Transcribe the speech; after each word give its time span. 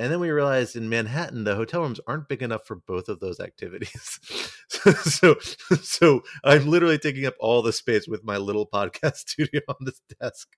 And 0.00 0.12
then 0.12 0.20
we 0.20 0.30
realized 0.30 0.76
in 0.76 0.88
Manhattan 0.88 1.42
the 1.42 1.56
hotel 1.56 1.82
rooms 1.82 2.00
aren't 2.06 2.28
big 2.28 2.42
enough 2.42 2.64
for 2.66 2.76
both 2.76 3.08
of 3.08 3.18
those 3.18 3.40
activities. 3.40 4.20
so, 5.02 5.34
so 5.82 6.22
I'm 6.44 6.68
literally 6.68 6.98
taking 6.98 7.26
up 7.26 7.34
all 7.40 7.62
the 7.62 7.72
space 7.72 8.06
with 8.06 8.22
my 8.22 8.36
little 8.36 8.66
podcast 8.66 9.14
studio 9.28 9.60
on 9.68 9.76
this 9.80 10.00
desk. 10.20 10.48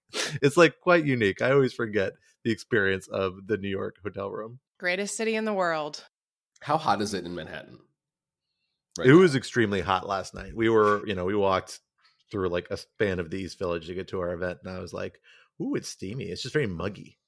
It's 0.42 0.58
like 0.58 0.80
quite 0.80 1.06
unique. 1.06 1.40
I 1.40 1.52
always 1.52 1.72
forget 1.72 2.12
the 2.44 2.50
experience 2.50 3.08
of 3.08 3.46
the 3.46 3.56
New 3.56 3.68
York 3.68 3.96
hotel 4.02 4.30
room. 4.30 4.60
Greatest 4.78 5.16
city 5.16 5.36
in 5.36 5.46
the 5.46 5.54
world. 5.54 6.04
How 6.60 6.76
hot 6.76 7.00
is 7.00 7.14
it 7.14 7.24
in 7.24 7.34
Manhattan? 7.34 7.78
Right 8.98 9.08
it 9.08 9.12
now? 9.12 9.20
was 9.20 9.34
extremely 9.34 9.80
hot 9.80 10.06
last 10.06 10.34
night. 10.34 10.54
We 10.54 10.68
were, 10.68 11.06
you 11.06 11.14
know, 11.14 11.24
we 11.24 11.34
walked 11.34 11.80
through 12.30 12.48
like 12.48 12.68
a 12.70 12.76
span 12.76 13.18
of 13.18 13.30
the 13.30 13.38
East 13.38 13.58
Village 13.58 13.86
to 13.86 13.94
get 13.94 14.08
to 14.08 14.20
our 14.20 14.32
event, 14.32 14.60
and 14.64 14.74
I 14.74 14.80
was 14.80 14.92
like, 14.92 15.20
"Ooh, 15.60 15.74
it's 15.74 15.88
steamy. 15.88 16.24
It's 16.24 16.42
just 16.42 16.54
very 16.54 16.66
muggy." 16.66 17.18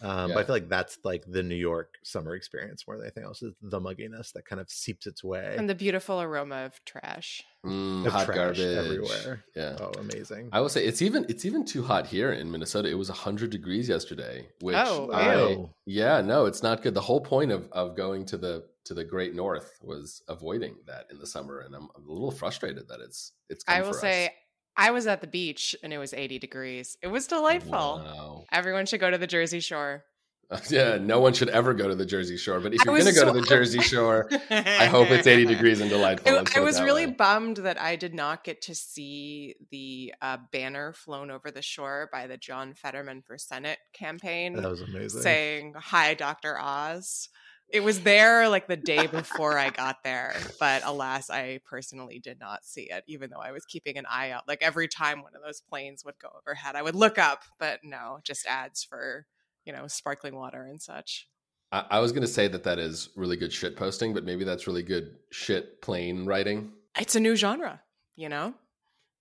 Um, 0.00 0.28
yeah. 0.28 0.34
But 0.34 0.40
I 0.40 0.44
feel 0.44 0.54
like 0.54 0.68
that's 0.68 0.98
like 1.02 1.24
the 1.26 1.42
New 1.42 1.56
York 1.56 1.94
summer 2.04 2.34
experience 2.34 2.86
more 2.86 2.96
than 2.96 3.06
anything 3.06 3.24
else 3.24 3.42
is 3.42 3.52
the 3.60 3.80
mugginess 3.80 4.32
that 4.32 4.44
kind 4.44 4.60
of 4.60 4.70
seeps 4.70 5.06
its 5.06 5.24
way 5.24 5.56
and 5.58 5.68
the 5.68 5.74
beautiful 5.74 6.20
aroma 6.20 6.66
of 6.66 6.84
trash, 6.84 7.42
mm, 7.66 8.06
of 8.06 8.12
hot 8.12 8.26
trash 8.26 8.36
garbage 8.36 8.60
everywhere. 8.60 9.44
Yeah, 9.56 9.76
oh, 9.80 9.90
amazing. 9.98 10.50
I 10.52 10.60
will 10.60 10.68
say 10.68 10.84
it's 10.84 11.02
even 11.02 11.26
it's 11.28 11.44
even 11.44 11.64
too 11.64 11.82
hot 11.82 12.06
here 12.06 12.32
in 12.32 12.50
Minnesota. 12.50 12.88
It 12.88 12.94
was 12.94 13.08
hundred 13.08 13.50
degrees 13.50 13.88
yesterday, 13.88 14.46
which 14.60 14.76
oh, 14.76 15.10
I, 15.12 15.68
yeah, 15.84 16.20
no, 16.20 16.46
it's 16.46 16.62
not 16.62 16.82
good. 16.82 16.94
The 16.94 17.00
whole 17.00 17.20
point 17.20 17.50
of 17.50 17.68
of 17.72 17.96
going 17.96 18.24
to 18.26 18.38
the 18.38 18.66
to 18.88 18.94
the 18.94 19.04
great 19.04 19.34
north 19.34 19.78
was 19.82 20.22
avoiding 20.28 20.76
that 20.86 21.06
in 21.10 21.18
the 21.18 21.26
summer, 21.26 21.60
and 21.60 21.74
I'm, 21.74 21.88
I'm 21.96 22.08
a 22.08 22.12
little 22.12 22.30
frustrated 22.30 22.88
that 22.88 23.00
it's 23.00 23.32
it's. 23.48 23.64
I 23.68 23.82
will 23.82 23.94
say. 23.94 24.26
Us 24.26 24.32
I 24.80 24.92
was 24.92 25.08
at 25.08 25.20
the 25.20 25.26
beach 25.26 25.74
and 25.82 25.92
it 25.92 25.98
was 25.98 26.14
80 26.14 26.38
degrees. 26.38 26.96
It 27.02 27.08
was 27.08 27.26
delightful. 27.26 27.72
Wow. 27.72 28.44
Everyone 28.52 28.86
should 28.86 29.00
go 29.00 29.10
to 29.10 29.18
the 29.18 29.26
Jersey 29.26 29.60
Shore. 29.60 30.04
Yeah, 30.70 30.96
no 30.96 31.20
one 31.20 31.34
should 31.34 31.50
ever 31.50 31.74
go 31.74 31.88
to 31.88 31.94
the 31.94 32.06
Jersey 32.06 32.38
Shore. 32.38 32.58
But 32.58 32.72
if 32.72 32.82
you're 32.82 32.94
going 32.94 33.04
to 33.06 33.12
so... 33.12 33.26
go 33.26 33.34
to 33.34 33.40
the 33.40 33.46
Jersey 33.46 33.80
Shore, 33.80 34.30
I 34.50 34.86
hope 34.86 35.10
it's 35.10 35.26
80 35.26 35.44
degrees 35.54 35.82
and 35.82 35.90
delightful. 35.90 36.38
I, 36.38 36.44
I 36.56 36.60
was 36.60 36.80
really 36.80 37.04
way. 37.04 37.12
bummed 37.12 37.58
that 37.58 37.78
I 37.78 37.96
did 37.96 38.14
not 38.14 38.44
get 38.44 38.62
to 38.62 38.74
see 38.74 39.56
the 39.70 40.14
uh, 40.22 40.38
banner 40.50 40.94
flown 40.94 41.30
over 41.30 41.50
the 41.50 41.60
shore 41.60 42.08
by 42.10 42.26
the 42.26 42.38
John 42.38 42.72
Fetterman 42.72 43.20
for 43.26 43.36
Senate 43.36 43.78
campaign. 43.92 44.54
That 44.54 44.70
was 44.70 44.80
amazing. 44.80 45.20
Saying, 45.20 45.74
Hi, 45.76 46.14
Dr. 46.14 46.58
Oz. 46.58 47.28
It 47.70 47.80
was 47.80 48.00
there 48.00 48.48
like 48.48 48.66
the 48.66 48.76
day 48.76 49.06
before 49.12 49.58
I 49.58 49.70
got 49.70 50.02
there, 50.02 50.34
but 50.58 50.82
alas, 50.84 51.30
I 51.30 51.60
personally 51.68 52.18
did 52.18 52.40
not 52.40 52.64
see 52.64 52.88
it, 52.90 53.04
even 53.06 53.30
though 53.30 53.40
I 53.40 53.52
was 53.52 53.64
keeping 53.64 53.98
an 53.98 54.06
eye 54.08 54.30
out. 54.30 54.48
Like 54.48 54.62
every 54.62 54.88
time 54.88 55.22
one 55.22 55.34
of 55.34 55.42
those 55.42 55.60
planes 55.60 56.04
would 56.04 56.18
go 56.20 56.28
overhead, 56.40 56.76
I 56.76 56.82
would 56.82 56.94
look 56.94 57.18
up, 57.18 57.42
but 57.58 57.80
no, 57.84 58.20
just 58.24 58.46
ads 58.46 58.84
for, 58.84 59.26
you 59.64 59.72
know, 59.72 59.86
sparkling 59.86 60.34
water 60.34 60.64
and 60.64 60.80
such. 60.80 61.28
I, 61.70 61.84
I 61.90 61.98
was 61.98 62.12
going 62.12 62.22
to 62.22 62.28
say 62.28 62.48
that 62.48 62.64
that 62.64 62.78
is 62.78 63.10
really 63.16 63.36
good 63.36 63.52
shit 63.52 63.76
posting, 63.76 64.14
but 64.14 64.24
maybe 64.24 64.44
that's 64.44 64.66
really 64.66 64.82
good 64.82 65.16
shit 65.30 65.82
plane 65.82 66.24
writing. 66.24 66.72
It's 66.98 67.16
a 67.16 67.20
new 67.20 67.36
genre, 67.36 67.82
you 68.16 68.28
know? 68.28 68.54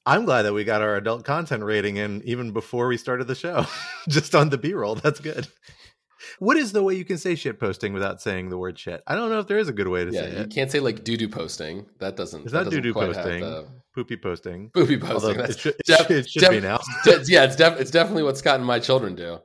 I'm 0.06 0.24
glad 0.24 0.44
that 0.44 0.54
we 0.54 0.64
got 0.64 0.82
our 0.82 0.96
adult 0.96 1.26
content 1.26 1.64
rating 1.64 1.98
in 1.98 2.22
even 2.24 2.52
before 2.52 2.88
we 2.88 2.96
started 2.96 3.28
the 3.28 3.36
show, 3.36 3.66
just 4.08 4.34
on 4.36 4.50
the 4.50 4.58
B 4.58 4.74
roll. 4.74 4.96
That's 4.96 5.20
good. 5.20 5.50
What 6.40 6.58
is 6.58 6.72
the 6.72 6.84
way 6.84 6.96
you 6.96 7.06
can 7.06 7.18
say 7.18 7.36
shit 7.36 7.60
posting 7.60 7.94
without 7.94 8.22
saying 8.22 8.50
the 8.50 8.58
word 8.58 8.78
shit? 8.78 9.02
I 9.08 9.16
don't 9.16 9.30
know 9.30 9.40
if 9.40 9.48
there 9.48 9.58
is 9.58 9.70
a 9.70 9.74
good 9.74 9.88
way 9.88 10.06
to 10.06 10.12
yeah, 10.12 10.22
say 10.22 10.28
it. 10.28 10.38
You 10.40 10.48
can't 10.48 10.72
say 10.72 10.80
like 10.80 11.04
doo 11.04 11.18
doo 11.18 11.30
posting. 11.30 11.86
That 12.00 12.16
doesn't. 12.16 12.44
It's 12.44 12.54
not 12.54 12.70
doo 12.70 12.82
doo 12.82 12.94
posting. 12.94 13.42
The... 13.42 13.68
Poopy 13.94 14.18
posting. 14.18 14.70
Poopy 14.70 14.98
posting. 14.98 15.40
It 15.40 15.60
should, 15.60 15.76
def- 15.86 16.12
it 16.12 16.30
should 16.30 16.42
def- 16.42 16.52
be 16.52 16.60
now. 16.60 16.80
yeah, 17.06 17.44
it's 17.44 17.56
def- 17.56 17.80
it's 17.80 17.92
definitely 17.92 18.24
what 18.24 18.38
Scott 18.38 18.56
and 18.56 18.66
my 18.66 18.80
children 18.80 19.16
do. 19.16 19.40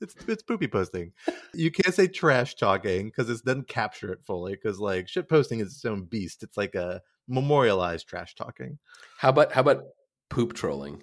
It's 0.00 0.14
it's 0.28 0.42
poopy 0.42 0.68
posting. 0.68 1.12
You 1.54 1.70
can't 1.70 1.94
say 1.94 2.06
trash 2.06 2.54
talking 2.54 3.06
because 3.06 3.30
it 3.30 3.44
doesn't 3.44 3.68
capture 3.68 4.12
it 4.12 4.20
fully. 4.24 4.52
Because 4.52 4.78
like 4.78 5.08
shit 5.08 5.28
posting 5.28 5.60
is 5.60 5.68
its 5.68 5.84
own 5.84 6.04
beast. 6.04 6.42
It's 6.42 6.56
like 6.56 6.74
a 6.74 7.00
memorialized 7.28 8.06
trash 8.06 8.34
talking. 8.34 8.78
How 9.18 9.30
about 9.30 9.52
how 9.52 9.62
about 9.62 9.84
poop 10.30 10.52
trolling? 10.52 11.02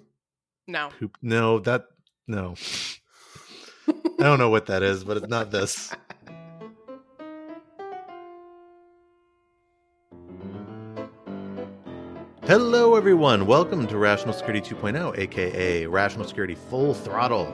No. 0.66 0.90
Poop. 0.98 1.18
No, 1.22 1.58
that 1.60 1.84
no. 2.26 2.54
I 4.22 4.24
don't 4.24 4.38
know 4.38 4.50
what 4.50 4.66
that 4.66 4.84
is, 4.84 5.02
but 5.02 5.16
it's 5.16 5.26
not 5.26 5.50
this. 5.50 5.92
Hello, 12.44 12.94
everyone. 12.94 13.46
Welcome 13.46 13.88
to 13.88 13.98
Rational 13.98 14.32
Security 14.32 14.60
2.0, 14.76 15.18
aka 15.18 15.86
Rational 15.86 16.24
Security 16.24 16.54
Full 16.54 16.94
Throttle. 16.94 17.52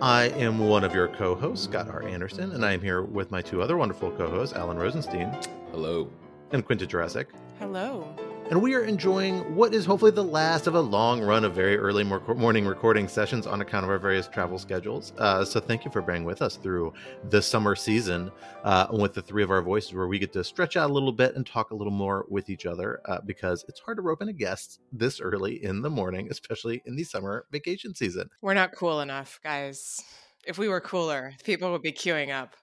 I 0.00 0.26
am 0.36 0.60
one 0.60 0.84
of 0.84 0.94
your 0.94 1.08
co 1.08 1.34
hosts, 1.34 1.64
Scott 1.64 1.88
R. 1.88 2.06
Anderson, 2.06 2.52
and 2.52 2.64
I 2.64 2.70
am 2.70 2.80
here 2.80 3.02
with 3.02 3.32
my 3.32 3.42
two 3.42 3.60
other 3.60 3.76
wonderful 3.76 4.12
co 4.12 4.30
hosts, 4.30 4.54
Alan 4.54 4.76
Rosenstein. 4.76 5.36
Hello. 5.72 6.08
And 6.52 6.64
Quinta 6.64 6.86
Jurecic. 6.86 7.26
Hello 7.58 8.25
and 8.50 8.62
we 8.62 8.74
are 8.74 8.84
enjoying 8.84 9.40
what 9.56 9.74
is 9.74 9.84
hopefully 9.84 10.12
the 10.12 10.22
last 10.22 10.68
of 10.68 10.76
a 10.76 10.80
long 10.80 11.20
run 11.20 11.44
of 11.44 11.52
very 11.52 11.76
early 11.76 12.04
morning 12.04 12.64
recording 12.64 13.08
sessions 13.08 13.44
on 13.46 13.60
account 13.60 13.82
of 13.82 13.90
our 13.90 13.98
various 13.98 14.28
travel 14.28 14.56
schedules. 14.56 15.12
Uh, 15.18 15.44
so 15.44 15.58
thank 15.58 15.84
you 15.84 15.90
for 15.90 16.00
bearing 16.00 16.24
with 16.24 16.42
us 16.42 16.56
through 16.56 16.92
the 17.30 17.42
summer 17.42 17.74
season 17.74 18.30
uh, 18.62 18.86
with 18.92 19.14
the 19.14 19.22
three 19.22 19.42
of 19.42 19.50
our 19.50 19.62
voices, 19.62 19.94
where 19.94 20.06
we 20.06 20.18
get 20.18 20.32
to 20.32 20.44
stretch 20.44 20.76
out 20.76 20.90
a 20.90 20.92
little 20.92 21.12
bit 21.12 21.34
and 21.34 21.44
talk 21.44 21.72
a 21.72 21.74
little 21.74 21.92
more 21.92 22.24
with 22.28 22.48
each 22.48 22.66
other 22.66 23.00
uh, 23.06 23.18
because 23.26 23.64
it's 23.68 23.80
hard 23.80 23.96
to 23.96 24.02
rope 24.02 24.22
in 24.22 24.28
a 24.28 24.32
guest 24.32 24.80
this 24.92 25.20
early 25.20 25.64
in 25.64 25.82
the 25.82 25.90
morning, 25.90 26.28
especially 26.30 26.82
in 26.86 26.94
the 26.94 27.04
summer 27.04 27.46
vacation 27.50 27.94
season. 27.94 28.30
We're 28.42 28.54
not 28.54 28.72
cool 28.72 29.00
enough, 29.00 29.40
guys. 29.42 30.00
If 30.46 30.56
we 30.56 30.68
were 30.68 30.80
cooler, 30.80 31.32
people 31.42 31.72
would 31.72 31.82
be 31.82 31.92
queuing 31.92 32.30
up. 32.30 32.54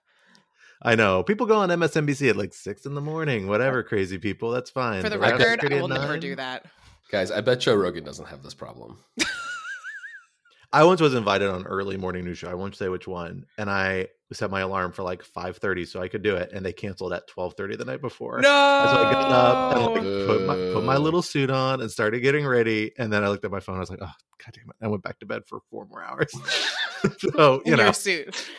I 0.83 0.95
know 0.95 1.23
people 1.23 1.45
go 1.45 1.57
on 1.57 1.69
MSNBC 1.69 2.29
at 2.29 2.35
like 2.35 2.53
six 2.53 2.85
in 2.85 2.93
the 2.93 3.01
morning, 3.01 3.47
whatever. 3.47 3.83
Crazy 3.83 4.17
people, 4.17 4.51
that's 4.51 4.69
fine. 4.69 5.01
For 5.01 5.09
the 5.09 5.17
but 5.17 5.39
record, 5.39 5.73
I 5.73 5.81
will 5.81 5.87
never 5.87 6.17
do 6.17 6.35
that. 6.35 6.65
Guys, 7.09 7.31
I 7.31 7.41
bet 7.41 7.61
Joe 7.61 7.75
Rogan 7.75 8.03
doesn't 8.03 8.27
have 8.27 8.43
this 8.43 8.53
problem. 8.53 8.97
I 10.73 10.83
once 10.83 10.99
was 10.99 11.13
invited 11.13 11.49
on 11.49 11.67
early 11.67 11.97
morning 11.97 12.25
news 12.25 12.39
show. 12.39 12.49
I 12.49 12.55
won't 12.55 12.75
say 12.75 12.89
which 12.89 13.07
one, 13.07 13.45
and 13.59 13.69
I 13.69 14.07
set 14.33 14.49
my 14.49 14.61
alarm 14.61 14.91
for 14.91 15.03
like 15.03 15.21
five 15.23 15.57
thirty 15.57 15.85
so 15.85 16.01
I 16.01 16.07
could 16.07 16.23
do 16.23 16.35
it, 16.35 16.51
and 16.51 16.65
they 16.65 16.73
canceled 16.73 17.13
at 17.13 17.27
twelve 17.27 17.53
thirty 17.53 17.75
the 17.75 17.85
night 17.85 18.01
before. 18.01 18.39
No, 18.41 18.49
and 18.49 18.89
so 18.89 18.97
I 18.97 19.11
got 19.13 19.31
up 19.31 19.95
and 19.95 19.95
like, 19.95 20.27
put 20.27 20.45
my 20.47 20.55
put 20.73 20.83
my 20.83 20.97
little 20.97 21.21
suit 21.21 21.51
on 21.51 21.81
and 21.81 21.91
started 21.91 22.21
getting 22.21 22.45
ready, 22.45 22.91
and 22.97 23.13
then 23.13 23.23
I 23.23 23.29
looked 23.29 23.45
at 23.45 23.51
my 23.51 23.59
phone. 23.59 23.75
I 23.75 23.79
was 23.79 23.91
like, 23.91 23.99
oh 24.01 24.05
god 24.05 24.53
damn 24.53 24.69
it! 24.69 24.75
I 24.81 24.87
went 24.87 25.03
back 25.03 25.19
to 25.19 25.27
bed 25.27 25.43
for 25.47 25.59
four 25.69 25.85
more 25.85 26.03
hours. 26.03 26.33
so 27.19 27.61
you 27.65 27.73
in 27.73 27.79
know, 27.79 27.91
suit, 27.91 28.49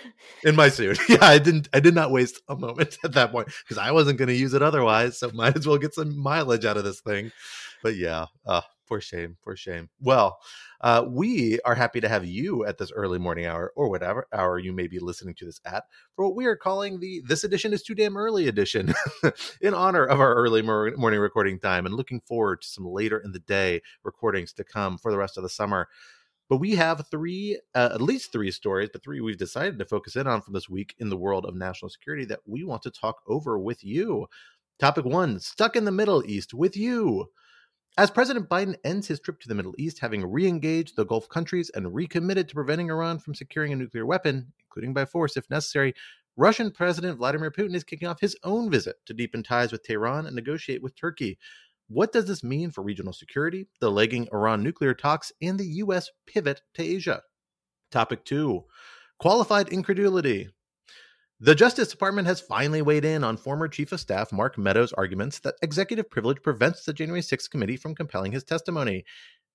in 0.44 0.56
my 0.56 0.68
suit. 0.68 0.98
Yeah, 1.08 1.18
I 1.22 1.38
didn't. 1.38 1.68
I 1.72 1.80
did 1.80 1.94
not 1.94 2.10
waste 2.10 2.40
a 2.48 2.56
moment 2.56 2.98
at 3.04 3.12
that 3.12 3.32
point 3.32 3.48
because 3.64 3.78
I 3.78 3.92
wasn't 3.92 4.18
going 4.18 4.28
to 4.28 4.34
use 4.34 4.54
it 4.54 4.62
otherwise. 4.62 5.18
So 5.18 5.30
might 5.32 5.56
as 5.56 5.66
well 5.66 5.78
get 5.78 5.94
some 5.94 6.16
mileage 6.16 6.64
out 6.64 6.76
of 6.76 6.84
this 6.84 7.00
thing. 7.00 7.32
But 7.82 7.96
yeah, 7.96 8.26
uh, 8.46 8.62
for 8.84 9.00
shame, 9.00 9.36
for 9.42 9.56
shame. 9.56 9.88
Well, 10.00 10.38
uh, 10.80 11.04
we 11.08 11.58
are 11.64 11.74
happy 11.74 12.00
to 12.00 12.08
have 12.08 12.26
you 12.26 12.64
at 12.66 12.78
this 12.78 12.92
early 12.92 13.18
morning 13.18 13.46
hour 13.46 13.72
or 13.76 13.88
whatever 13.88 14.26
hour 14.32 14.58
you 14.58 14.72
may 14.72 14.86
be 14.86 14.98
listening 14.98 15.34
to 15.36 15.46
this 15.46 15.60
at 15.64 15.84
for 16.14 16.26
what 16.26 16.36
we 16.36 16.46
are 16.46 16.56
calling 16.56 17.00
the 17.00 17.22
This 17.26 17.44
Edition 17.44 17.72
is 17.72 17.82
Too 17.82 17.94
Damn 17.94 18.16
Early 18.16 18.48
edition 18.48 18.94
in 19.60 19.74
honor 19.74 20.04
of 20.04 20.20
our 20.20 20.34
early 20.34 20.62
morning 20.62 21.20
recording 21.20 21.58
time 21.58 21.86
and 21.86 21.94
looking 21.94 22.20
forward 22.20 22.62
to 22.62 22.68
some 22.68 22.86
later 22.86 23.18
in 23.18 23.32
the 23.32 23.38
day 23.38 23.80
recordings 24.02 24.52
to 24.54 24.64
come 24.64 24.98
for 24.98 25.10
the 25.10 25.18
rest 25.18 25.36
of 25.36 25.42
the 25.42 25.48
summer. 25.48 25.88
But 26.48 26.58
we 26.58 26.72
have 26.72 27.06
three, 27.10 27.58
uh, 27.74 27.90
at 27.94 28.02
least 28.02 28.30
three 28.30 28.50
stories, 28.50 28.90
but 28.92 29.02
three 29.02 29.20
we've 29.20 29.38
decided 29.38 29.78
to 29.78 29.84
focus 29.84 30.14
in 30.14 30.26
on 30.26 30.42
from 30.42 30.52
this 30.52 30.68
week 30.68 30.94
in 30.98 31.08
the 31.08 31.16
world 31.16 31.46
of 31.46 31.54
national 31.54 31.88
security 31.88 32.24
that 32.26 32.40
we 32.44 32.64
want 32.64 32.82
to 32.82 32.90
talk 32.90 33.16
over 33.26 33.58
with 33.58 33.82
you. 33.82 34.26
Topic 34.78 35.04
one 35.04 35.40
Stuck 35.40 35.76
in 35.76 35.84
the 35.84 35.92
Middle 35.92 36.22
East 36.26 36.52
with 36.52 36.76
you. 36.76 37.30
As 37.96 38.10
President 38.10 38.48
Biden 38.48 38.74
ends 38.82 39.06
his 39.06 39.20
trip 39.20 39.38
to 39.40 39.48
the 39.48 39.54
Middle 39.54 39.74
East, 39.78 40.00
having 40.00 40.28
re 40.30 40.48
engaged 40.48 40.96
the 40.96 41.06
Gulf 41.06 41.28
countries 41.28 41.70
and 41.74 41.94
recommitted 41.94 42.48
to 42.48 42.54
preventing 42.54 42.90
Iran 42.90 43.20
from 43.20 43.36
securing 43.36 43.72
a 43.72 43.76
nuclear 43.76 44.04
weapon, 44.04 44.52
including 44.58 44.92
by 44.92 45.04
force 45.04 45.36
if 45.36 45.48
necessary, 45.48 45.94
Russian 46.36 46.72
President 46.72 47.18
Vladimir 47.18 47.52
Putin 47.52 47.76
is 47.76 47.84
kicking 47.84 48.08
off 48.08 48.20
his 48.20 48.36
own 48.42 48.68
visit 48.68 48.96
to 49.06 49.14
deepen 49.14 49.44
ties 49.44 49.70
with 49.70 49.84
Tehran 49.84 50.26
and 50.26 50.34
negotiate 50.34 50.82
with 50.82 50.96
Turkey. 50.96 51.38
What 51.88 52.12
does 52.12 52.26
this 52.26 52.42
mean 52.42 52.70
for 52.70 52.82
regional 52.82 53.12
security, 53.12 53.68
the 53.80 53.90
lagging 53.90 54.28
Iran 54.32 54.62
nuclear 54.62 54.94
talks, 54.94 55.32
and 55.42 55.58
the 55.58 55.66
U.S. 55.66 56.08
pivot 56.26 56.62
to 56.74 56.82
Asia? 56.82 57.22
Topic 57.90 58.24
two 58.24 58.64
qualified 59.18 59.68
incredulity. 59.68 60.48
The 61.40 61.54
Justice 61.54 61.88
Department 61.88 62.26
has 62.26 62.40
finally 62.40 62.80
weighed 62.80 63.04
in 63.04 63.22
on 63.22 63.36
former 63.36 63.68
Chief 63.68 63.92
of 63.92 64.00
Staff 64.00 64.32
Mark 64.32 64.56
Meadows' 64.56 64.92
arguments 64.92 65.40
that 65.40 65.56
executive 65.62 66.10
privilege 66.10 66.42
prevents 66.42 66.84
the 66.84 66.92
January 66.92 67.20
6th 67.20 67.50
committee 67.50 67.76
from 67.76 67.94
compelling 67.94 68.32
his 68.32 68.44
testimony. 68.44 69.04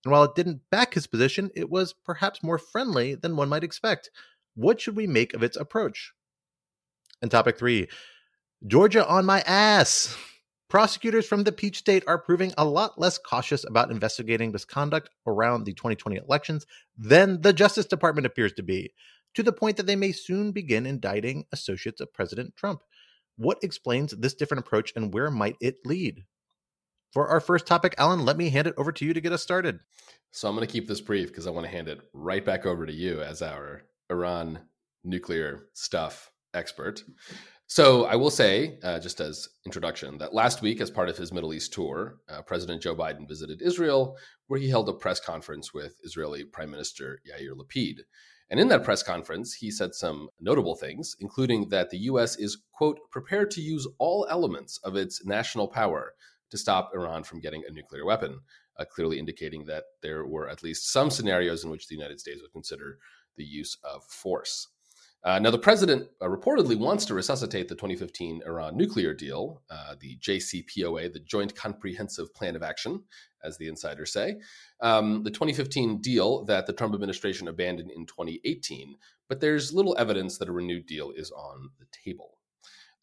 And 0.05 0.11
while 0.11 0.23
it 0.23 0.35
didn't 0.35 0.61
back 0.69 0.93
his 0.93 1.07
position, 1.07 1.49
it 1.55 1.69
was 1.69 1.93
perhaps 2.05 2.43
more 2.43 2.57
friendly 2.57 3.15
than 3.15 3.35
one 3.35 3.49
might 3.49 3.63
expect. 3.63 4.11
What 4.55 4.79
should 4.79 4.95
we 4.95 5.07
make 5.07 5.33
of 5.33 5.41
its 5.41 5.57
approach? 5.57 6.13
And 7.21 7.31
topic 7.31 7.57
three 7.57 7.87
Georgia 8.67 9.07
on 9.07 9.25
my 9.25 9.41
ass. 9.41 10.15
Prosecutors 10.69 11.25
from 11.25 11.45
the 11.45 11.51
Peach 11.51 11.79
State 11.79 12.03
are 12.05 12.19
proving 12.19 12.53
a 12.55 12.63
lot 12.63 12.99
less 12.99 13.17
cautious 13.17 13.63
about 13.63 13.89
investigating 13.89 14.51
misconduct 14.51 15.09
around 15.25 15.63
the 15.63 15.73
2020 15.73 16.17
elections 16.17 16.67
than 16.95 17.41
the 17.41 17.53
Justice 17.53 17.87
Department 17.87 18.27
appears 18.27 18.53
to 18.53 18.61
be 18.61 18.93
to 19.33 19.41
the 19.41 19.51
point 19.51 19.77
that 19.77 19.87
they 19.87 19.95
may 19.95 20.11
soon 20.11 20.51
begin 20.51 20.85
indicting 20.85 21.45
associates 21.51 22.01
of 22.01 22.13
President 22.13 22.55
Trump. 22.55 22.81
What 23.35 23.57
explains 23.63 24.11
this 24.11 24.35
different 24.35 24.63
approach 24.63 24.93
and 24.95 25.11
where 25.11 25.31
might 25.31 25.57
it 25.59 25.77
lead? 25.85 26.25
For 27.13 27.27
our 27.27 27.39
first 27.39 27.65
topic, 27.65 27.95
Alan, 27.97 28.23
let 28.23 28.37
me 28.37 28.49
hand 28.49 28.67
it 28.67 28.75
over 28.77 28.91
to 28.91 29.05
you 29.05 29.15
to 29.15 29.21
get 29.21 29.31
us 29.31 29.41
started. 29.41 29.79
So 30.31 30.47
I'm 30.47 30.55
going 30.55 30.67
to 30.67 30.71
keep 30.71 30.87
this 30.87 31.01
brief 31.01 31.29
because 31.29 31.47
I 31.47 31.51
want 31.51 31.65
to 31.65 31.71
hand 31.71 31.87
it 31.87 32.01
right 32.13 32.45
back 32.45 32.67
over 32.67 32.85
to 32.85 32.93
you 32.93 33.21
as 33.21 33.41
our 33.41 33.81
Iran 34.11 34.59
nuclear 35.03 35.69
stuff 35.73 36.29
expert. 36.53 37.03
So 37.71 38.05
I 38.05 38.15
will 38.15 38.31
say, 38.31 38.79
uh, 38.81 38.97
just 38.97 39.21
as 39.21 39.47
introduction, 39.63 40.17
that 40.17 40.33
last 40.33 40.63
week, 40.63 40.81
as 40.81 40.89
part 40.89 41.07
of 41.07 41.17
his 41.17 41.31
Middle 41.31 41.53
East 41.53 41.71
tour, 41.71 42.17
uh, 42.27 42.41
President 42.41 42.81
Joe 42.81 42.95
Biden 42.95 43.27
visited 43.27 43.61
Israel, 43.61 44.17
where 44.47 44.59
he 44.59 44.67
held 44.67 44.89
a 44.89 44.93
press 44.93 45.19
conference 45.19 45.71
with 45.71 45.93
Israeli 46.03 46.43
Prime 46.43 46.71
Minister 46.71 47.21
Yair 47.29 47.51
Lapid. 47.55 47.99
And 48.49 48.59
in 48.59 48.69
that 48.69 48.83
press 48.83 49.03
conference, 49.03 49.53
he 49.53 49.69
said 49.69 49.93
some 49.93 50.29
notable 50.39 50.75
things, 50.75 51.15
including 51.19 51.69
that 51.69 51.91
the 51.91 51.99
U.S. 52.09 52.37
is, 52.37 52.57
quote, 52.71 52.97
prepared 53.11 53.51
to 53.51 53.61
use 53.61 53.87
all 53.99 54.25
elements 54.31 54.79
of 54.83 54.95
its 54.95 55.23
national 55.23 55.67
power 55.67 56.15
to 56.49 56.57
stop 56.57 56.89
Iran 56.95 57.23
from 57.23 57.39
getting 57.39 57.61
a 57.67 57.71
nuclear 57.71 58.03
weapon, 58.03 58.39
uh, 58.79 58.85
clearly 58.85 59.19
indicating 59.19 59.65
that 59.65 59.83
there 60.01 60.25
were 60.25 60.49
at 60.49 60.63
least 60.63 60.91
some 60.91 61.11
scenarios 61.11 61.63
in 61.63 61.69
which 61.69 61.87
the 61.87 61.93
United 61.93 62.19
States 62.19 62.41
would 62.41 62.51
consider 62.51 62.97
the 63.37 63.45
use 63.45 63.77
of 63.83 64.03
force. 64.05 64.69
Uh, 65.23 65.37
now, 65.37 65.51
the 65.51 65.59
president 65.59 66.07
uh, 66.21 66.25
reportedly 66.25 66.77
wants 66.77 67.05
to 67.05 67.13
resuscitate 67.13 67.67
the 67.67 67.75
2015 67.75 68.41
Iran 68.45 68.77
nuclear 68.77 69.13
deal, 69.13 69.61
uh, 69.69 69.95
the 69.99 70.17
JCPOA, 70.17 71.11
the 71.11 71.19
Joint 71.19 71.55
Comprehensive 71.55 72.33
Plan 72.33 72.55
of 72.55 72.63
Action, 72.63 73.03
as 73.43 73.57
the 73.57 73.67
insiders 73.67 74.13
say, 74.13 74.37
um, 74.81 75.23
the 75.23 75.31
2015 75.31 75.99
deal 76.01 76.45
that 76.45 76.67
the 76.67 76.73
Trump 76.73 76.93
administration 76.93 77.49
abandoned 77.49 77.91
in 77.91 78.05
2018. 78.05 78.95
But 79.27 79.41
there's 79.41 79.73
little 79.73 79.95
evidence 79.99 80.37
that 80.37 80.49
a 80.49 80.53
renewed 80.53 80.85
deal 80.85 81.11
is 81.11 81.31
on 81.31 81.69
the 81.79 81.85
table. 81.91 82.37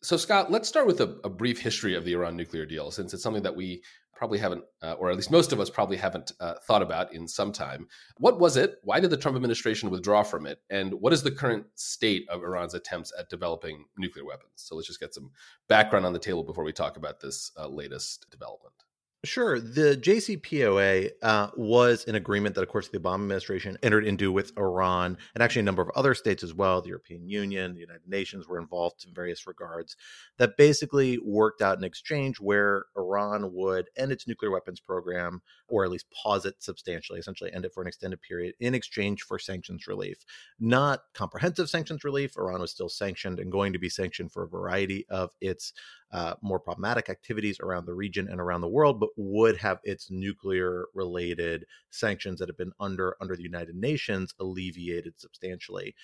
So, 0.03 0.17
Scott, 0.17 0.51
let's 0.51 0.69
start 0.69 0.87
with 0.87 1.01
a, 1.01 1.19
a 1.25 1.29
brief 1.29 1.61
history 1.61 1.95
of 1.95 2.05
the 2.05 2.13
Iran 2.13 2.37
nuclear 2.37 2.65
deal, 2.65 2.91
since 2.91 3.13
it's 3.13 3.23
something 3.23 3.43
that 3.43 3.57
we 3.57 3.83
probably 4.17 4.39
haven't, 4.39 4.65
uh, 4.83 4.95
or 4.95 5.11
at 5.11 5.17
least 5.17 5.31
most 5.31 5.53
of 5.53 5.61
us 5.61 5.71
probably 5.71 5.97
haven't 5.97 6.33
uh, 6.41 6.55
thought 6.67 6.83
about 6.83 7.13
in 7.13 7.29
some 7.29 7.53
time. 7.53 7.87
What 8.19 8.41
was 8.41 8.57
it? 8.57 8.77
Why 8.83 8.99
did 8.99 9.11
the 9.11 9.17
Trump 9.17 9.37
administration 9.37 9.91
withdraw 9.91 10.23
from 10.23 10.47
it? 10.47 10.61
And 10.71 10.95
what 10.95 11.13
is 11.13 11.23
the 11.23 11.31
current 11.31 11.67
state 11.75 12.27
of 12.31 12.43
Iran's 12.43 12.75
attempts 12.75 13.13
at 13.19 13.29
developing 13.29 13.85
nuclear 13.99 14.25
weapons? 14.25 14.53
So 14.57 14.75
let's 14.75 14.89
just 14.89 15.01
get 15.01 15.15
some 15.15 15.31
background 15.69 16.07
on 16.07 16.15
the 16.15 16.19
table 16.19 16.43
before 16.43 16.65
we 16.65 16.73
talk 16.73 16.97
about 16.97 17.21
this 17.21 17.53
uh, 17.59 17.69
latest 17.69 18.27
development. 18.31 18.86
Sure. 19.26 19.58
The 19.58 19.96
JCPOA 19.96 21.11
uh, 21.20 21.49
was 21.56 22.05
an 22.06 22.14
agreement 22.14 22.55
that, 22.55 22.62
of 22.62 22.69
course, 22.69 22.88
the 22.88 22.99
Obama 22.99 23.23
administration 23.23 23.76
entered 23.82 24.06
into 24.06 24.31
with 24.31 24.56
Iran 24.56 25.19
and 25.34 25.43
actually 25.43 25.61
a 25.61 25.64
number 25.64 25.82
of 25.82 25.90
other 25.96 26.14
states 26.14 26.44
as 26.44 26.55
well. 26.55 26.81
The 26.81 26.90
European 26.90 27.28
Union, 27.28 27.75
the 27.75 27.81
United 27.81 28.06
Nations 28.06 28.46
were 28.46 28.61
involved 28.61 29.05
in 29.06 29.12
various 29.12 29.44
regards 29.44 29.96
that 30.38 30.56
basically 30.56 31.19
worked 31.19 31.61
out 31.61 31.76
an 31.76 31.82
exchange 31.82 32.38
where 32.38 32.84
Iran 32.96 33.52
would 33.52 33.90
end 33.96 34.12
its 34.12 34.28
nuclear 34.28 34.52
weapons 34.52 34.78
program 34.78 35.43
or 35.67 35.84
at 35.84 35.90
least 35.90 36.06
pause 36.11 36.46
it 36.46 36.55
substantially, 36.61 37.19
essentially 37.19 37.52
end 37.52 37.64
it 37.64 37.75
for 37.75 37.82
an 37.82 37.88
extended 37.88 38.22
period 38.22 38.55
in 38.61 38.75
exchange 38.75 39.22
for 39.22 39.40
sanctions 39.40 39.88
relief. 39.88 40.25
Not 40.61 41.00
comprehensive 41.14 41.69
sanctions 41.69 42.05
relief. 42.05 42.37
Iran 42.37 42.61
was 42.61 42.70
still 42.70 42.88
sanctioned 42.88 43.40
and 43.40 43.50
going 43.50 43.72
to 43.72 43.79
be 43.81 43.88
sanctioned 43.88 44.31
for 44.31 44.44
a 44.44 44.49
variety 44.49 45.05
of 45.08 45.31
its 45.40 45.72
uh, 46.12 46.35
more 46.41 46.61
problematic 46.61 47.08
activities 47.08 47.58
around 47.61 47.85
the 47.85 47.94
region 47.94 48.29
and 48.29 48.41
around 48.41 48.61
the 48.61 48.69
world, 48.69 49.00
but 49.00 49.11
would 49.17 49.56
have 49.56 49.81
its 49.85 50.11
nuclear 50.11 50.87
related 50.94 51.64
sanctions 51.91 52.38
that 52.38 52.49
have 52.49 52.56
been 52.56 52.73
under 52.79 53.17
under 53.20 53.37
the 53.37 53.43
United 53.43 53.75
Nations 53.75 54.32
alleviated 54.38 55.19
substantially. 55.19 55.94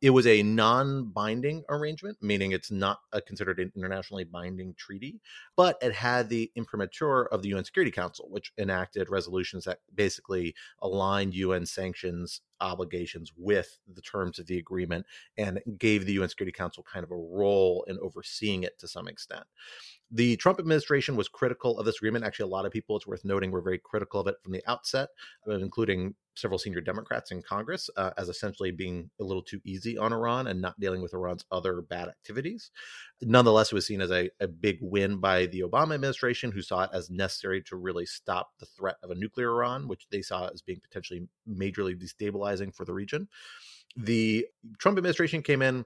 It 0.00 0.10
was 0.10 0.26
a 0.26 0.42
non-binding 0.42 1.64
arrangement, 1.68 2.18
meaning 2.20 2.52
it's 2.52 2.70
not 2.70 2.98
a, 3.12 3.20
considered 3.20 3.58
an 3.58 3.72
internationally 3.76 4.24
binding 4.24 4.74
treaty, 4.74 5.20
but 5.56 5.78
it 5.80 5.92
had 5.92 6.28
the 6.28 6.50
imprimatur 6.56 7.26
of 7.26 7.42
the 7.42 7.48
UN 7.54 7.64
Security 7.64 7.90
Council, 7.90 8.26
which 8.30 8.52
enacted 8.58 9.08
resolutions 9.08 9.64
that 9.64 9.78
basically 9.94 10.54
aligned 10.82 11.34
UN 11.34 11.64
sanctions 11.64 12.42
obligations 12.64 13.32
with 13.36 13.78
the 13.94 14.00
terms 14.00 14.38
of 14.38 14.46
the 14.46 14.58
agreement 14.58 15.06
and 15.36 15.60
gave 15.78 16.04
the 16.04 16.14
UN 16.14 16.28
Security 16.28 16.52
Council 16.52 16.84
kind 16.90 17.04
of 17.04 17.10
a 17.10 17.16
role 17.16 17.84
in 17.88 17.98
overseeing 18.00 18.62
it 18.62 18.78
to 18.78 18.88
some 18.88 19.08
extent. 19.08 19.44
The 20.10 20.36
Trump 20.36 20.58
administration 20.58 21.16
was 21.16 21.28
critical 21.28 21.78
of 21.78 21.86
this 21.86 21.96
agreement. 21.96 22.24
Actually, 22.24 22.44
a 22.44 22.54
lot 22.54 22.66
of 22.66 22.72
people, 22.72 22.96
it's 22.96 23.06
worth 23.06 23.24
noting, 23.24 23.50
were 23.50 23.60
very 23.60 23.80
critical 23.82 24.20
of 24.20 24.26
it 24.26 24.36
from 24.42 24.52
the 24.52 24.62
outset, 24.66 25.08
uh, 25.48 25.52
including 25.58 26.14
several 26.34 26.58
senior 26.58 26.80
Democrats 26.80 27.30
in 27.30 27.42
Congress, 27.42 27.88
uh, 27.96 28.10
as 28.16 28.28
essentially 28.28 28.70
being 28.70 29.10
a 29.20 29.24
little 29.24 29.42
too 29.42 29.60
easy 29.64 29.96
on 29.96 30.12
Iran 30.12 30.46
and 30.46 30.60
not 30.60 30.78
dealing 30.80 31.02
with 31.02 31.14
Iran's 31.14 31.44
other 31.50 31.80
bad 31.82 32.08
activities. 32.08 32.70
Nonetheless, 33.22 33.72
it 33.72 33.74
was 33.74 33.86
seen 33.86 34.00
as 34.00 34.10
a, 34.10 34.30
a 34.40 34.48
big 34.48 34.78
win 34.80 35.18
by 35.18 35.46
the 35.46 35.60
Obama 35.60 35.94
administration, 35.94 36.52
who 36.52 36.62
saw 36.62 36.84
it 36.84 36.90
as 36.92 37.10
necessary 37.10 37.62
to 37.62 37.76
really 37.76 38.06
stop 38.06 38.50
the 38.58 38.66
threat 38.66 38.96
of 39.02 39.10
a 39.10 39.14
nuclear 39.14 39.50
Iran, 39.50 39.88
which 39.88 40.06
they 40.10 40.22
saw 40.22 40.48
as 40.48 40.62
being 40.62 40.80
potentially 40.80 41.28
majorly 41.48 41.94
destabilizing 42.00 42.74
for 42.74 42.84
the 42.84 42.92
region. 42.92 43.28
The 43.96 44.46
Trump 44.78 44.98
administration 44.98 45.42
came 45.42 45.62
in 45.62 45.84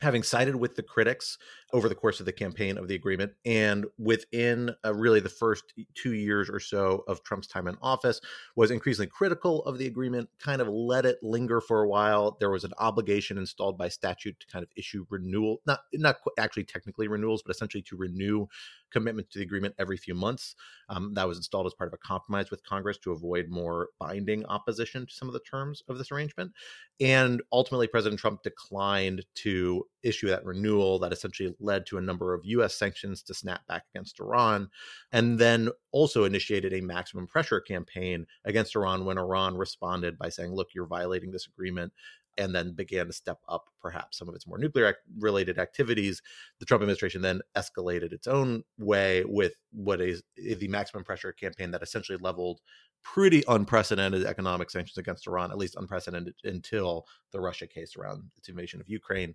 having 0.00 0.22
sided 0.22 0.56
with 0.56 0.74
the 0.74 0.82
critics 0.82 1.38
over 1.72 1.88
the 1.88 1.94
course 1.94 2.20
of 2.20 2.26
the 2.26 2.32
campaign 2.32 2.76
of 2.76 2.88
the 2.88 2.94
agreement 2.94 3.32
and 3.44 3.86
within 3.98 4.70
uh, 4.84 4.92
really 4.92 5.20
the 5.20 5.28
first 5.28 5.72
two 5.94 6.14
years 6.14 6.50
or 6.50 6.60
so 6.60 7.04
of 7.08 7.22
trump's 7.22 7.46
time 7.46 7.68
in 7.68 7.76
office 7.80 8.20
was 8.56 8.70
increasingly 8.70 9.06
critical 9.06 9.62
of 9.64 9.78
the 9.78 9.86
agreement 9.86 10.28
kind 10.38 10.60
of 10.60 10.68
let 10.68 11.06
it 11.06 11.18
linger 11.22 11.60
for 11.60 11.82
a 11.82 11.88
while 11.88 12.36
there 12.40 12.50
was 12.50 12.64
an 12.64 12.72
obligation 12.78 13.38
installed 13.38 13.78
by 13.78 13.88
statute 13.88 14.38
to 14.40 14.46
kind 14.46 14.62
of 14.62 14.68
issue 14.76 15.06
renewal 15.10 15.60
not 15.66 15.80
not 15.94 16.16
actually 16.38 16.64
technically 16.64 17.08
renewals 17.08 17.42
but 17.42 17.54
essentially 17.54 17.82
to 17.82 17.96
renew 17.96 18.46
commitment 18.94 19.28
to 19.28 19.38
the 19.38 19.44
agreement 19.44 19.74
every 19.78 19.98
few 19.98 20.14
months. 20.14 20.54
Um, 20.88 21.12
that 21.14 21.28
was 21.28 21.36
installed 21.36 21.66
as 21.66 21.74
part 21.74 21.88
of 21.88 21.94
a 21.94 21.98
compromise 21.98 22.50
with 22.50 22.64
Congress 22.64 22.96
to 22.98 23.12
avoid 23.12 23.48
more 23.50 23.88
binding 23.98 24.46
opposition 24.46 25.06
to 25.06 25.12
some 25.12 25.28
of 25.28 25.34
the 25.34 25.40
terms 25.40 25.82
of 25.88 25.98
this 25.98 26.12
arrangement. 26.12 26.52
And 27.00 27.42
ultimately, 27.52 27.88
President 27.88 28.20
Trump 28.20 28.42
declined 28.42 29.24
to 29.36 29.83
issue 30.02 30.28
that 30.28 30.44
renewal 30.44 30.98
that 30.98 31.12
essentially 31.12 31.54
led 31.60 31.86
to 31.86 31.98
a 31.98 32.02
number 32.02 32.34
of 32.34 32.44
U.S. 32.44 32.74
sanctions 32.74 33.22
to 33.24 33.34
snap 33.34 33.66
back 33.66 33.84
against 33.94 34.20
Iran, 34.20 34.68
and 35.12 35.38
then 35.38 35.70
also 35.92 36.24
initiated 36.24 36.72
a 36.72 36.80
maximum 36.80 37.26
pressure 37.26 37.60
campaign 37.60 38.26
against 38.44 38.76
Iran 38.76 39.04
when 39.04 39.18
Iran 39.18 39.56
responded 39.56 40.18
by 40.18 40.28
saying, 40.28 40.52
Look, 40.52 40.74
you're 40.74 40.86
violating 40.86 41.30
this 41.30 41.46
agreement 41.46 41.92
and 42.36 42.54
then 42.54 42.72
began 42.72 43.06
to 43.06 43.12
step 43.12 43.38
up 43.48 43.68
perhaps 43.80 44.18
some 44.18 44.28
of 44.28 44.34
its 44.34 44.46
more 44.46 44.58
nuclear 44.58 44.96
related 45.18 45.58
activities. 45.58 46.22
The 46.58 46.66
Trump 46.66 46.82
administration 46.82 47.22
then 47.22 47.40
escalated 47.56 48.12
its 48.12 48.26
own 48.26 48.64
way 48.78 49.24
with 49.24 49.54
what 49.72 50.00
is 50.00 50.22
the 50.36 50.68
maximum 50.68 51.04
pressure 51.04 51.32
campaign 51.32 51.70
that 51.72 51.82
essentially 51.82 52.18
leveled 52.20 52.60
pretty 53.02 53.44
unprecedented 53.48 54.24
economic 54.24 54.70
sanctions 54.70 54.98
against 54.98 55.26
Iran, 55.26 55.50
at 55.50 55.58
least 55.58 55.76
unprecedented 55.76 56.34
until 56.44 57.06
the 57.32 57.40
Russia 57.40 57.66
case 57.66 57.96
around 57.96 58.24
its 58.36 58.48
invasion 58.48 58.80
of 58.80 58.88
Ukraine 58.88 59.34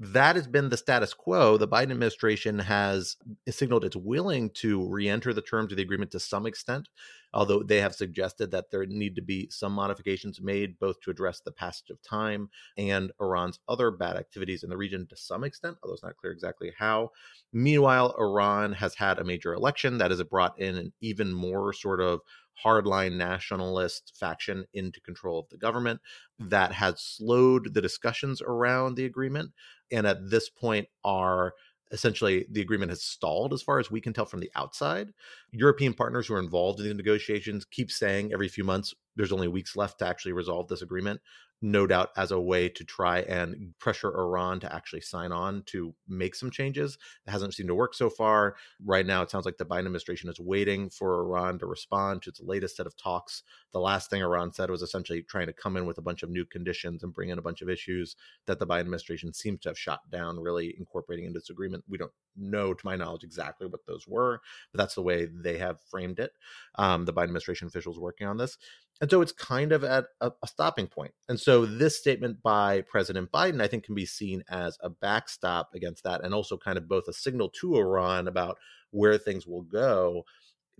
that 0.00 0.34
has 0.34 0.48
been 0.48 0.70
the 0.70 0.78
status 0.78 1.12
quo. 1.12 1.58
The 1.58 1.68
Biden 1.68 1.90
administration 1.90 2.58
has 2.58 3.16
signaled 3.50 3.84
it's 3.84 3.94
willing 3.94 4.48
to 4.54 4.88
re 4.88 5.06
enter 5.06 5.34
the 5.34 5.42
terms 5.42 5.72
of 5.72 5.76
the 5.76 5.82
agreement 5.82 6.10
to 6.12 6.20
some 6.20 6.46
extent, 6.46 6.88
although 7.34 7.62
they 7.62 7.82
have 7.82 7.94
suggested 7.94 8.50
that 8.50 8.70
there 8.70 8.86
need 8.86 9.14
to 9.16 9.22
be 9.22 9.50
some 9.50 9.72
modifications 9.72 10.40
made 10.40 10.78
both 10.78 10.98
to 11.02 11.10
address 11.10 11.40
the 11.40 11.52
passage 11.52 11.90
of 11.90 12.00
time 12.00 12.48
and 12.78 13.12
Iran's 13.20 13.60
other 13.68 13.90
bad 13.90 14.16
activities 14.16 14.62
in 14.62 14.70
the 14.70 14.76
region 14.78 15.06
to 15.08 15.16
some 15.16 15.44
extent, 15.44 15.76
although 15.82 15.94
it's 15.94 16.02
not 16.02 16.16
clear 16.16 16.32
exactly 16.32 16.72
how. 16.78 17.10
Meanwhile, 17.52 18.14
Iran 18.18 18.72
has 18.72 18.94
had 18.94 19.18
a 19.18 19.24
major 19.24 19.52
election 19.52 19.98
that 19.98 20.10
has 20.10 20.22
brought 20.22 20.58
in 20.58 20.76
an 20.76 20.92
even 21.02 21.30
more 21.30 21.74
sort 21.74 22.00
of 22.00 22.20
hardline 22.64 23.16
nationalist 23.16 24.12
faction 24.18 24.64
into 24.72 25.00
control 25.00 25.38
of 25.38 25.48
the 25.48 25.56
government 25.56 26.00
that 26.38 26.72
has 26.72 27.00
slowed 27.00 27.74
the 27.74 27.82
discussions 27.82 28.42
around 28.42 28.94
the 28.94 29.04
agreement 29.04 29.52
and 29.90 30.06
at 30.06 30.30
this 30.30 30.48
point 30.48 30.88
are 31.04 31.54
essentially 31.92 32.46
the 32.50 32.60
agreement 32.60 32.90
has 32.90 33.02
stalled 33.02 33.52
as 33.52 33.62
far 33.62 33.78
as 33.78 33.90
we 33.90 34.00
can 34.00 34.12
tell 34.12 34.24
from 34.24 34.40
the 34.40 34.50
outside. 34.54 35.12
European 35.50 35.92
partners 35.92 36.26
who 36.26 36.34
are 36.34 36.40
involved 36.40 36.78
in 36.80 36.86
the 36.86 36.94
negotiations 36.94 37.64
keep 37.64 37.90
saying 37.90 38.32
every 38.32 38.48
few 38.48 38.64
months 38.64 38.94
there's 39.16 39.32
only 39.32 39.48
weeks 39.48 39.76
left 39.76 39.98
to 39.98 40.06
actually 40.06 40.32
resolve 40.32 40.68
this 40.68 40.82
agreement 40.82 41.20
no 41.62 41.86
doubt 41.86 42.10
as 42.16 42.30
a 42.30 42.40
way 42.40 42.68
to 42.68 42.84
try 42.84 43.20
and 43.20 43.74
pressure 43.78 44.16
Iran 44.16 44.60
to 44.60 44.74
actually 44.74 45.02
sign 45.02 45.30
on 45.30 45.62
to 45.66 45.94
make 46.08 46.34
some 46.34 46.50
changes. 46.50 46.96
It 47.26 47.30
hasn't 47.30 47.54
seemed 47.54 47.68
to 47.68 47.74
work 47.74 47.94
so 47.94 48.08
far. 48.08 48.56
Right 48.84 49.04
now, 49.04 49.22
it 49.22 49.30
sounds 49.30 49.44
like 49.44 49.58
the 49.58 49.66
Biden 49.66 49.80
administration 49.80 50.30
is 50.30 50.40
waiting 50.40 50.88
for 50.88 51.20
Iran 51.20 51.58
to 51.58 51.66
respond 51.66 52.22
to 52.22 52.30
its 52.30 52.40
latest 52.40 52.76
set 52.76 52.86
of 52.86 52.96
talks. 52.96 53.42
The 53.72 53.80
last 53.80 54.08
thing 54.08 54.22
Iran 54.22 54.52
said 54.52 54.70
was 54.70 54.82
essentially 54.82 55.22
trying 55.22 55.46
to 55.46 55.52
come 55.52 55.76
in 55.76 55.86
with 55.86 55.98
a 55.98 56.02
bunch 56.02 56.22
of 56.22 56.30
new 56.30 56.44
conditions 56.46 57.02
and 57.02 57.12
bring 57.12 57.28
in 57.28 57.38
a 57.38 57.42
bunch 57.42 57.60
of 57.60 57.68
issues 57.68 58.16
that 58.46 58.58
the 58.58 58.66
Biden 58.66 58.80
administration 58.80 59.32
seems 59.34 59.60
to 59.60 59.68
have 59.68 59.78
shot 59.78 60.00
down, 60.10 60.40
really 60.40 60.74
incorporating 60.78 61.26
into 61.26 61.38
this 61.38 61.50
agreement. 61.50 61.84
We 61.88 61.98
don't 61.98 62.12
know, 62.36 62.72
to 62.72 62.86
my 62.86 62.96
knowledge, 62.96 63.24
exactly 63.24 63.66
what 63.66 63.84
those 63.86 64.06
were, 64.08 64.40
but 64.72 64.78
that's 64.78 64.94
the 64.94 65.02
way 65.02 65.26
they 65.26 65.58
have 65.58 65.80
framed 65.90 66.18
it. 66.18 66.32
Um, 66.76 67.04
the 67.04 67.12
Biden 67.12 67.24
administration 67.24 67.68
officials 67.68 67.98
working 67.98 68.26
on 68.26 68.38
this. 68.38 68.56
And 69.00 69.10
so 69.10 69.22
it's 69.22 69.32
kind 69.32 69.72
of 69.72 69.82
at 69.82 70.06
a, 70.20 70.30
a, 70.42 70.46
stopping 70.46 70.86
point. 70.86 71.14
And 71.28 71.40
so 71.40 71.64
this 71.64 71.96
statement 71.96 72.42
by 72.42 72.82
President 72.82 73.32
Biden, 73.32 73.62
I 73.62 73.66
think, 73.66 73.84
can 73.84 73.94
be 73.94 74.04
seen 74.04 74.44
as 74.50 74.76
a 74.82 74.90
backstop 74.90 75.70
against 75.74 76.04
that 76.04 76.22
and 76.22 76.34
also 76.34 76.58
kind 76.58 76.76
of 76.76 76.86
both 76.86 77.08
a 77.08 77.12
signal 77.14 77.48
to 77.60 77.76
Iran 77.76 78.28
about 78.28 78.58
where 78.90 79.16
things 79.16 79.46
will 79.46 79.62
go 79.62 80.24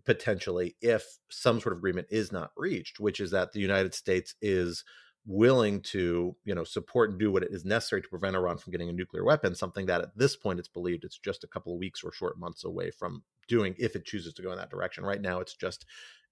potentially 0.05 0.77
if 0.81 1.05
some 1.31 1.61
sort 1.61 1.73
of 1.73 1.79
agreement 1.79 2.09
is 2.11 2.33
not 2.33 2.51
reached, 2.57 3.01
which 3.01 3.21
is 3.21 3.31
that 3.31 3.53
the 3.53 3.61
United 3.61 3.95
States 3.95 4.35
is 4.43 4.85
willing 5.27 5.81
to 5.83 6.35
you 6.45 6.55
know 6.55 6.65
support 6.65 7.11
and 7.11 7.19
do 7.19 7.31
what 7.31 7.45
is 7.45 7.65
necessary 7.65 8.01
to 8.01 8.09
prevent 8.09 8.35
Iran 8.35 8.57
from 8.57 8.71
getting 8.71 8.89
a 8.89 8.93
nuclear 8.93 9.23
weapon 9.23 9.55
something 9.55 9.85
that 9.85 10.01
at 10.01 10.17
this 10.17 10.35
point 10.35 10.59
it's 10.59 10.67
believed 10.67 11.05
it's 11.05 11.19
just 11.19 11.45
a 11.45 11.47
couple 11.47 11.75
of 11.75 11.79
weeks 11.79 12.03
or 12.03 12.11
short 12.11 12.39
months 12.39 12.65
away 12.65 12.91
from 12.91 13.23
doing 13.47 13.75
if 13.79 13.95
it 13.95 14.07
chooses 14.07 14.33
to 14.33 14.43
go 14.43 14.51
in 14.51 14.57
that 14.57 14.71
direction 14.71 15.05
right 15.05 15.21
now 15.21 15.39
it's 15.39 15.55
just 15.55 15.85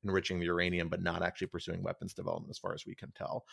enriching 0.04 0.38
the 0.38 0.46
uranium 0.46 0.88
but 0.88 1.02
not 1.02 1.22
actually 1.22 1.46
pursuing 1.46 1.82
weapons 1.82 2.14
development 2.14 2.50
as 2.50 2.58
far 2.58 2.74
as 2.74 2.86
we 2.86 2.94
can 2.94 3.10
tell 3.12 3.44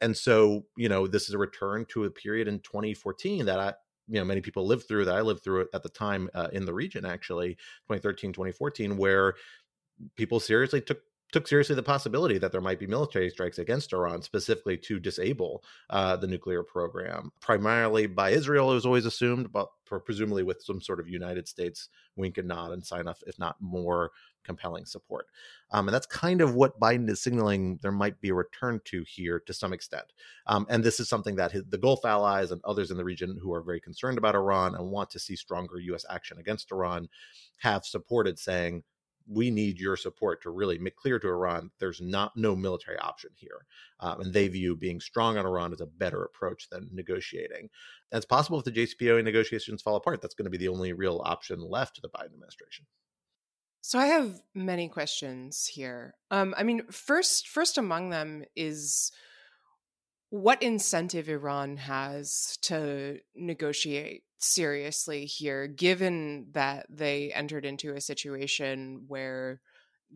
and 0.00 0.16
so 0.16 0.64
you 0.76 0.88
know 0.88 1.06
this 1.06 1.28
is 1.28 1.34
a 1.34 1.38
return 1.38 1.84
to 1.86 2.04
a 2.04 2.10
period 2.10 2.48
in 2.48 2.58
2014 2.60 3.46
that 3.46 3.58
i 3.58 3.72
you 4.08 4.18
know 4.18 4.24
many 4.24 4.40
people 4.40 4.66
lived 4.66 4.86
through 4.86 5.04
that 5.04 5.16
i 5.16 5.20
lived 5.20 5.42
through 5.42 5.62
it 5.62 5.68
at 5.72 5.82
the 5.82 5.88
time 5.88 6.28
uh, 6.34 6.48
in 6.52 6.64
the 6.64 6.74
region 6.74 7.04
actually 7.04 7.54
2013 7.88 8.32
2014 8.32 8.96
where 8.96 9.34
people 10.16 10.40
seriously 10.40 10.80
took 10.80 11.00
took 11.34 11.48
seriously 11.48 11.74
the 11.74 11.82
possibility 11.82 12.38
that 12.38 12.52
there 12.52 12.60
might 12.60 12.78
be 12.78 12.86
military 12.86 13.28
strikes 13.28 13.58
against 13.58 13.92
Iran, 13.92 14.22
specifically 14.22 14.76
to 14.76 15.00
disable 15.00 15.64
uh, 15.90 16.14
the 16.14 16.28
nuclear 16.28 16.62
program. 16.62 17.32
Primarily 17.40 18.06
by 18.06 18.30
Israel, 18.30 18.70
it 18.70 18.74
was 18.74 18.86
always 18.86 19.04
assumed, 19.04 19.50
but 19.50 19.68
presumably 19.84 20.44
with 20.44 20.62
some 20.62 20.80
sort 20.80 21.00
of 21.00 21.08
United 21.08 21.48
States 21.48 21.88
wink 22.14 22.38
and 22.38 22.46
nod 22.46 22.70
and 22.70 22.86
sign 22.86 23.08
off, 23.08 23.20
if 23.26 23.36
not 23.36 23.56
more 23.60 24.12
compelling 24.44 24.84
support. 24.84 25.26
Um, 25.70 25.88
and 25.88 25.94
that's 25.94 26.06
kind 26.06 26.40
of 26.40 26.54
what 26.54 26.78
Biden 26.78 27.08
is 27.08 27.22
signaling 27.22 27.78
there 27.82 27.92
might 27.92 28.20
be 28.20 28.28
a 28.28 28.34
return 28.34 28.80
to 28.86 29.04
here 29.06 29.40
to 29.40 29.52
some 29.52 29.72
extent. 29.72 30.12
Um, 30.46 30.66
and 30.68 30.84
this 30.84 31.00
is 31.00 31.08
something 31.08 31.36
that 31.36 31.52
his, 31.52 31.64
the 31.68 31.78
Gulf 31.78 32.04
allies 32.04 32.50
and 32.50 32.60
others 32.64 32.90
in 32.90 32.96
the 32.96 33.04
region 33.04 33.38
who 33.42 33.52
are 33.52 33.62
very 33.62 33.80
concerned 33.80 34.18
about 34.18 34.34
Iran 34.34 34.74
and 34.74 34.90
want 34.90 35.10
to 35.10 35.18
see 35.18 35.36
stronger 35.36 35.78
U.S. 35.78 36.04
action 36.08 36.38
against 36.38 36.70
Iran 36.70 37.08
have 37.58 37.84
supported, 37.84 38.38
saying, 38.38 38.84
we 39.26 39.50
need 39.50 39.80
your 39.80 39.96
support 39.96 40.42
to 40.42 40.50
really 40.50 40.78
make 40.78 40.96
clear 40.96 41.18
to 41.18 41.28
Iran 41.28 41.70
there's 41.78 42.00
not 42.00 42.36
no 42.36 42.54
military 42.54 42.98
option 42.98 43.30
here, 43.34 43.66
um, 44.00 44.20
and 44.20 44.32
they 44.32 44.48
view 44.48 44.76
being 44.76 45.00
strong 45.00 45.38
on 45.38 45.46
Iran 45.46 45.72
as 45.72 45.80
a 45.80 45.86
better 45.86 46.24
approach 46.24 46.68
than 46.70 46.90
negotiating. 46.92 47.70
And 48.12 48.18
it's 48.18 48.26
possible 48.26 48.58
if 48.58 48.64
the 48.64 48.72
JCPOA 48.72 49.24
negotiations 49.24 49.82
fall 49.82 49.96
apart, 49.96 50.20
that's 50.20 50.34
going 50.34 50.44
to 50.44 50.50
be 50.50 50.58
the 50.58 50.68
only 50.68 50.92
real 50.92 51.22
option 51.24 51.60
left 51.60 51.96
to 51.96 52.00
the 52.02 52.08
Biden 52.08 52.34
administration. 52.34 52.86
So 53.86 53.98
I 53.98 54.06
have 54.06 54.40
many 54.54 54.88
questions 54.88 55.66
here. 55.66 56.14
Um, 56.30 56.54
I 56.56 56.62
mean, 56.62 56.86
first, 56.90 57.46
first 57.46 57.76
among 57.76 58.08
them 58.08 58.44
is 58.56 59.12
what 60.30 60.62
incentive 60.62 61.28
Iran 61.28 61.76
has 61.76 62.56
to 62.62 63.18
negotiate 63.36 64.22
seriously 64.38 65.26
here, 65.26 65.66
given 65.66 66.46
that 66.52 66.86
they 66.88 67.30
entered 67.34 67.66
into 67.66 67.92
a 67.92 68.00
situation 68.00 69.04
where 69.06 69.60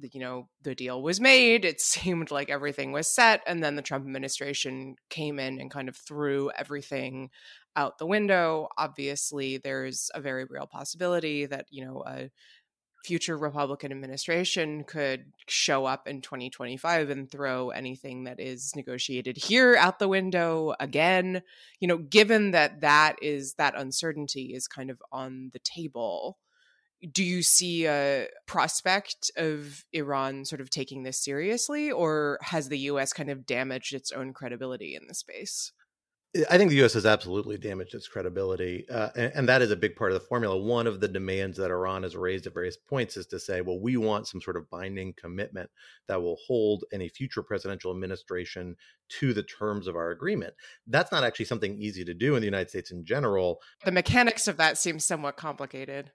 you 0.00 0.20
know 0.20 0.48
the 0.62 0.74
deal 0.74 1.02
was 1.02 1.20
made 1.20 1.64
it 1.64 1.80
seemed 1.80 2.30
like 2.30 2.48
everything 2.50 2.92
was 2.92 3.08
set 3.08 3.42
and 3.48 3.64
then 3.64 3.74
the 3.74 3.82
trump 3.82 4.04
administration 4.04 4.94
came 5.10 5.40
in 5.40 5.60
and 5.60 5.72
kind 5.72 5.88
of 5.88 5.96
threw 5.96 6.52
everything 6.56 7.30
out 7.74 7.98
the 7.98 8.06
window 8.06 8.68
obviously 8.78 9.56
there's 9.56 10.08
a 10.14 10.20
very 10.20 10.44
real 10.44 10.68
possibility 10.68 11.46
that 11.46 11.66
you 11.70 11.84
know 11.84 12.04
a 12.06 12.30
future 13.04 13.38
Republican 13.38 13.92
administration 13.92 14.84
could 14.84 15.32
show 15.46 15.84
up 15.84 16.08
in 16.08 16.20
2025 16.20 17.10
and 17.10 17.30
throw 17.30 17.70
anything 17.70 18.24
that 18.24 18.40
is 18.40 18.72
negotiated 18.74 19.36
here 19.36 19.76
out 19.76 19.98
the 19.98 20.08
window 20.08 20.74
again. 20.80 21.42
You 21.80 21.88
know, 21.88 21.98
given 21.98 22.50
that 22.52 22.80
that 22.80 23.16
is 23.22 23.54
that 23.54 23.78
uncertainty 23.78 24.52
is 24.54 24.68
kind 24.68 24.90
of 24.90 25.02
on 25.12 25.50
the 25.52 25.60
table, 25.60 26.38
do 27.12 27.22
you 27.22 27.42
see 27.42 27.86
a 27.86 28.28
prospect 28.46 29.30
of 29.36 29.84
Iran 29.92 30.44
sort 30.44 30.60
of 30.60 30.70
taking 30.70 31.04
this 31.04 31.22
seriously, 31.22 31.90
or 31.90 32.38
has 32.42 32.68
the 32.68 32.78
US 32.80 33.12
kind 33.12 33.30
of 33.30 33.46
damaged 33.46 33.94
its 33.94 34.10
own 34.10 34.32
credibility 34.32 34.96
in 34.96 35.06
the 35.06 35.14
space? 35.14 35.72
I 36.50 36.58
think 36.58 36.68
the 36.68 36.76
U.S. 36.76 36.92
has 36.92 37.06
absolutely 37.06 37.56
damaged 37.56 37.94
its 37.94 38.06
credibility, 38.06 38.86
uh, 38.90 39.08
and, 39.16 39.32
and, 39.34 39.48
that 39.48 39.62
is 39.62 39.70
a 39.70 39.76
big 39.76 39.96
part 39.96 40.12
of 40.12 40.20
the 40.20 40.26
formula. 40.26 40.58
One 40.58 40.86
of 40.86 41.00
the 41.00 41.08
demands 41.08 41.56
that 41.56 41.70
Iran 41.70 42.02
has 42.02 42.14
raised 42.14 42.46
at 42.46 42.52
various 42.52 42.76
points 42.76 43.16
is 43.16 43.26
to 43.28 43.40
say, 43.40 43.62
well, 43.62 43.80
we 43.80 43.96
want 43.96 44.28
some 44.28 44.40
sort 44.42 44.58
of 44.58 44.68
binding 44.68 45.14
commitment 45.14 45.70
that 46.06 46.20
will 46.20 46.36
hold 46.46 46.84
any 46.92 47.08
future 47.08 47.42
presidential 47.42 47.90
administration 47.90 48.76
to 49.20 49.32
the 49.32 49.42
terms 49.42 49.86
of 49.88 49.96
our 49.96 50.10
agreement. 50.10 50.52
That's 50.86 51.10
not 51.10 51.24
actually 51.24 51.46
something 51.46 51.78
easy 51.78 52.04
to 52.04 52.12
do 52.12 52.34
in 52.34 52.40
the 52.40 52.46
United 52.46 52.68
States 52.68 52.90
in 52.90 53.06
general. 53.06 53.62
The 53.86 53.92
mechanics 53.92 54.48
of 54.48 54.58
that 54.58 54.76
seem 54.76 54.98
somewhat 54.98 55.38
complicated. 55.38 56.12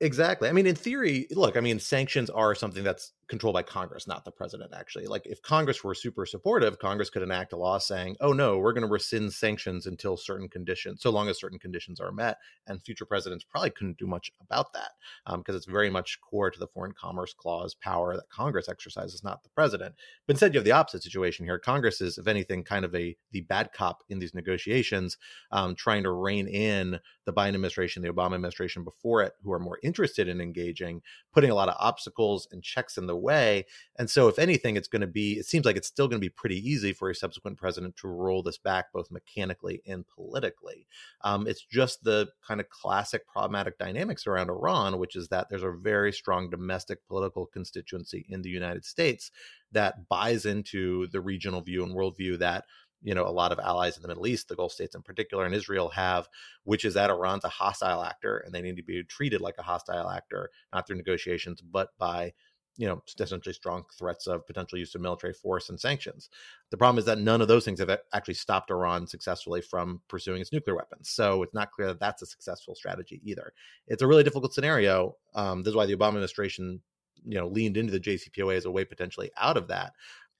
Exactly. 0.00 0.48
I 0.48 0.52
mean, 0.52 0.66
in 0.66 0.74
theory, 0.74 1.28
look, 1.30 1.56
I 1.56 1.60
mean, 1.60 1.78
sanctions 1.78 2.28
are 2.28 2.56
something 2.56 2.82
that's 2.82 3.12
controlled 3.28 3.54
by 3.54 3.62
Congress, 3.62 4.06
not 4.06 4.24
the 4.24 4.30
president, 4.30 4.72
actually. 4.74 5.06
Like, 5.06 5.26
if 5.26 5.42
Congress 5.42 5.82
were 5.82 5.94
super 5.94 6.26
supportive, 6.26 6.78
Congress 6.78 7.10
could 7.10 7.22
enact 7.22 7.52
a 7.52 7.56
law 7.56 7.78
saying, 7.78 8.16
oh, 8.20 8.32
no, 8.32 8.58
we're 8.58 8.72
going 8.72 8.86
to 8.86 8.92
rescind 8.92 9.32
sanctions 9.32 9.86
until 9.86 10.16
certain 10.16 10.48
conditions, 10.48 11.02
so 11.02 11.10
long 11.10 11.28
as 11.28 11.38
certain 11.38 11.58
conditions 11.58 12.00
are 12.00 12.12
met. 12.12 12.38
And 12.66 12.82
future 12.82 13.06
presidents 13.06 13.44
probably 13.44 13.70
couldn't 13.70 13.98
do 13.98 14.06
much 14.06 14.30
about 14.40 14.72
that 14.72 14.90
because 15.26 15.54
um, 15.54 15.56
it's 15.56 15.66
very 15.66 15.90
much 15.90 16.20
core 16.20 16.50
to 16.50 16.58
the 16.58 16.66
Foreign 16.68 16.92
Commerce 16.92 17.34
Clause 17.34 17.74
power 17.74 18.16
that 18.16 18.28
Congress 18.28 18.68
exercises, 18.68 19.24
not 19.24 19.42
the 19.42 19.50
president. 19.50 19.94
But 20.26 20.34
instead, 20.34 20.54
you 20.54 20.58
have 20.58 20.64
the 20.64 20.72
opposite 20.72 21.02
situation 21.02 21.44
here. 21.44 21.58
Congress 21.58 22.00
is, 22.00 22.18
if 22.18 22.26
anything, 22.26 22.64
kind 22.64 22.84
of 22.84 22.94
a 22.94 23.16
the 23.32 23.42
bad 23.42 23.72
cop 23.72 24.02
in 24.08 24.18
these 24.18 24.34
negotiations, 24.34 25.16
um, 25.50 25.74
trying 25.74 26.02
to 26.02 26.12
rein 26.12 26.46
in 26.48 26.98
the 27.24 27.32
Biden 27.32 27.54
administration, 27.54 28.02
the 28.02 28.12
Obama 28.12 28.34
administration 28.34 28.84
before 28.84 29.22
it, 29.22 29.32
who 29.42 29.52
are 29.52 29.58
more 29.58 29.78
interested 29.82 30.28
in 30.28 30.40
engaging, 30.40 31.02
putting 31.32 31.50
a 31.50 31.54
lot 31.54 31.68
of 31.68 31.76
obstacles 31.78 32.46
and 32.52 32.62
checks 32.62 32.96
in 32.96 33.06
the 33.06 33.13
way. 33.16 33.66
And 33.96 34.08
so, 34.08 34.28
if 34.28 34.38
anything, 34.38 34.76
it's 34.76 34.88
going 34.88 35.00
to 35.00 35.06
be, 35.06 35.34
it 35.34 35.46
seems 35.46 35.64
like 35.64 35.76
it's 35.76 35.88
still 35.88 36.08
going 36.08 36.20
to 36.20 36.24
be 36.24 36.30
pretty 36.30 36.58
easy 36.68 36.92
for 36.92 37.10
a 37.10 37.14
subsequent 37.14 37.58
president 37.58 37.96
to 37.96 38.08
roll 38.08 38.42
this 38.42 38.58
back 38.58 38.92
both 38.92 39.10
mechanically 39.10 39.82
and 39.86 40.04
politically. 40.06 40.86
Um, 41.22 41.46
it's 41.46 41.64
just 41.64 42.04
the 42.04 42.28
kind 42.46 42.60
of 42.60 42.68
classic 42.68 43.26
problematic 43.26 43.78
dynamics 43.78 44.26
around 44.26 44.50
Iran, 44.50 44.98
which 44.98 45.16
is 45.16 45.28
that 45.28 45.48
there's 45.48 45.62
a 45.62 45.70
very 45.70 46.12
strong 46.12 46.50
domestic 46.50 47.06
political 47.06 47.46
constituency 47.46 48.26
in 48.28 48.42
the 48.42 48.50
United 48.50 48.84
States 48.84 49.30
that 49.72 50.08
buys 50.08 50.46
into 50.46 51.08
the 51.08 51.20
regional 51.20 51.60
view 51.60 51.82
and 51.82 51.94
worldview 51.94 52.38
that 52.38 52.64
you 53.04 53.14
know 53.14 53.26
a 53.26 53.30
lot 53.30 53.52
of 53.52 53.60
allies 53.60 53.96
in 53.96 54.02
the 54.02 54.08
Middle 54.08 54.26
East, 54.26 54.48
the 54.48 54.56
Gulf 54.56 54.72
states 54.72 54.96
in 54.96 55.02
particular, 55.02 55.44
and 55.44 55.54
Israel 55.54 55.90
have, 55.90 56.28
which 56.64 56.84
is 56.84 56.94
that 56.94 57.10
Iran's 57.10 57.44
a 57.44 57.48
hostile 57.48 58.02
actor 58.02 58.38
and 58.38 58.52
they 58.52 58.62
need 58.62 58.76
to 58.76 58.82
be 58.82 59.04
treated 59.04 59.40
like 59.40 59.56
a 59.58 59.62
hostile 59.62 60.10
actor, 60.10 60.50
not 60.72 60.86
through 60.86 60.96
negotiations, 60.96 61.60
but 61.60 61.90
by 61.98 62.32
you 62.76 62.86
know, 62.88 63.02
essentially 63.20 63.52
strong 63.52 63.84
threats 63.96 64.26
of 64.26 64.46
potential 64.46 64.78
use 64.78 64.94
of 64.94 65.00
military 65.00 65.32
force 65.32 65.68
and 65.68 65.80
sanctions. 65.80 66.28
The 66.70 66.76
problem 66.76 66.98
is 66.98 67.04
that 67.04 67.18
none 67.18 67.40
of 67.40 67.48
those 67.48 67.64
things 67.64 67.78
have 67.78 67.98
actually 68.12 68.34
stopped 68.34 68.70
Iran 68.70 69.06
successfully 69.06 69.60
from 69.60 70.00
pursuing 70.08 70.40
its 70.40 70.52
nuclear 70.52 70.76
weapons. 70.76 71.10
So 71.10 71.42
it's 71.42 71.54
not 71.54 71.70
clear 71.70 71.88
that 71.88 72.00
that's 72.00 72.22
a 72.22 72.26
successful 72.26 72.74
strategy 72.74 73.20
either. 73.24 73.52
It's 73.86 74.02
a 74.02 74.06
really 74.06 74.24
difficult 74.24 74.54
scenario. 74.54 75.16
Um, 75.34 75.62
this 75.62 75.70
is 75.70 75.76
why 75.76 75.86
the 75.86 75.96
Obama 75.96 76.08
administration, 76.08 76.80
you 77.24 77.38
know, 77.38 77.46
leaned 77.46 77.76
into 77.76 77.92
the 77.92 78.00
JCPOA 78.00 78.56
as 78.56 78.64
a 78.64 78.70
way 78.70 78.84
potentially 78.84 79.30
out 79.38 79.56
of 79.56 79.68
that, 79.68 79.92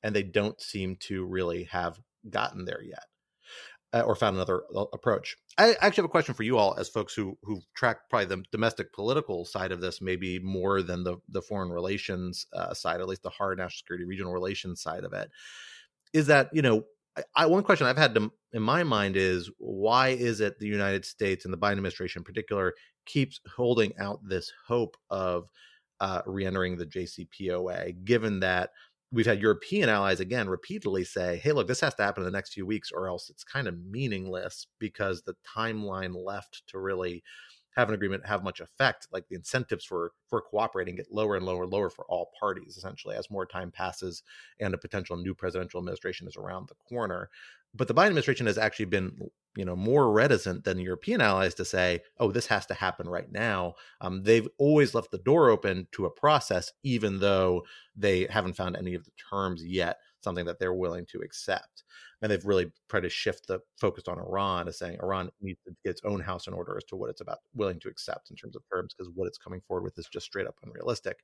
and 0.03 0.15
they 0.15 0.25
don't 0.25 0.61
seem 0.61 0.97
to 1.01 1.25
really 1.25 1.65
have 1.65 2.01
gotten 2.31 2.65
there 2.65 2.83
yet 2.83 3.05
uh, 3.95 4.01
or 4.01 4.17
found 4.17 4.37
another 4.37 4.65
uh, 4.75 4.85
approach. 4.93 5.37
I 5.57 5.75
actually 5.81 6.03
have 6.03 6.07
a 6.07 6.09
question 6.09 6.35
for 6.35 6.43
you 6.43 6.59
all, 6.59 6.75
as 6.75 6.89
folks 6.89 7.15
who 7.15 7.39
who 7.45 7.61
track 7.77 8.11
probably 8.11 8.27
the 8.27 8.43
domestic 8.51 8.93
political 8.93 9.45
side 9.45 9.71
of 9.71 9.81
this, 9.81 10.03
maybe 10.03 10.39
more 10.41 10.83
than 10.83 11.05
the 11.05 11.19
the 11.29 11.41
foreign 11.41 11.71
relations 11.71 12.47
uh, 12.53 12.75
side, 12.75 13.01
at 13.01 13.07
least 13.07 13.23
the 13.23 13.31
hard 13.31 13.59
national 13.59 13.79
security, 13.79 14.05
regional 14.05 14.33
relations 14.33 14.83
side 14.83 15.05
of 15.05 15.13
it. 15.13 15.31
Is 16.13 16.27
that 16.27 16.51
you 16.53 16.61
know, 16.61 16.85
I, 17.37 17.47
one 17.47 17.63
question 17.63 17.87
I've 17.87 17.97
had 17.97 18.15
to, 18.17 18.33
in 18.53 18.63
my 18.63 18.83
mind 18.83 19.17
is 19.17 19.49
why 19.59 20.09
is 20.09 20.41
it 20.41 20.59
the 20.59 20.67
United 20.67 21.05
States 21.05 21.45
and 21.45 21.55
the 21.55 21.59
Biden 21.59 21.73
administration 21.73 22.21
in 22.21 22.25
particular 22.25 22.75
keeps 23.07 23.41
holding 23.55 23.93
out 23.99 24.19
this 24.27 24.53
hope 24.67 24.97
of 25.11 25.49
uh, 26.01 26.23
reentering 26.27 26.77
the 26.77 26.87
JCPOA, 26.87 28.05
given 28.05 28.41
that 28.41 28.71
we've 29.13 29.27
had 29.27 29.41
European 29.41 29.89
allies 29.89 30.21
again 30.21 30.49
repeatedly 30.49 31.05
say, 31.05 31.37
hey, 31.37 31.53
look, 31.53 31.69
this 31.69 31.81
has 31.81 31.95
to 31.95 32.03
happen 32.03 32.23
in 32.23 32.25
the 32.25 32.37
next 32.37 32.53
few 32.53 32.67
weeks, 32.67 32.91
or 32.93 33.09
else 33.09 33.31
it's 33.31 33.45
kind 33.45 33.69
of 33.69 33.79
meaningless 33.79 34.67
because 34.79 35.23
the 35.23 35.37
timeline 35.57 36.15
left 36.15 36.63
to 36.69 36.79
really 36.79 37.23
have 37.75 37.89
an 37.89 37.95
agreement 37.95 38.27
have 38.27 38.45
much 38.45 38.61
effect 38.61 39.09
like 39.13 39.27
the 39.29 39.35
incentives 39.35 39.85
for 39.85 40.13
for 40.29 40.41
cooperating 40.41 40.97
get 40.97 41.13
lower 41.13 41.37
and 41.37 41.47
lower 41.47 41.65
and 41.65 41.73
lower 41.73 41.91
for 41.91 42.05
all 42.07 42.31
parties 42.39 42.77
essentially 42.77 43.17
as 43.17 43.31
more 43.31 43.47
time 43.47 43.71
passes 43.71 44.23
and 44.61 44.75
a 44.75 44.79
potential 44.79 45.17
new 45.17 45.35
presidential 45.35 45.79
administration 45.79 46.27
is 46.27 46.37
around 46.37 46.69
the 46.69 46.75
corner 46.89 47.31
but 47.75 47.89
the 47.89 47.95
biden 47.95 48.07
administration 48.07 48.47
has 48.47 48.59
actually 48.59 48.87
been 48.87 49.19
you 49.57 49.65
know 49.65 49.77
more 49.77 50.11
reticent 50.11 50.65
than 50.65 50.79
European 50.79 51.21
allies 51.21 51.55
to 51.55 51.65
say, 51.65 52.01
"Oh, 52.19 52.33
this 52.33 52.47
has 52.47 52.67
to 52.67 52.75
happen 52.75 53.09
right 53.09 53.31
now." 53.31 53.75
Um, 54.01 54.23
they've 54.23 54.49
always 54.59 54.95
left 54.95 55.11
the 55.11 55.19
door 55.19 55.49
open 55.51 55.87
to 55.93 56.07
a 56.07 56.11
process, 56.11 56.73
even 56.83 57.21
though 57.21 57.65
they 57.95 58.27
haven't 58.29 58.57
found 58.57 58.77
any 58.77 58.95
of 58.95 59.05
the 59.05 59.13
terms 59.31 59.65
yet 59.65 59.99
something 60.21 60.47
that 60.47 60.59
they're 60.59 60.75
willing 60.75 61.07
to 61.07 61.21
accept. 61.21 61.85
And 62.25 62.33
they've 62.33 62.45
really 62.45 62.73
tried 62.89 63.03
to 63.03 63.11
shift 63.11 63.47
the 63.47 63.61
focus 63.79 64.05
on 64.09 64.19
Iran 64.19 64.67
as 64.67 64.79
saying 64.79 64.99
Iran 65.03 65.31
needs 65.43 65.61
to 65.67 65.77
get 65.85 65.91
its 65.91 66.01
own 66.05 66.21
house 66.21 66.47
in 66.47 66.55
order 66.55 66.75
as 66.77 66.85
to 66.85 66.97
what 66.97 67.11
it's 67.11 67.21
about 67.21 67.39
willing 67.55 67.79
to 67.81 67.89
accept 67.89 68.31
in 68.31 68.37
terms 68.37 68.57
of 68.57 68.63
terms, 68.73 68.95
because 68.95 69.13
what 69.15 69.27
it's 69.27 69.37
coming 69.37 69.61
forward 69.69 69.85
with 69.85 69.99
is 69.99 70.09
just 70.09 70.27
straight 70.27 70.47
up 70.47 70.57
unrealistic 70.65 71.19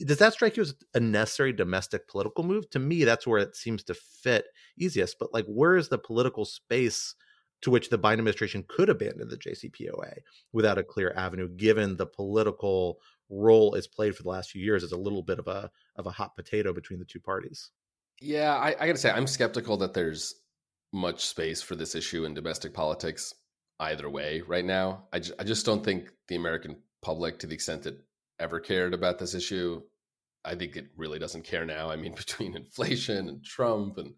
does 0.00 0.18
that 0.18 0.32
strike 0.32 0.56
you 0.56 0.62
as 0.62 0.74
a 0.94 1.00
necessary 1.00 1.52
domestic 1.52 2.08
political 2.08 2.44
move? 2.44 2.68
To 2.70 2.78
me, 2.78 3.04
that's 3.04 3.26
where 3.26 3.40
it 3.40 3.56
seems 3.56 3.82
to 3.84 3.94
fit 3.94 4.46
easiest. 4.76 5.18
But 5.18 5.32
like, 5.32 5.46
where 5.46 5.76
is 5.76 5.88
the 5.88 5.98
political 5.98 6.44
space 6.44 7.14
to 7.62 7.70
which 7.70 7.90
the 7.90 7.98
Biden 7.98 8.14
administration 8.14 8.64
could 8.68 8.88
abandon 8.88 9.28
the 9.28 9.36
JCPOA 9.36 10.14
without 10.52 10.78
a 10.78 10.82
clear 10.82 11.12
avenue, 11.16 11.48
given 11.48 11.96
the 11.96 12.06
political 12.06 12.98
role 13.28 13.74
it's 13.74 13.86
played 13.86 14.16
for 14.16 14.22
the 14.22 14.28
last 14.28 14.50
few 14.50 14.62
years 14.62 14.82
as 14.82 14.92
a 14.92 14.96
little 14.96 15.22
bit 15.22 15.38
of 15.38 15.46
a 15.46 15.70
of 15.96 16.06
a 16.06 16.10
hot 16.10 16.34
potato 16.34 16.72
between 16.72 16.98
the 16.98 17.04
two 17.04 17.20
parties. 17.20 17.70
Yeah, 18.20 18.54
I, 18.54 18.68
I 18.78 18.86
got 18.86 18.92
to 18.92 18.98
say, 18.98 19.10
I'm 19.10 19.26
skeptical 19.26 19.76
that 19.78 19.94
there's 19.94 20.34
much 20.92 21.24
space 21.26 21.62
for 21.62 21.76
this 21.76 21.94
issue 21.94 22.24
in 22.24 22.34
domestic 22.34 22.74
politics 22.74 23.32
either 23.78 24.10
way 24.10 24.42
right 24.46 24.64
now. 24.64 25.04
I, 25.12 25.22
I 25.38 25.44
just 25.44 25.64
don't 25.64 25.84
think 25.84 26.10
the 26.28 26.36
American 26.36 26.76
public, 27.02 27.38
to 27.38 27.46
the 27.46 27.54
extent 27.54 27.86
it 27.86 27.98
ever 28.38 28.60
cared 28.60 28.94
about 28.94 29.18
this 29.18 29.34
issue, 29.34 29.82
I 30.44 30.54
think 30.54 30.76
it 30.76 30.88
really 30.96 31.18
doesn't 31.18 31.44
care 31.44 31.64
now. 31.64 31.90
I 31.90 31.96
mean, 31.96 32.14
between 32.16 32.56
inflation 32.56 33.28
and 33.28 33.44
Trump 33.44 33.98
and 33.98 34.14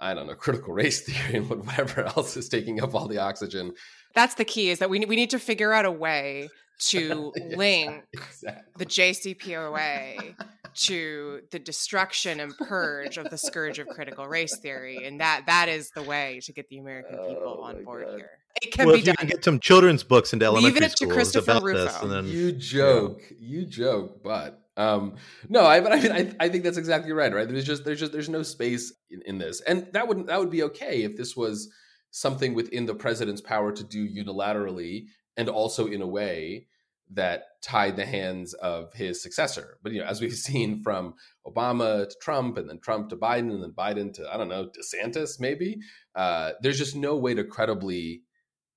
I 0.00 0.12
don't 0.14 0.26
know, 0.26 0.34
critical 0.34 0.74
race 0.74 1.00
theory 1.06 1.38
and 1.38 1.48
whatever 1.48 2.02
else 2.02 2.36
is 2.36 2.48
taking 2.48 2.82
up 2.82 2.94
all 2.94 3.08
the 3.08 3.18
oxygen. 3.18 3.72
That's 4.14 4.34
the 4.34 4.44
key 4.44 4.70
is 4.70 4.78
that 4.78 4.90
we, 4.90 5.00
we 5.00 5.16
need 5.16 5.30
to 5.30 5.38
figure 5.38 5.72
out 5.72 5.84
a 5.84 5.90
way 5.90 6.48
to 6.78 7.32
link 7.54 8.04
exactly. 8.12 8.72
the 8.76 8.86
JCPOA 8.86 10.34
to 10.76 11.40
the 11.50 11.58
destruction 11.58 12.40
and 12.40 12.56
purge 12.56 13.18
of 13.18 13.30
the 13.30 13.38
scourge 13.38 13.78
of 13.78 13.88
critical 13.88 14.28
race 14.28 14.56
theory. 14.56 15.04
And 15.04 15.20
that 15.20 15.44
that 15.46 15.68
is 15.68 15.90
the 15.90 16.02
way 16.02 16.40
to 16.44 16.52
get 16.52 16.68
the 16.68 16.78
American 16.78 17.18
people 17.18 17.58
oh 17.58 17.62
on 17.62 17.84
board 17.84 18.06
God. 18.06 18.16
here. 18.16 18.30
It 18.62 18.72
can 18.72 18.86
well, 18.86 18.96
be 18.96 19.02
done. 19.02 19.16
get 19.26 19.44
some 19.44 19.60
children's 19.60 20.02
books 20.02 20.32
into 20.32 20.46
elementary 20.46 20.80
Leave 20.80 20.82
it 20.82 20.96
schools 20.96 21.10
to 21.10 21.14
Christopher 21.14 21.50
about 21.50 21.62
Rufo. 21.62 21.84
this. 21.84 22.02
And 22.02 22.10
then, 22.10 22.26
you 22.26 22.52
joke, 22.52 23.22
you 23.38 23.66
joke, 23.66 24.22
but 24.22 24.62
um, 24.76 25.16
no, 25.48 25.64
I 25.64 25.80
but 25.80 25.92
I 25.92 26.00
mean 26.00 26.12
I, 26.12 26.32
I 26.40 26.48
think 26.48 26.64
that's 26.64 26.78
exactly 26.78 27.12
right. 27.12 27.32
Right? 27.32 27.48
There's 27.48 27.64
just 27.64 27.84
there's 27.84 28.00
just 28.00 28.12
there's 28.12 28.28
no 28.28 28.42
space 28.42 28.92
in, 29.10 29.22
in 29.22 29.38
this, 29.38 29.60
and 29.62 29.88
that 29.92 30.08
would 30.08 30.26
that 30.26 30.38
would 30.38 30.50
be 30.50 30.62
okay 30.64 31.02
if 31.02 31.16
this 31.16 31.36
was 31.36 31.70
something 32.10 32.54
within 32.54 32.86
the 32.86 32.94
president's 32.94 33.40
power 33.40 33.72
to 33.72 33.84
do 33.84 34.08
unilaterally, 34.08 35.06
and 35.36 35.48
also 35.48 35.86
in 35.86 36.02
a 36.02 36.06
way 36.06 36.66
that 37.12 37.62
tied 37.62 37.96
the 37.96 38.04
hands 38.04 38.54
of 38.54 38.92
his 38.92 39.22
successor. 39.22 39.78
But 39.82 39.92
you 39.92 40.00
know, 40.00 40.06
as 40.06 40.20
we've 40.20 40.32
seen 40.34 40.82
from 40.82 41.14
Obama 41.46 42.08
to 42.08 42.16
Trump, 42.20 42.56
and 42.58 42.68
then 42.68 42.80
Trump 42.80 43.10
to 43.10 43.16
Biden, 43.16 43.50
and 43.52 43.62
then 43.62 43.72
Biden 43.72 44.12
to 44.14 44.32
I 44.32 44.36
don't 44.36 44.48
know 44.48 44.68
DeSantis, 44.68 45.40
maybe 45.40 45.78
uh, 46.14 46.52
there's 46.62 46.78
just 46.78 46.96
no 46.96 47.16
way 47.16 47.34
to 47.34 47.44
credibly 47.44 48.22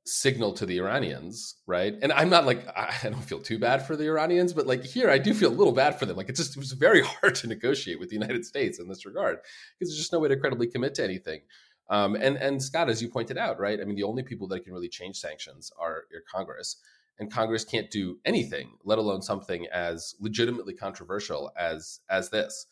signal 0.05 0.53
to 0.53 0.65
the 0.65 0.77
Iranians, 0.77 1.55
right? 1.67 1.93
And 2.01 2.11
I'm 2.11 2.29
not 2.29 2.45
like 2.45 2.67
I 2.75 2.95
don't 3.03 3.23
feel 3.23 3.41
too 3.41 3.59
bad 3.59 3.85
for 3.85 3.95
the 3.95 4.05
Iranians, 4.05 4.53
but 4.53 4.67
like 4.67 4.83
here 4.83 5.09
I 5.09 5.17
do 5.17 5.33
feel 5.33 5.49
a 5.49 5.55
little 5.55 5.73
bad 5.73 5.97
for 5.97 6.05
them. 6.05 6.17
Like 6.17 6.29
it's 6.29 6.39
just 6.39 6.55
it 6.55 6.59
was 6.59 6.71
very 6.73 7.01
hard 7.03 7.35
to 7.35 7.47
negotiate 7.47 7.99
with 7.99 8.09
the 8.09 8.15
United 8.15 8.45
States 8.45 8.79
in 8.79 8.87
this 8.87 9.05
regard 9.05 9.37
because 9.77 9.91
there's 9.91 9.99
just 9.99 10.13
no 10.13 10.19
way 10.19 10.29
to 10.29 10.37
credibly 10.37 10.67
commit 10.67 10.95
to 10.95 11.03
anything. 11.03 11.41
Um, 11.89 12.15
and 12.15 12.37
and 12.37 12.61
Scott, 12.61 12.89
as 12.89 13.01
you 13.01 13.09
pointed 13.09 13.37
out, 13.37 13.59
right? 13.59 13.79
I 13.81 13.85
mean, 13.85 13.95
the 13.95 14.03
only 14.03 14.23
people 14.23 14.47
that 14.49 14.63
can 14.63 14.73
really 14.73 14.89
change 14.89 15.17
sanctions 15.17 15.71
are, 15.79 16.03
your 16.11 16.21
Congress, 16.31 16.75
and 17.19 17.31
Congress 17.31 17.65
can't 17.65 17.91
do 17.91 18.17
anything, 18.25 18.71
let 18.83 18.97
alone 18.97 19.21
something 19.21 19.67
as 19.71 20.15
legitimately 20.19 20.73
controversial 20.73 21.51
as 21.57 21.99
as 22.09 22.29
this. 22.29 22.65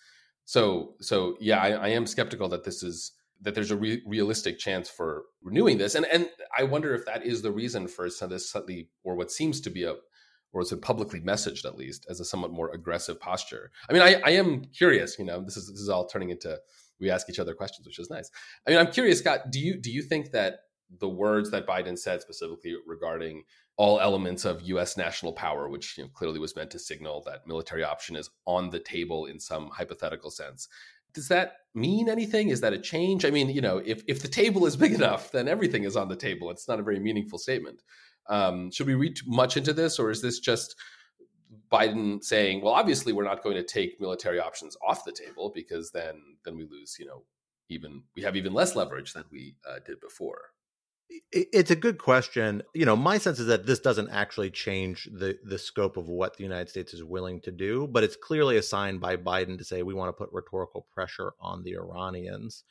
So 0.46 0.96
so 1.02 1.36
yeah, 1.40 1.62
I, 1.62 1.70
I 1.72 1.88
am 1.90 2.08
skeptical 2.08 2.50
that 2.50 2.64
this 2.64 2.84
is 2.84 3.12
that 3.42 3.54
there's 3.54 3.72
a 3.72 3.78
re- 3.78 4.02
realistic 4.06 4.58
chance 4.58 4.90
for 4.90 5.24
renewing 5.44 5.78
this. 5.78 5.96
And 5.96 6.06
and 6.06 6.30
I 6.58 6.64
wonder 6.64 6.96
if 6.96 7.06
that 7.06 7.26
is 7.26 7.42
the 7.42 7.52
reason 7.52 7.88
for 7.88 8.10
some 8.10 8.30
this 8.30 8.50
slightly 8.50 8.90
or 9.04 9.16
what 9.16 9.32
seems 9.32 9.62
to 9.62 9.70
be 9.70 9.84
a 9.84 9.96
or 10.54 10.62
it's 10.62 10.70
been 10.70 10.80
publicly 10.80 11.20
messaged 11.20 11.66
at 11.66 11.78
least 11.78 12.06
as 12.10 12.20
a 12.20 12.26
somewhat 12.26 12.52
more 12.52 12.72
aggressive 12.74 13.20
posture. 13.20 13.70
I 13.90 13.94
mean, 13.94 14.02
I, 14.02 14.22
I 14.26 14.30
am 14.32 14.64
curious. 14.66 15.20
You 15.20 15.26
know, 15.26 15.42
this 15.44 15.58
is 15.58 15.68
this 15.68 15.82
is 15.82 15.90
all 15.90 16.08
turning 16.08 16.30
into 16.30 16.58
we 17.00 17.12
ask 17.12 17.30
each 17.30 17.40
other 17.40 17.54
questions, 17.54 17.86
which 17.86 18.00
is 18.00 18.10
nice. 18.10 18.32
I 18.66 18.72
mean, 18.72 18.80
I'm 18.80 18.92
curious, 18.92 19.20
Scott. 19.20 19.52
Do 19.52 19.60
you 19.60 19.80
do 19.80 19.92
you 19.92 20.02
think 20.02 20.32
that 20.32 20.60
the 21.00 21.10
words 21.10 21.52
that 21.52 21.68
Biden 21.68 21.98
said 21.98 22.22
specifically 22.22 22.76
regarding 22.86 23.44
all 23.78 24.00
elements 24.00 24.44
of 24.44 24.62
U.S. 24.64 24.98
national 24.98 25.34
power, 25.34 25.70
which 25.70 25.98
you 25.98 26.04
know, 26.04 26.10
clearly 26.10 26.40
was 26.40 26.56
meant 26.56 26.72
to 26.72 26.80
signal 26.80 27.24
that 27.28 27.48
military 27.48 27.84
option 27.84 28.16
is 28.16 28.30
on 28.46 28.72
the 28.72 28.80
table 28.80 29.28
in 29.28 29.40
some 29.40 29.70
hypothetical 29.70 30.32
sense, 30.32 30.68
does 31.14 31.28
that 31.30 31.54
mean 31.74 32.10
anything? 32.10 32.50
Is 32.50 32.62
that 32.62 32.74
a 32.74 32.80
change? 32.80 33.24
I 33.24 33.32
mean, 33.32 33.50
you 33.50 33.62
know, 33.62 33.82
if 33.86 34.04
if 34.08 34.22
the 34.22 34.28
table 34.28 34.66
is 34.66 34.76
big 34.76 34.94
enough, 35.02 35.32
then 35.32 35.48
everything 35.48 35.84
is 35.84 35.96
on 35.96 36.08
the 36.08 36.16
table. 36.16 36.50
It's 36.52 36.68
not 36.68 36.80
a 36.80 36.84
very 36.84 37.00
meaningful 37.00 37.40
statement. 37.40 37.82
Um, 38.30 38.72
should 38.72 38.88
we 38.88 38.96
read 38.96 39.18
much 39.26 39.58
into 39.58 39.74
this, 39.74 40.00
or 40.00 40.12
is 40.12 40.22
this 40.22 40.40
just 40.40 40.76
Biden 41.72 42.24
saying, 42.24 42.62
"Well, 42.62 42.74
obviously, 42.74 43.14
we're 43.14 43.24
not 43.24 43.44
going 43.44 43.56
to 43.56 43.64
take 43.64 44.02
military 44.02 44.40
options 44.40 44.76
off 44.86 45.06
the 45.06 45.12
table 45.12 45.52
because 45.54 45.92
then 45.92 46.22
then 46.44 46.58
we 46.58 46.66
lose, 46.66 46.98
you 47.00 47.06
know, 47.06 47.24
even 47.70 48.04
we 48.16 48.22
have 48.24 48.36
even 48.36 48.54
less 48.54 48.76
leverage 48.76 49.14
than 49.14 49.26
we 49.32 49.56
uh, 49.68 49.80
did 49.86 50.00
before." 50.00 50.52
It's 51.32 51.72
a 51.72 51.76
good 51.76 51.98
question. 51.98 52.64
You 52.74 52.86
know, 52.86 52.96
my 52.96 53.18
sense 53.18 53.40
is 53.40 53.48
that 53.48 53.66
this 53.66 53.80
doesn't 53.80 54.10
actually 54.10 54.50
change 54.50 55.10
the 55.12 55.38
the 55.44 55.58
scope 55.58 55.98
of 55.98 56.08
what 56.08 56.38
the 56.38 56.44
United 56.44 56.70
States 56.70 56.94
is 56.94 57.04
willing 57.04 57.42
to 57.42 57.52
do, 57.52 57.88
but 57.88 58.04
it's 58.04 58.16
clearly 58.16 58.58
a 58.58 58.62
sign 58.62 58.98
by 58.98 59.18
Biden 59.18 59.58
to 59.58 59.64
say 59.64 59.84
we 59.84 59.94
want 59.94 60.10
to 60.10 60.14
put 60.14 60.32
rhetorical 60.32 60.88
pressure 60.94 61.34
on 61.40 61.64
the 61.64 61.76
Iranians 61.76 62.64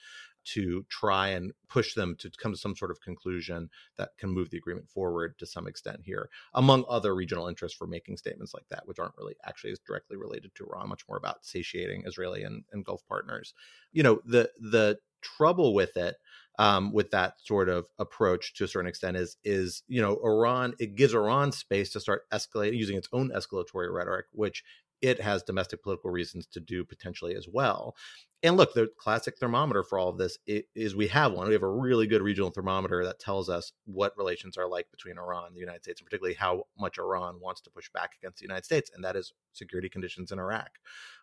to 0.47 0.85
try 0.89 1.29
and 1.29 1.53
push 1.69 1.95
them 1.95 2.15
to 2.21 2.31
come 2.41 2.53
to 2.53 2.59
some 2.59 2.77
sort 2.77 2.91
of 2.91 3.01
conclusion 3.01 3.69
that 3.99 4.11
can 4.17 4.31
move 4.31 4.49
the 4.51 4.59
agreement 4.59 4.89
forward 4.89 5.37
to 5.39 5.47
some 5.47 5.67
extent 5.67 6.01
here, 6.05 6.29
among 6.55 6.85
other 6.89 7.15
regional 7.15 7.49
interests 7.49 7.77
for 7.77 7.87
making 7.87 8.17
statements 8.17 8.55
like 8.55 8.69
that, 8.71 8.87
which 8.87 8.99
aren't 8.99 9.17
really 9.19 9.35
actually 9.45 9.73
as 9.73 9.81
directly 9.81 10.17
related 10.17 10.55
to 10.55 10.65
Iran, 10.65 10.89
much 10.89 11.03
more 11.09 11.19
about 11.19 11.45
satiating 11.45 12.05
Israeli 12.07 12.45
and, 12.45 12.65
and 12.73 12.85
Gulf 12.85 13.03
partners. 13.09 13.55
You 13.93 14.05
know, 14.05 14.21
the 14.25 14.51
the 14.59 14.99
trouble 15.23 15.75
with 15.75 15.97
it 15.97 16.17
um, 16.59 16.93
with 16.93 17.11
that 17.11 17.35
sort 17.43 17.69
of 17.69 17.87
approach 17.99 18.55
to 18.55 18.65
a 18.65 18.69
certain 18.69 18.89
extent 18.89 19.17
is 19.17 19.37
is 19.45 19.83
you 19.89 20.01
know 20.01 20.19
Iran 20.25 20.75
it 20.79 20.97
gives 20.97 21.15
Iran 21.15 21.53
space 21.53 21.91
to 21.93 22.01
start 22.01 22.23
escalating 22.33 22.79
using 22.79 22.97
its 22.97 23.09
own 23.13 23.31
escalatory 23.31 23.93
rhetoric, 23.93 24.27
which 24.33 24.65
it 25.03 25.21
has 25.21 25.43
domestic 25.43 25.83
political 25.83 26.11
reasons 26.11 26.47
to 26.47 26.61
do 26.61 26.85
potentially 26.85 27.35
as 27.35 27.47
well. 27.51 27.95
And 28.43 28.57
look, 28.57 28.75
the 28.75 28.89
classic 28.99 29.39
thermometer 29.39 29.83
for 29.83 29.99
all 29.99 30.09
of 30.09 30.19
this 30.19 30.39
is 30.47 30.95
we 30.95 31.09
have 31.09 31.33
one. 31.33 31.49
We 31.49 31.55
have 31.55 31.63
a 31.63 31.71
really 31.71 32.07
good 32.07 32.23
regional 32.23 32.51
thermometer 32.51 33.05
that 33.05 33.19
tells 33.19 33.49
us 33.49 33.73
what 33.85 34.17
relations 34.17 34.57
are 34.57 34.69
like 34.69 34.91
between 34.91 35.19
Iran 35.19 35.47
and 35.47 35.57
the 35.57 35.61
United 35.61 35.83
States, 35.83 36.01
and 36.01 36.07
particularly 36.07 36.35
how 36.35 36.65
much 36.79 36.99
Iran 36.99 37.41
wants 37.41 37.61
to 37.63 37.71
push 37.71 37.91
back 37.93 38.13
against 38.21 38.39
the 38.39 38.45
United 38.45 38.65
States, 38.65 38.91
and 38.95 39.05
that 39.05 39.17
is 39.17 39.33
security 39.53 39.89
conditions 39.89 40.33
in 40.33 40.39
Iraq 40.39 40.71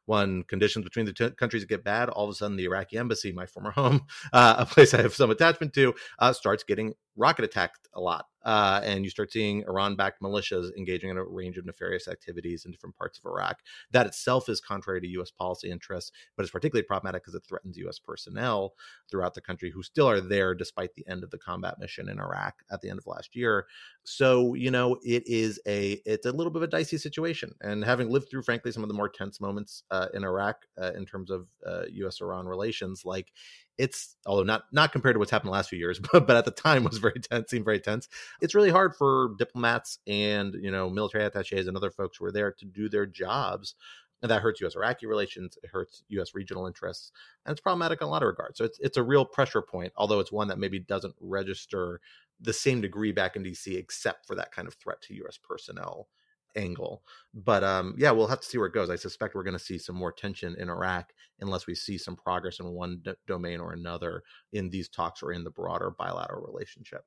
when 0.05 0.43
conditions 0.43 0.83
between 0.83 1.05
the 1.05 1.33
countries 1.37 1.65
get 1.65 1.83
bad, 1.83 2.09
all 2.09 2.25
of 2.25 2.29
a 2.29 2.33
sudden 2.33 2.57
the 2.57 2.65
Iraqi 2.65 2.97
embassy, 2.97 3.31
my 3.31 3.45
former 3.45 3.71
home, 3.81 4.01
uh, 4.31 4.55
a 4.57 4.65
place 4.65 4.93
I 4.93 5.01
have 5.01 5.13
some 5.13 5.31
attachment 5.31 5.73
to, 5.73 5.93
uh, 6.19 6.33
starts 6.33 6.63
getting 6.63 6.93
rocket 7.15 7.45
attacked 7.45 7.87
a 7.93 8.01
lot. 8.01 8.25
Uh, 8.43 8.81
and 8.83 9.05
you 9.05 9.09
start 9.09 9.31
seeing 9.31 9.63
Iran 9.67 9.95
backed 9.95 10.21
militias 10.21 10.69
engaging 10.77 11.09
in 11.09 11.17
a 11.17 11.23
range 11.23 11.57
of 11.57 11.65
nefarious 11.65 12.09
activities 12.09 12.65
in 12.65 12.71
different 12.71 12.97
parts 12.97 13.17
of 13.17 13.29
Iraq. 13.29 13.59
That 13.91 14.05
itself 14.05 14.49
is 14.49 14.59
contrary 14.59 14.99
to 14.99 15.07
U.S. 15.07 15.31
policy 15.31 15.71
interests, 15.71 16.11
but 16.35 16.43
it's 16.43 16.51
particularly 16.51 16.85
problematic 16.85 17.23
because 17.23 17.35
it 17.35 17.45
threatens 17.47 17.77
U.S. 17.77 17.99
personnel 17.99 18.73
throughout 19.09 19.33
the 19.33 19.41
country 19.41 19.71
who 19.71 19.81
still 19.81 20.09
are 20.09 20.19
there 20.19 20.53
despite 20.55 20.93
the 20.95 21.07
end 21.07 21.23
of 21.23 21.29
the 21.29 21.37
combat 21.37 21.75
mission 21.79 22.09
in 22.09 22.19
Iraq 22.19 22.55
at 22.69 22.81
the 22.81 22.89
end 22.89 22.99
of 22.99 23.07
last 23.07 23.33
year. 23.33 23.65
So, 24.03 24.53
you 24.55 24.71
know, 24.71 24.97
it 25.03 25.23
is 25.25 25.61
a 25.65 26.01
it's 26.05 26.25
a 26.25 26.31
little 26.31 26.51
bit 26.51 26.63
of 26.63 26.63
a 26.63 26.71
dicey 26.71 26.97
situation. 26.97 27.53
And 27.61 27.83
having 27.85 28.09
lived 28.09 28.29
through, 28.29 28.43
frankly, 28.43 28.73
some 28.73 28.83
of 28.83 28.89
the 28.89 28.95
more 28.95 29.07
tense 29.07 29.39
moments 29.39 29.83
uh, 29.93 30.07
in 30.15 30.23
Iraq 30.23 30.65
uh, 30.81 30.91
in 30.95 31.05
terms 31.05 31.29
of 31.29 31.47
U.S. 31.91 32.19
Uh, 32.19 32.25
Iran 32.25 32.47
relations, 32.47 33.05
like 33.05 33.31
it's 33.77 34.15
although 34.25 34.43
not 34.43 34.63
not 34.71 34.91
compared 34.91 35.13
to 35.13 35.19
what's 35.19 35.29
happened 35.29 35.49
the 35.49 35.53
last 35.53 35.69
few 35.69 35.77
years, 35.77 35.99
but, 36.11 36.25
but 36.25 36.35
at 36.35 36.45
the 36.45 36.51
time 36.51 36.83
was 36.83 36.97
very 36.97 37.19
tense, 37.19 37.51
seemed 37.51 37.65
very 37.65 37.79
tense. 37.79 38.09
It's 38.41 38.55
really 38.55 38.71
hard 38.71 38.95
for 38.95 39.35
diplomats 39.37 39.99
and 40.07 40.55
you 40.55 40.71
know 40.71 40.89
military 40.89 41.25
attaches 41.25 41.67
and 41.67 41.77
other 41.77 41.91
folks 41.91 42.17
who 42.17 42.25
are 42.25 42.31
there 42.31 42.51
to 42.51 42.65
do 42.65 42.89
their 42.89 43.05
jobs. 43.05 43.75
And 44.23 44.31
that 44.31 44.41
hurts 44.41 44.61
U.S. 44.61 44.77
Iraqi 44.77 45.05
relations. 45.05 45.57
It 45.63 45.69
hurts 45.69 46.03
U.S. 46.07 46.33
regional 46.33 46.65
interests, 46.65 47.11
and 47.45 47.51
it's 47.51 47.61
problematic 47.61 48.01
in 48.01 48.07
a 48.07 48.09
lot 48.09 48.23
of 48.23 48.27
regards. 48.27 48.57
So 48.57 48.65
it's 48.65 48.79
it's 48.79 48.97
a 48.97 49.03
real 49.03 49.25
pressure 49.25 49.61
point, 49.61 49.93
although 49.95 50.19
it's 50.19 50.31
one 50.31 50.47
that 50.47 50.57
maybe 50.57 50.79
doesn't 50.79 51.13
register 51.19 51.99
the 52.39 52.53
same 52.53 52.81
degree 52.81 53.11
back 53.11 53.35
in 53.35 53.43
D.C. 53.43 53.75
except 53.75 54.25
for 54.25 54.35
that 54.35 54.51
kind 54.51 54.67
of 54.67 54.73
threat 54.73 55.01
to 55.03 55.13
U.S. 55.15 55.37
personnel 55.37 56.07
angle. 56.55 57.03
But 57.33 57.63
um, 57.63 57.95
yeah, 57.97 58.11
we'll 58.11 58.27
have 58.27 58.41
to 58.41 58.47
see 58.47 58.57
where 58.57 58.67
it 58.67 58.73
goes. 58.73 58.89
I 58.89 58.95
suspect 58.95 59.35
we're 59.35 59.43
going 59.43 59.57
to 59.57 59.63
see 59.63 59.77
some 59.77 59.95
more 59.95 60.11
tension 60.11 60.55
in 60.57 60.69
Iraq 60.69 61.13
unless 61.39 61.67
we 61.67 61.75
see 61.75 61.97
some 61.97 62.15
progress 62.15 62.59
in 62.59 62.71
one 62.71 63.01
d- 63.03 63.13
domain 63.27 63.59
or 63.59 63.73
another 63.73 64.23
in 64.51 64.69
these 64.69 64.89
talks 64.89 65.23
or 65.23 65.31
in 65.31 65.43
the 65.43 65.51
broader 65.51 65.91
bilateral 65.97 66.45
relationship. 66.45 67.03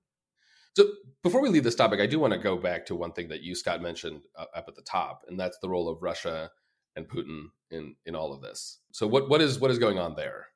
So 0.76 0.84
before 1.22 1.40
we 1.40 1.48
leave 1.48 1.64
this 1.64 1.74
topic, 1.74 2.00
I 2.00 2.06
do 2.06 2.18
want 2.18 2.34
to 2.34 2.38
go 2.38 2.56
back 2.56 2.84
to 2.86 2.94
one 2.94 3.12
thing 3.12 3.28
that 3.28 3.42
you, 3.42 3.54
Scott, 3.54 3.80
mentioned 3.80 4.20
uh, 4.36 4.44
up 4.54 4.66
at 4.68 4.74
the 4.74 4.82
top, 4.82 5.22
and 5.26 5.40
that's 5.40 5.58
the 5.58 5.70
role 5.70 5.88
of 5.88 6.02
Russia 6.02 6.50
and 6.96 7.08
Putin 7.08 7.46
in 7.70 7.96
in 8.04 8.14
all 8.14 8.32
of 8.32 8.42
this. 8.42 8.80
So 8.92 9.06
what 9.06 9.28
what 9.30 9.40
is 9.40 9.58
what 9.58 9.70
is 9.70 9.78
going 9.78 9.98
on 9.98 10.16
there? 10.16 10.48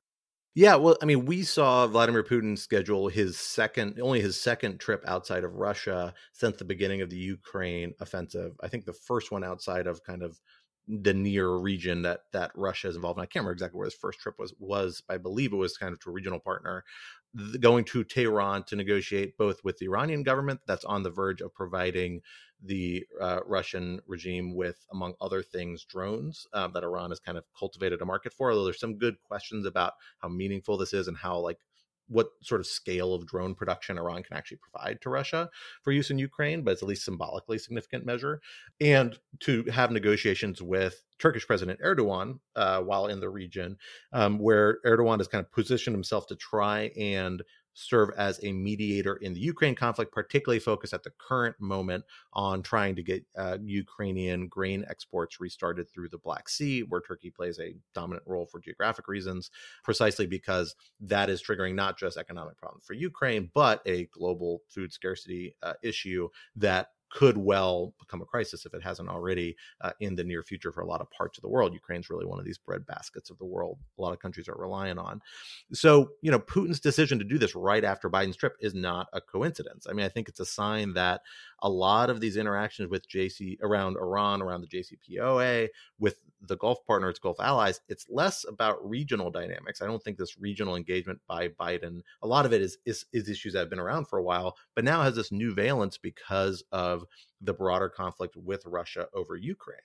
Yeah, 0.54 0.74
well, 0.76 0.96
I 1.00 1.04
mean, 1.04 1.26
we 1.26 1.42
saw 1.44 1.86
Vladimir 1.86 2.24
Putin 2.24 2.58
schedule 2.58 3.08
his 3.08 3.38
second, 3.38 4.00
only 4.00 4.20
his 4.20 4.40
second 4.40 4.78
trip 4.80 5.02
outside 5.06 5.44
of 5.44 5.54
Russia 5.54 6.12
since 6.32 6.56
the 6.56 6.64
beginning 6.64 7.02
of 7.02 7.10
the 7.10 7.16
Ukraine 7.16 7.94
offensive. 8.00 8.56
I 8.60 8.68
think 8.68 8.84
the 8.84 8.92
first 8.92 9.30
one 9.30 9.44
outside 9.44 9.86
of 9.86 10.02
kind 10.02 10.22
of 10.22 10.40
the 10.88 11.14
near 11.14 11.48
region 11.56 12.02
that 12.02 12.22
that 12.32 12.50
Russia 12.56 12.88
is 12.88 12.96
involved 12.96 13.18
in. 13.18 13.22
I 13.22 13.26
can't 13.26 13.42
remember 13.44 13.52
exactly 13.52 13.78
where 13.78 13.84
his 13.86 13.94
first 13.94 14.18
trip 14.18 14.34
was 14.40 14.52
was. 14.58 15.02
I 15.08 15.18
believe 15.18 15.52
it 15.52 15.56
was 15.56 15.76
kind 15.76 15.92
of 15.92 16.00
to 16.00 16.10
a 16.10 16.12
regional 16.12 16.40
partner, 16.40 16.84
going 17.60 17.84
to 17.84 18.04
Tehran 18.04 18.64
to 18.64 18.76
negotiate 18.76 19.36
both 19.36 19.62
with 19.62 19.78
the 19.78 19.86
Iranian 19.86 20.22
government 20.22 20.60
that's 20.66 20.84
on 20.84 21.02
the 21.02 21.10
verge 21.10 21.40
of 21.40 21.54
providing 21.54 22.22
the 22.62 23.06
uh, 23.20 23.40
Russian 23.46 24.00
regime 24.06 24.54
with, 24.54 24.76
among 24.92 25.14
other 25.20 25.42
things, 25.42 25.84
drones 25.84 26.46
uh, 26.52 26.68
that 26.68 26.84
Iran 26.84 27.10
has 27.10 27.20
kind 27.20 27.38
of 27.38 27.44
cultivated 27.58 28.02
a 28.02 28.04
market 28.04 28.32
for. 28.32 28.50
Although 28.50 28.64
there's 28.64 28.80
some 28.80 28.98
good 28.98 29.16
questions 29.22 29.64
about 29.64 29.94
how 30.18 30.28
meaningful 30.28 30.76
this 30.76 30.92
is 30.92 31.08
and 31.08 31.16
how 31.16 31.38
like 31.38 31.58
what 32.10 32.30
sort 32.42 32.60
of 32.60 32.66
scale 32.66 33.14
of 33.14 33.26
drone 33.26 33.54
production 33.54 33.96
Iran 33.96 34.22
can 34.22 34.36
actually 34.36 34.58
provide 34.58 35.00
to 35.00 35.10
Russia 35.10 35.48
for 35.82 35.92
use 35.92 36.10
in 36.10 36.18
Ukraine, 36.18 36.62
but 36.62 36.72
it's 36.72 36.82
at 36.82 36.88
least 36.88 37.04
symbolically 37.04 37.56
significant 37.56 38.04
measure. 38.04 38.40
And 38.80 39.18
to 39.40 39.64
have 39.64 39.92
negotiations 39.92 40.60
with 40.60 41.02
Turkish 41.18 41.46
President 41.46 41.80
Erdogan 41.80 42.40
uh, 42.56 42.80
while 42.80 43.06
in 43.06 43.20
the 43.20 43.28
region, 43.28 43.76
um, 44.12 44.38
where 44.38 44.78
Erdogan 44.84 45.18
has 45.18 45.28
kind 45.28 45.44
of 45.44 45.52
positioned 45.52 45.94
himself 45.94 46.26
to 46.28 46.36
try 46.36 46.90
and 46.98 47.42
serve 47.74 48.10
as 48.16 48.40
a 48.42 48.52
mediator 48.52 49.16
in 49.16 49.32
the 49.32 49.40
Ukraine 49.40 49.74
conflict, 49.74 50.12
particularly 50.12 50.60
focused 50.60 50.92
at 50.92 51.02
the 51.02 51.12
current 51.18 51.56
moment 51.60 52.04
on 52.32 52.62
trying 52.62 52.96
to 52.96 53.02
get 53.02 53.24
uh, 53.36 53.58
Ukrainian 53.62 54.48
grain 54.48 54.84
exports 54.88 55.40
restarted 55.40 55.88
through 55.88 56.08
the 56.08 56.18
Black 56.18 56.48
Sea, 56.48 56.82
where 56.82 57.00
Turkey 57.00 57.30
plays 57.30 57.58
a 57.58 57.74
dominant 57.94 58.24
role 58.26 58.46
for 58.46 58.60
geographic 58.60 59.08
reasons, 59.08 59.50
precisely 59.84 60.26
because 60.26 60.74
that 61.00 61.30
is 61.30 61.42
triggering 61.42 61.74
not 61.74 61.98
just 61.98 62.16
economic 62.16 62.56
problems 62.58 62.84
for 62.84 62.94
Ukraine, 62.94 63.50
but 63.54 63.82
a 63.86 64.06
global 64.06 64.62
food 64.68 64.92
scarcity 64.92 65.54
uh, 65.62 65.74
issue 65.82 66.28
that 66.56 66.88
could 67.10 67.36
well 67.36 67.92
become 67.98 68.22
a 68.22 68.24
crisis 68.24 68.64
if 68.64 68.74
it 68.74 68.82
hasn't 68.82 69.08
already 69.08 69.56
uh, 69.80 69.90
in 70.00 70.14
the 70.14 70.24
near 70.24 70.42
future 70.42 70.72
for 70.72 70.80
a 70.80 70.86
lot 70.86 71.00
of 71.00 71.10
parts 71.10 71.36
of 71.36 71.42
the 71.42 71.48
world. 71.48 71.74
Ukraine's 71.74 72.08
really 72.08 72.26
one 72.26 72.38
of 72.38 72.44
these 72.44 72.58
bread 72.58 72.86
baskets 72.86 73.30
of 73.30 73.38
the 73.38 73.44
world. 73.44 73.78
A 73.98 74.02
lot 74.02 74.12
of 74.12 74.20
countries 74.20 74.48
are 74.48 74.56
relying 74.56 74.98
on. 74.98 75.20
So, 75.72 76.10
you 76.22 76.30
know, 76.30 76.38
Putin's 76.38 76.80
decision 76.80 77.18
to 77.18 77.24
do 77.24 77.38
this 77.38 77.54
right 77.54 77.84
after 77.84 78.08
Biden's 78.08 78.36
trip 78.36 78.56
is 78.60 78.74
not 78.74 79.08
a 79.12 79.20
coincidence. 79.20 79.86
I 79.88 79.92
mean, 79.92 80.06
I 80.06 80.08
think 80.08 80.28
it's 80.28 80.40
a 80.40 80.46
sign 80.46 80.94
that 80.94 81.22
a 81.62 81.68
lot 81.68 82.10
of 82.10 82.20
these 82.20 82.36
interactions 82.36 82.90
with 82.90 83.08
JC 83.08 83.58
around 83.62 83.96
Iran, 83.96 84.40
around 84.40 84.62
the 84.62 84.68
JCPOA, 84.68 85.68
with 85.98 86.16
the 86.42 86.56
Gulf 86.56 86.84
partners, 86.86 87.18
Gulf 87.18 87.38
allies, 87.40 87.80
it's 87.88 88.06
less 88.08 88.44
about 88.48 88.88
regional 88.88 89.30
dynamics. 89.30 89.82
I 89.82 89.86
don't 89.86 90.02
think 90.02 90.16
this 90.16 90.38
regional 90.38 90.76
engagement 90.76 91.20
by 91.26 91.48
Biden, 91.48 92.00
a 92.22 92.26
lot 92.26 92.46
of 92.46 92.52
it 92.52 92.62
is, 92.62 92.78
is, 92.86 93.04
is 93.12 93.28
issues 93.28 93.52
that 93.52 93.60
have 93.60 93.70
been 93.70 93.78
around 93.78 94.06
for 94.08 94.18
a 94.18 94.22
while, 94.22 94.56
but 94.74 94.84
now 94.84 95.02
has 95.02 95.14
this 95.14 95.32
new 95.32 95.54
valence 95.54 95.98
because 95.98 96.64
of 96.72 97.04
the 97.40 97.54
broader 97.54 97.88
conflict 97.88 98.36
with 98.36 98.64
Russia 98.66 99.06
over 99.14 99.36
Ukraine, 99.36 99.78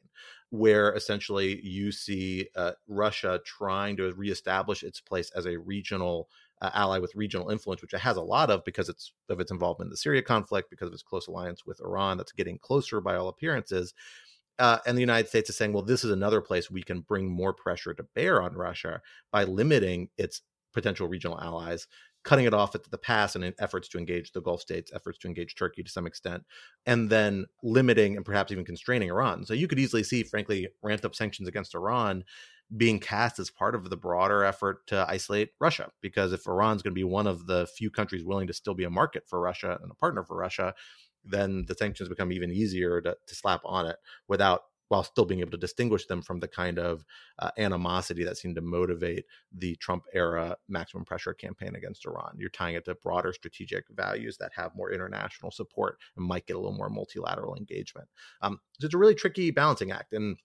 where 0.50 0.94
essentially 0.94 1.60
you 1.66 1.92
see 1.92 2.48
uh, 2.56 2.72
Russia 2.88 3.40
trying 3.46 3.98
to 3.98 4.14
reestablish 4.14 4.84
its 4.84 5.00
place 5.00 5.32
as 5.32 5.46
a 5.46 5.58
regional 5.58 6.30
uh, 6.62 6.70
ally 6.74 7.00
with 7.00 7.16
regional 7.16 7.50
influence, 7.50 7.82
which 7.82 7.94
it 7.94 8.00
has 8.00 8.18
a 8.18 8.22
lot 8.22 8.50
of 8.50 8.64
because 8.64 8.90
it's 8.90 9.12
of 9.30 9.40
its 9.40 9.52
involvement 9.52 9.88
in 9.88 9.92
the 9.92 9.98
Syria 9.98 10.22
conflict, 10.22 10.70
because 10.70 10.88
of 10.88 10.94
its 10.94 11.04
close 11.04 11.28
alliance 11.28 11.66
with 11.66 11.82
Iran, 11.82 12.18
that's 12.18 12.32
getting 12.32 12.58
closer 12.58 13.02
by 13.02 13.16
all 13.16 13.28
appearances. 13.28 13.94
Uh, 14.58 14.78
and 14.86 14.98
the 14.98 15.02
United 15.02 15.28
States 15.28 15.50
is 15.50 15.58
saying, 15.58 15.74
well, 15.74 15.84
this 15.84 16.04
is 16.04 16.12
another 16.12 16.42
place 16.42 16.72
we 16.72 16.84
can 16.84 17.02
bring 17.02 17.30
more 17.30 17.54
pressure 17.54 17.94
to 17.94 18.04
bear 18.16 18.42
on 18.42 18.54
Russia 18.56 19.02
by 19.32 19.44
limiting 19.44 20.10
its 20.18 20.42
potential 20.74 21.08
regional 21.08 21.40
allies, 21.40 21.88
cutting 22.24 22.46
it 22.46 22.54
off 22.54 22.76
at 22.76 22.84
the 22.90 22.98
pass 22.98 23.36
and 23.36 23.44
in 23.44 23.54
efforts 23.60 23.88
to 23.90 23.98
engage 23.98 24.32
the 24.32 24.42
Gulf 24.42 24.62
states, 24.62 24.92
efforts 24.94 25.18
to 25.20 25.28
engage 25.28 25.56
Turkey 25.56 25.84
to 25.84 25.92
some 25.92 26.08
extent, 26.08 26.44
and 26.86 27.10
then 27.10 27.46
limiting 27.64 28.16
and 28.16 28.26
perhaps 28.26 28.52
even 28.52 28.66
constraining 28.66 29.10
Iran. 29.10 29.46
So 29.46 29.54
you 29.54 29.68
could 29.68 29.80
easily 29.80 30.04
see, 30.04 30.24
frankly, 30.24 30.68
ramped 30.82 31.06
up 31.06 31.16
sanctions 31.16 31.48
against 31.48 31.76
Iran 31.76 32.24
being 32.76 33.00
cast 33.00 33.38
as 33.38 33.52
part 33.52 33.76
of 33.76 33.90
the 33.90 33.98
broader 33.98 34.44
effort 34.44 34.88
to 34.88 35.06
isolate 35.08 35.52
Russia. 35.60 35.92
Because 36.02 36.34
if 36.34 36.48
Iran's 36.48 36.82
going 36.82 36.94
to 36.94 37.00
be 37.00 37.04
one 37.04 37.28
of 37.28 37.46
the 37.46 37.68
few 37.78 37.92
countries 37.92 38.24
willing 38.24 38.48
to 38.48 38.54
still 38.54 38.74
be 38.74 38.86
a 38.86 38.90
market 38.90 39.24
for 39.28 39.40
Russia 39.40 39.78
and 39.82 39.92
a 39.92 39.96
partner 39.96 40.24
for 40.24 40.36
Russia, 40.36 40.74
then 41.26 41.66
the 41.68 41.76
sanctions 41.76 42.10
become 42.10 42.32
even 42.32 42.52
easier 42.52 43.02
to, 43.02 43.18
to 43.28 43.36
slap 43.36 43.62
on 43.66 43.86
it 43.88 43.98
without 44.28 44.64
while 44.88 45.04
still 45.04 45.26
being 45.26 45.40
able 45.40 45.52
to 45.52 45.58
distinguish 45.58 46.06
them 46.06 46.22
from 46.22 46.40
the 46.40 46.48
kind 46.48 46.78
of 46.78 47.04
uh, 47.40 47.50
animosity 47.58 48.24
that 48.24 48.38
seemed 48.38 48.56
to 48.56 48.62
motivate 48.62 49.26
the 49.52 49.76
Trump 49.78 50.06
era 50.14 50.56
maximum 50.70 51.04
pressure 51.04 51.34
campaign 51.34 51.76
against 51.76 52.06
Iran. 52.06 52.36
You're 52.38 52.50
tying 52.50 52.76
it 52.76 52.86
to 52.86 52.96
broader 52.96 53.34
strategic 53.34 53.86
values 53.90 54.38
that 54.38 54.52
have 54.56 54.76
more 54.76 54.92
international 54.92 55.52
support 55.52 55.98
and 56.16 56.26
might 56.26 56.46
get 56.46 56.56
a 56.56 56.60
little 56.60 56.78
more 56.78 56.90
multilateral 56.90 57.56
engagement. 57.56 58.08
Um, 58.42 58.60
so 58.80 58.86
it's 58.86 58.94
a 58.94 59.00
really 59.00 59.16
tricky 59.16 59.50
balancing 59.52 59.92
act. 59.92 60.14
And 60.14 60.38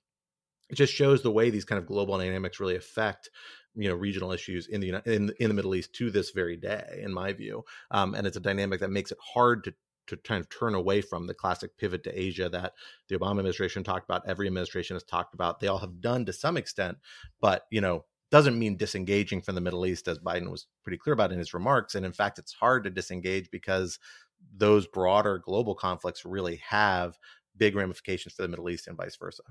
it 0.70 0.76
just 0.76 0.94
shows 0.94 1.22
the 1.22 1.32
way 1.32 1.50
these 1.50 1.64
kind 1.64 1.78
of 1.78 1.86
global 1.86 2.16
dynamics 2.16 2.60
really 2.60 2.76
affect 2.76 3.28
you 3.74 3.88
know 3.88 3.94
regional 3.94 4.32
issues 4.32 4.66
in 4.66 4.80
the 4.80 5.00
in, 5.06 5.32
in 5.38 5.48
the 5.48 5.54
Middle 5.54 5.74
East 5.74 5.94
to 5.94 6.10
this 6.10 6.30
very 6.30 6.56
day, 6.56 7.00
in 7.02 7.12
my 7.12 7.32
view. 7.32 7.64
Um, 7.90 8.14
and 8.14 8.26
it's 8.26 8.36
a 8.36 8.40
dynamic 8.40 8.80
that 8.80 8.90
makes 8.90 9.12
it 9.12 9.18
hard 9.34 9.64
to 9.64 9.74
to 10.10 10.16
kind 10.18 10.40
of 10.40 10.48
turn 10.50 10.74
away 10.74 11.00
from 11.00 11.26
the 11.26 11.34
classic 11.34 11.76
pivot 11.76 12.04
to 12.04 12.20
Asia 12.20 12.48
that 12.48 12.74
the 13.08 13.18
Obama 13.18 13.38
administration 13.38 13.82
talked 13.82 14.04
about, 14.04 14.28
every 14.28 14.46
administration 14.46 14.94
has 14.94 15.02
talked 15.02 15.34
about. 15.34 15.60
They 15.60 15.68
all 15.68 15.78
have 15.78 16.00
done 16.00 16.24
to 16.26 16.32
some 16.32 16.56
extent, 16.56 16.98
but 17.40 17.66
you 17.70 17.80
know 17.80 18.04
doesn't 18.30 18.58
mean 18.58 18.76
disengaging 18.76 19.42
from 19.42 19.56
the 19.56 19.60
Middle 19.60 19.86
East, 19.86 20.06
as 20.06 20.18
Biden 20.18 20.50
was 20.50 20.66
pretty 20.84 20.98
clear 20.98 21.14
about 21.14 21.32
in 21.32 21.38
his 21.38 21.52
remarks. 21.52 21.96
And 21.96 22.06
in 22.06 22.12
fact, 22.12 22.38
it's 22.38 22.52
hard 22.52 22.84
to 22.84 22.90
disengage 22.90 23.50
because 23.50 23.98
those 24.56 24.86
broader 24.86 25.38
global 25.38 25.74
conflicts 25.74 26.24
really 26.24 26.60
have 26.68 27.18
big 27.56 27.74
ramifications 27.74 28.34
for 28.34 28.42
the 28.42 28.48
Middle 28.48 28.70
East 28.70 28.86
and 28.86 28.96
vice 28.96 29.16
versa. 29.16 29.42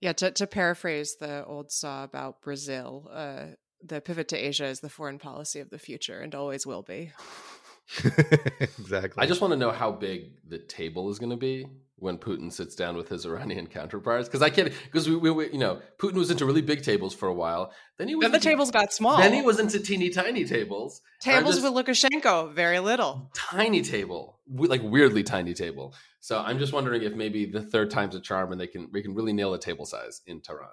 Yeah, 0.00 0.12
to, 0.14 0.30
to 0.32 0.46
paraphrase 0.46 1.16
the 1.16 1.44
old 1.46 1.70
saw 1.70 2.04
about 2.04 2.42
Brazil, 2.42 3.08
uh, 3.12 3.44
the 3.82 4.00
pivot 4.00 4.28
to 4.28 4.36
Asia 4.36 4.66
is 4.66 4.80
the 4.80 4.90
foreign 4.90 5.18
policy 5.18 5.60
of 5.60 5.70
the 5.70 5.78
future 5.78 6.18
and 6.18 6.34
always 6.34 6.66
will 6.66 6.82
be. 6.82 7.12
exactly. 8.04 9.22
I 9.22 9.26
just 9.26 9.40
want 9.40 9.52
to 9.52 9.56
know 9.56 9.70
how 9.70 9.92
big 9.92 10.32
the 10.48 10.58
table 10.58 11.10
is 11.10 11.18
going 11.18 11.30
to 11.30 11.36
be 11.36 11.66
when 11.98 12.18
Putin 12.18 12.52
sits 12.52 12.74
down 12.74 12.96
with 12.96 13.08
his 13.08 13.24
Iranian 13.24 13.66
counterparts? 13.78 14.28
Because 14.28 14.42
I 14.42 14.50
can't 14.50 14.72
because 14.84 15.08
we, 15.08 15.16
we, 15.16 15.30
we, 15.30 15.50
you 15.50 15.58
know 15.58 15.80
Putin 15.98 16.14
was 16.14 16.30
into 16.30 16.44
really 16.44 16.62
big 16.62 16.82
tables 16.82 17.14
for 17.14 17.28
a 17.28 17.34
while. 17.34 17.72
Then 17.98 18.08
he 18.08 18.14
was 18.14 18.24
then 18.24 18.32
the 18.32 18.36
into, 18.36 18.48
tables 18.48 18.70
got 18.70 18.92
small. 18.92 19.16
Then 19.16 19.32
he 19.32 19.42
was 19.42 19.58
into 19.58 19.80
teeny 19.80 20.10
tiny 20.10 20.44
tables. 20.44 21.00
Tables 21.20 21.60
with 21.60 21.72
Lukashenko, 21.72 22.52
very 22.52 22.78
little. 22.78 23.30
Tiny 23.34 23.82
table, 23.82 24.38
like 24.48 24.82
weirdly 24.82 25.22
tiny 25.22 25.54
table. 25.54 25.94
So 26.20 26.38
I'm 26.38 26.58
just 26.58 26.72
wondering 26.72 27.02
if 27.02 27.14
maybe 27.14 27.46
the 27.46 27.62
third 27.62 27.90
time's 27.90 28.14
a 28.14 28.20
charm, 28.20 28.52
and 28.52 28.60
they 28.60 28.66
can 28.66 28.88
we 28.92 29.02
can 29.02 29.14
really 29.14 29.32
nail 29.32 29.52
the 29.52 29.58
table 29.58 29.86
size 29.86 30.22
in 30.26 30.40
Tehran. 30.40 30.68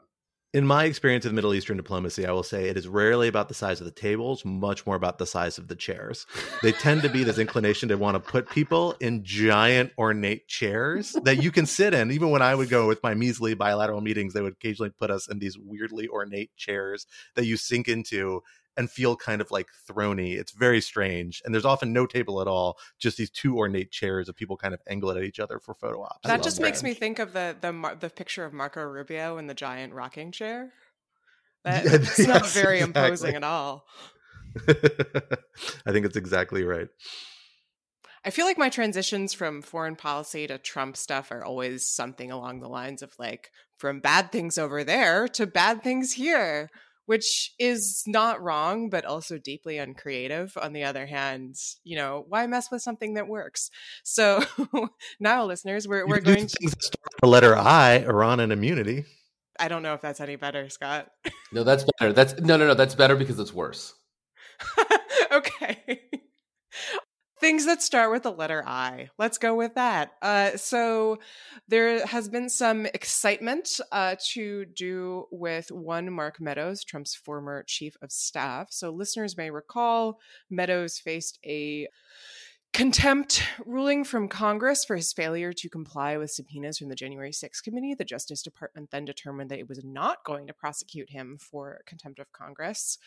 In 0.54 0.68
my 0.68 0.84
experience 0.84 1.26
of 1.26 1.34
Middle 1.34 1.56
Eastern 1.56 1.78
diplomacy, 1.78 2.28
I 2.28 2.32
will 2.32 2.44
say 2.44 2.70
it 2.70 2.78
is 2.78 2.88
rarely 2.88 3.28
about 3.28 3.48
the 3.48 3.56
size 3.56 3.82
of 3.82 3.86
the 3.86 3.92
tables, 3.92 4.46
much 4.46 4.86
more 4.86 4.96
about 4.96 5.18
the 5.18 5.26
size 5.26 5.58
of 5.58 5.68
the 5.68 5.76
chairs. 5.76 6.28
They 6.62 6.72
tend 6.72 7.02
to 7.02 7.10
be 7.10 7.24
this 7.24 7.40
inclination 7.40 7.90
to 7.90 7.98
want 7.98 8.14
to 8.14 8.20
put 8.20 8.48
people 8.52 8.96
in 9.00 9.24
giant, 9.24 9.94
ornate 9.98 10.48
chairs 10.48 11.14
that 11.24 11.42
you 11.42 11.50
can 11.50 11.66
sit 11.66 11.96
in. 11.96 12.12
Even 12.12 12.30
when 12.30 12.44
I 12.44 12.54
would 12.54 12.70
go 12.70 12.88
with 12.88 13.02
my 13.02 13.16
measly 13.16 13.56
bilateral 13.56 14.02
meetings, 14.02 14.34
they 14.34 14.42
would 14.42 14.54
occasionally 14.54 14.92
put 14.92 15.10
us 15.10 15.28
in 15.28 15.40
these 15.40 15.58
weirdly 15.58 16.08
ornate 16.08 16.56
chairs 16.56 17.08
that 17.34 17.48
you 17.48 17.58
sink 17.58 17.88
into 17.88 18.44
and 18.78 18.90
feel 18.90 19.16
kind 19.16 19.42
of 19.42 19.52
like 19.52 19.68
throny. 19.88 20.38
It's 20.38 20.52
very 20.52 20.82
strange. 20.82 21.42
And 21.46 21.54
there's 21.54 21.66
often 21.66 21.94
no 21.94 22.06
table 22.06 22.42
at 22.42 22.48
all, 22.48 22.78
just 23.00 23.18
these 23.18 23.30
two 23.30 23.58
ornate 23.58 23.92
chairs 23.92 24.30
of 24.30 24.36
people 24.36 24.58
kind 24.58 24.74
of 24.74 24.82
angle 24.88 25.12
at 25.12 25.24
each 25.24 25.40
other 25.40 25.60
for 25.60 25.74
photo 25.74 26.04
ops. 26.04 26.28
That 26.28 26.44
just 26.44 26.60
makes 26.60 26.84
me 26.84 26.94
think 26.94 27.20
of 27.20 27.34
the 27.34 27.56
the 27.60 27.98
the 28.00 28.10
picture 28.10 28.46
of 28.46 28.54
Marco 28.54 28.82
Rubio 28.82 29.38
in 29.38 29.48
the 29.48 29.54
giant 29.54 29.94
rocking 29.94 30.32
chair. 30.32 30.74
That's 31.64 32.20
yes, 32.20 32.28
not 32.28 32.48
very 32.48 32.80
exactly. 32.80 33.04
imposing 33.04 33.36
at 33.36 33.44
all. 33.44 33.86
I 34.68 35.92
think 35.92 36.06
it's 36.06 36.18
exactly 36.18 36.64
right. 36.64 36.90
I 38.26 38.30
feel 38.30 38.46
like 38.46 38.58
my 38.58 38.70
transitions 38.70 39.34
from 39.34 39.62
foreign 39.62 39.96
policy 39.96 40.48
to 40.48 40.58
Trump 40.58 40.96
stuff 40.96 41.32
are 41.32 41.44
always 41.44 41.86
something 41.86 42.32
along 42.32 42.60
the 42.60 42.70
lines 42.70 43.02
of 43.02 43.14
like 43.20 43.52
from 43.78 44.00
bad 44.00 44.32
things 44.32 44.58
over 44.58 44.84
there 44.84 45.28
to 45.30 45.46
bad 45.46 45.84
things 45.84 46.14
here 46.14 46.70
which 47.06 47.54
is 47.60 48.04
not 48.08 48.42
wrong, 48.42 48.90
but 48.90 49.06
also 49.06 49.38
deeply 49.38 49.78
uncreative. 49.78 50.58
On 50.62 50.74
the 50.74 50.84
other 50.84 51.06
hand, 51.06 51.56
you 51.84 51.96
know, 51.96 52.26
why 52.28 52.48
mess 52.48 52.72
with 52.72 52.82
something 52.82 53.16
that 53.16 53.28
works? 53.28 53.70
So 54.04 54.44
now, 55.20 55.46
listeners, 55.46 55.88
we're, 55.88 56.08
we're 56.08 56.22
going 56.22 56.48
to 56.48 56.76
the 57.22 57.28
letter 57.28 57.56
I, 57.56 57.96
Iran 58.08 58.40
and 58.40 58.52
immunity. 58.52 59.06
I 59.60 59.68
don't 59.68 59.84
know 59.84 59.94
if 59.94 60.02
that's 60.02 60.20
any 60.20 60.36
better, 60.36 60.70
Scott. 60.70 61.10
no, 61.52 61.64
that's 61.64 61.86
better. 62.00 62.14
That's 62.14 62.40
no, 62.40 62.58
no, 62.58 62.68
no. 62.68 62.74
That's 62.74 62.96
better 62.96 63.16
because 63.16 63.40
it's 63.40 63.54
worse. 63.54 63.94
okay 65.32 66.00
things 67.44 67.66
that 67.66 67.84
start 67.84 68.10
with 68.10 68.24
the 68.24 68.32
letter 68.32 68.64
I. 68.66 69.10
Let's 69.20 69.38
go 69.38 69.54
with 69.54 69.76
that. 69.76 70.14
Uh, 70.22 70.56
so 70.56 71.20
there 71.68 72.06
has 72.06 72.30
been 72.30 72.48
some 72.48 72.86
excitement 72.86 73.82
uh, 73.92 74.16
to 74.32 74.64
do 74.64 75.26
with 75.30 75.70
one 75.70 76.10
Mark 76.10 76.40
Meadows, 76.40 76.86
Trump's 76.86 77.14
former 77.14 77.66
chief 77.68 77.98
of 78.02 78.14
staff. 78.14 78.70
So 78.72 78.92
listeners 78.92 79.36
may 79.36 79.52
recall 79.52 80.22
Meadows 80.50 81.00
faced 81.00 81.38
a 81.46 81.90
contempt 82.72 83.44
ruling 83.66 84.04
from 84.04 84.28
Congress 84.28 84.84
for 84.84 84.96
his 84.96 85.12
failure 85.14 85.52
to 85.54 85.70
comply 85.70 86.18
with 86.18 86.32
subpoenas 86.32 86.80
from 86.80 86.88
the 86.88 86.96
January 86.96 87.32
6th 87.32 87.62
committee. 87.62 87.94
The 87.94 88.04
Justice 88.06 88.42
Department 88.42 88.90
then 88.90 89.04
determined 89.04 89.52
that 89.52 89.60
it 89.60 89.70
was 89.70 89.84
not 89.84 90.24
going 90.24 90.48
to 90.48 90.54
prosecute 90.54 91.12
him 91.12 91.38
for 91.38 91.82
contempt 91.86 92.20
of 92.20 92.32
Congress. 92.32 92.98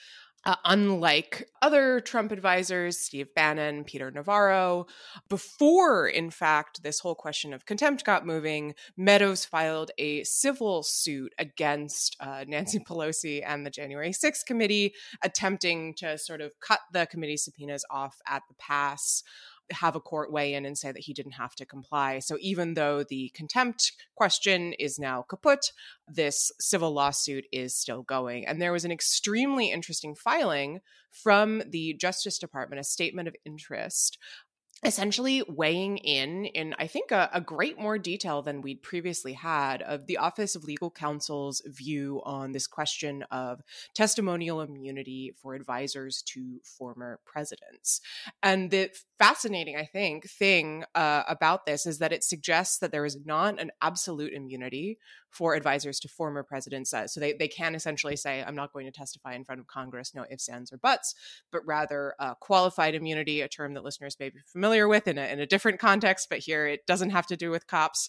Uh, 0.45 0.55
unlike 0.65 1.49
other 1.61 1.99
Trump 1.99 2.31
advisors, 2.31 2.99
Steve 2.99 3.35
Bannon, 3.35 3.83
Peter 3.83 4.13
Navarro, 4.13 4.87
before, 5.29 6.07
in 6.07 6.31
fact, 6.31 6.85
this 6.85 7.01
whole 7.01 7.17
question 7.17 7.53
of 7.53 7.67
contempt 7.67 8.05
got 8.05 8.25
moving, 8.25 8.75
Meadows 8.97 9.45
filed 9.45 9.91
a 9.99 10.23
civil 10.23 10.85
suit 10.85 11.33
against 11.39 12.17
uh, 12.21 12.45
Nancy 12.49 12.79
Pelosi 12.79 13.43
and 13.45 13.67
the 13.67 13.71
January 13.71 14.11
6th 14.11 14.45
committee, 14.47 14.95
attempting 15.25 15.95
to 15.95 16.17
sort 16.17 16.41
of 16.41 16.53
cut 16.61 16.81
the 16.93 17.07
committee 17.07 17.37
subpoenas 17.37 17.85
off 17.91 18.19
at 18.29 18.43
the 18.49 18.55
pass 18.55 19.25
have 19.71 19.97
a 19.97 20.01
court 20.01 20.33
weigh 20.33 20.55
in 20.55 20.65
and 20.65 20.77
say 20.79 20.93
that 20.93 21.03
he 21.03 21.13
didn't 21.13 21.33
have 21.33 21.55
to 21.57 21.67
comply. 21.67 22.19
So 22.21 22.37
even 22.41 22.75
though 22.75 23.05
the 23.05 23.31
contempt 23.35 23.93
question 24.15 24.73
is 24.75 24.99
now 24.99 25.25
kaput, 25.29 25.73
this 26.07 26.53
civil 26.61 26.93
lawsuit 26.93 27.47
is 27.53 27.75
still 27.75 28.03
going. 28.03 28.47
And 28.47 28.61
there 28.61 28.73
was 28.73 28.85
an 28.85 28.93
extremely 28.93 29.71
interesting 29.71 30.15
filing 30.15 30.81
from 31.11 31.63
the 31.69 31.95
Justice 31.95 32.39
Department, 32.39 32.81
a 32.81 32.85
statement 32.85 33.29
of 33.29 33.37
interest 33.45 34.19
essentially 34.85 35.43
weighing 35.49 35.97
in 35.99 36.45
in 36.45 36.75
i 36.79 36.87
think 36.87 37.11
a, 37.11 37.31
a, 37.33 37.41
great 37.41 37.79
more 37.79 37.99
detail 37.99 38.43
than 38.43 38.61
we'd 38.61 38.83
previously 38.83 39.33
had 39.33 39.81
of 39.83 40.07
the 40.07 40.19
office 40.19 40.55
of 40.55 40.65
legal 40.65 40.91
counsel's 40.91 41.63
view 41.67 42.21
on 42.25 42.53
this 42.53 42.67
question 42.67 43.23
of 43.31 43.63
testimonial 43.95 44.61
immunity 44.61 45.33
for 45.41 45.55
advisors 45.55 46.23
to 46.23 46.61
former 46.65 47.21
presidents. 47.25 48.01
And 48.43 48.71
the 48.71 48.91
fascinating 49.19 49.77
i 49.77 49.85
think 49.85 50.29
thing 50.29 50.85
uh, 50.95 51.23
about 51.27 51.65
this 51.65 51.87
is 51.87 51.99
that 51.99 52.13
it 52.13 52.23
suggests 52.23 52.79
that 52.79 52.93
there 52.93 53.05
is 53.05 53.19
not 53.25 53.61
an 53.61 53.71
absolute 53.81 54.33
immunity 54.33 54.99
for 55.37 55.55
advisors 55.55 56.01
to 56.01 56.09
former 56.09 56.43
presidents. 56.43 56.95
Uh, 56.95 57.07
so 57.07 57.21
they, 57.21 57.35
they 57.35 57.49
can 57.49 57.75
essentially 57.75 58.17
say, 58.17 58.43
I'm 58.43 58.55
not 58.55 58.73
going 58.73 58.87
to 58.87 58.93
testify 58.93 59.35
in 59.35 59.45
front 59.45 59.61
of 59.61 59.67
Congress, 59.67 60.15
no 60.15 60.25
ifs, 60.31 60.49
ands, 60.49 60.73
or 60.73 60.79
buts, 60.79 61.15
but 61.53 61.61
rather 61.67 62.15
uh, 62.19 62.35
qualified 62.41 62.95
immunity, 62.95 63.43
a 63.43 63.49
term 63.49 63.75
that 63.75 63.85
listeners 63.85 64.17
may 64.19 64.31
be 64.31 64.39
familiar 64.47 64.89
with 64.89 65.07
in 65.07 65.19
a, 65.19 65.27
in 65.27 65.39
a 65.41 65.47
different 65.47 65.79
context, 65.79 66.29
but 66.31 66.39
here 66.39 66.67
it 66.67 66.87
doesn't 66.87 67.11
have 67.11 67.27
to 67.27 67.37
do 67.37 67.51
with 67.51 67.67
cops, 67.67 68.09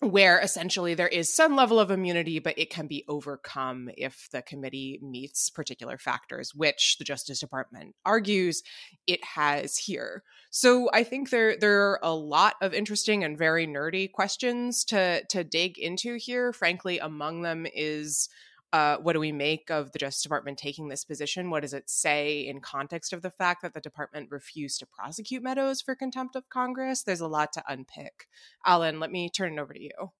where 0.00 0.40
essentially 0.40 0.94
there 0.94 1.08
is 1.08 1.34
some 1.34 1.54
level 1.54 1.78
of 1.78 1.90
immunity, 1.90 2.40
but 2.40 2.58
it 2.58 2.70
can 2.70 2.86
be 2.86 3.04
overcome 3.08 3.88
if 3.96 4.28
the 4.32 4.42
committee 4.42 4.98
meets 5.02 5.50
particular 5.50 5.96
factors, 5.96 6.52
which 6.54 6.96
the 6.98 7.04
Justice 7.04 7.38
Department 7.38 7.94
argues 8.04 8.62
it 9.06 9.22
has 9.24 9.76
here. 9.76 10.22
So 10.56 10.88
I 10.94 11.02
think 11.02 11.30
there 11.30 11.56
there 11.56 11.90
are 11.90 11.98
a 12.00 12.14
lot 12.14 12.54
of 12.62 12.72
interesting 12.72 13.24
and 13.24 13.36
very 13.36 13.66
nerdy 13.66 14.10
questions 14.12 14.84
to 14.84 15.24
to 15.30 15.42
dig 15.42 15.80
into 15.80 16.14
here 16.14 16.52
frankly, 16.52 17.00
among 17.00 17.42
them 17.42 17.66
is 17.74 18.28
uh, 18.72 18.98
what 18.98 19.14
do 19.14 19.20
we 19.20 19.32
make 19.32 19.68
of 19.68 19.90
the 19.90 19.98
Justice 19.98 20.22
Department 20.22 20.56
taking 20.56 20.88
this 20.88 21.04
position? 21.04 21.50
What 21.50 21.62
does 21.62 21.74
it 21.74 21.90
say 21.90 22.46
in 22.46 22.60
context 22.60 23.12
of 23.12 23.22
the 23.22 23.32
fact 23.32 23.62
that 23.62 23.74
the 23.74 23.80
department 23.80 24.30
refused 24.30 24.78
to 24.78 24.86
prosecute 24.86 25.42
Meadows 25.42 25.80
for 25.80 25.96
contempt 25.96 26.36
of 26.36 26.48
Congress? 26.48 27.02
There's 27.02 27.20
a 27.20 27.26
lot 27.26 27.52
to 27.54 27.64
unpick. 27.68 28.28
Alan, 28.64 29.00
let 29.00 29.10
me 29.10 29.28
turn 29.28 29.54
it 29.54 29.60
over 29.60 29.74
to 29.74 29.82
you. 29.82 30.12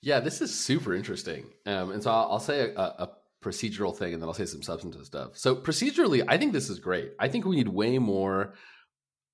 Yeah, 0.00 0.20
this 0.20 0.40
is 0.40 0.56
super 0.56 0.94
interesting. 0.94 1.46
Um, 1.66 1.90
and 1.90 2.00
so 2.04 2.12
I'll, 2.12 2.34
I'll 2.34 2.40
say 2.40 2.72
a, 2.72 2.80
a, 2.80 3.10
procedural 3.42 3.96
thing 3.96 4.12
and 4.12 4.22
then 4.22 4.28
I'll 4.28 4.34
say 4.34 4.46
some 4.46 4.62
substantive 4.62 5.04
stuff. 5.04 5.36
So, 5.36 5.56
procedurally, 5.56 6.24
I 6.28 6.38
think 6.38 6.52
this 6.52 6.70
is 6.70 6.78
great. 6.78 7.14
I 7.18 7.26
think 7.26 7.44
we 7.44 7.56
need 7.56 7.66
way 7.66 7.98
more 7.98 8.54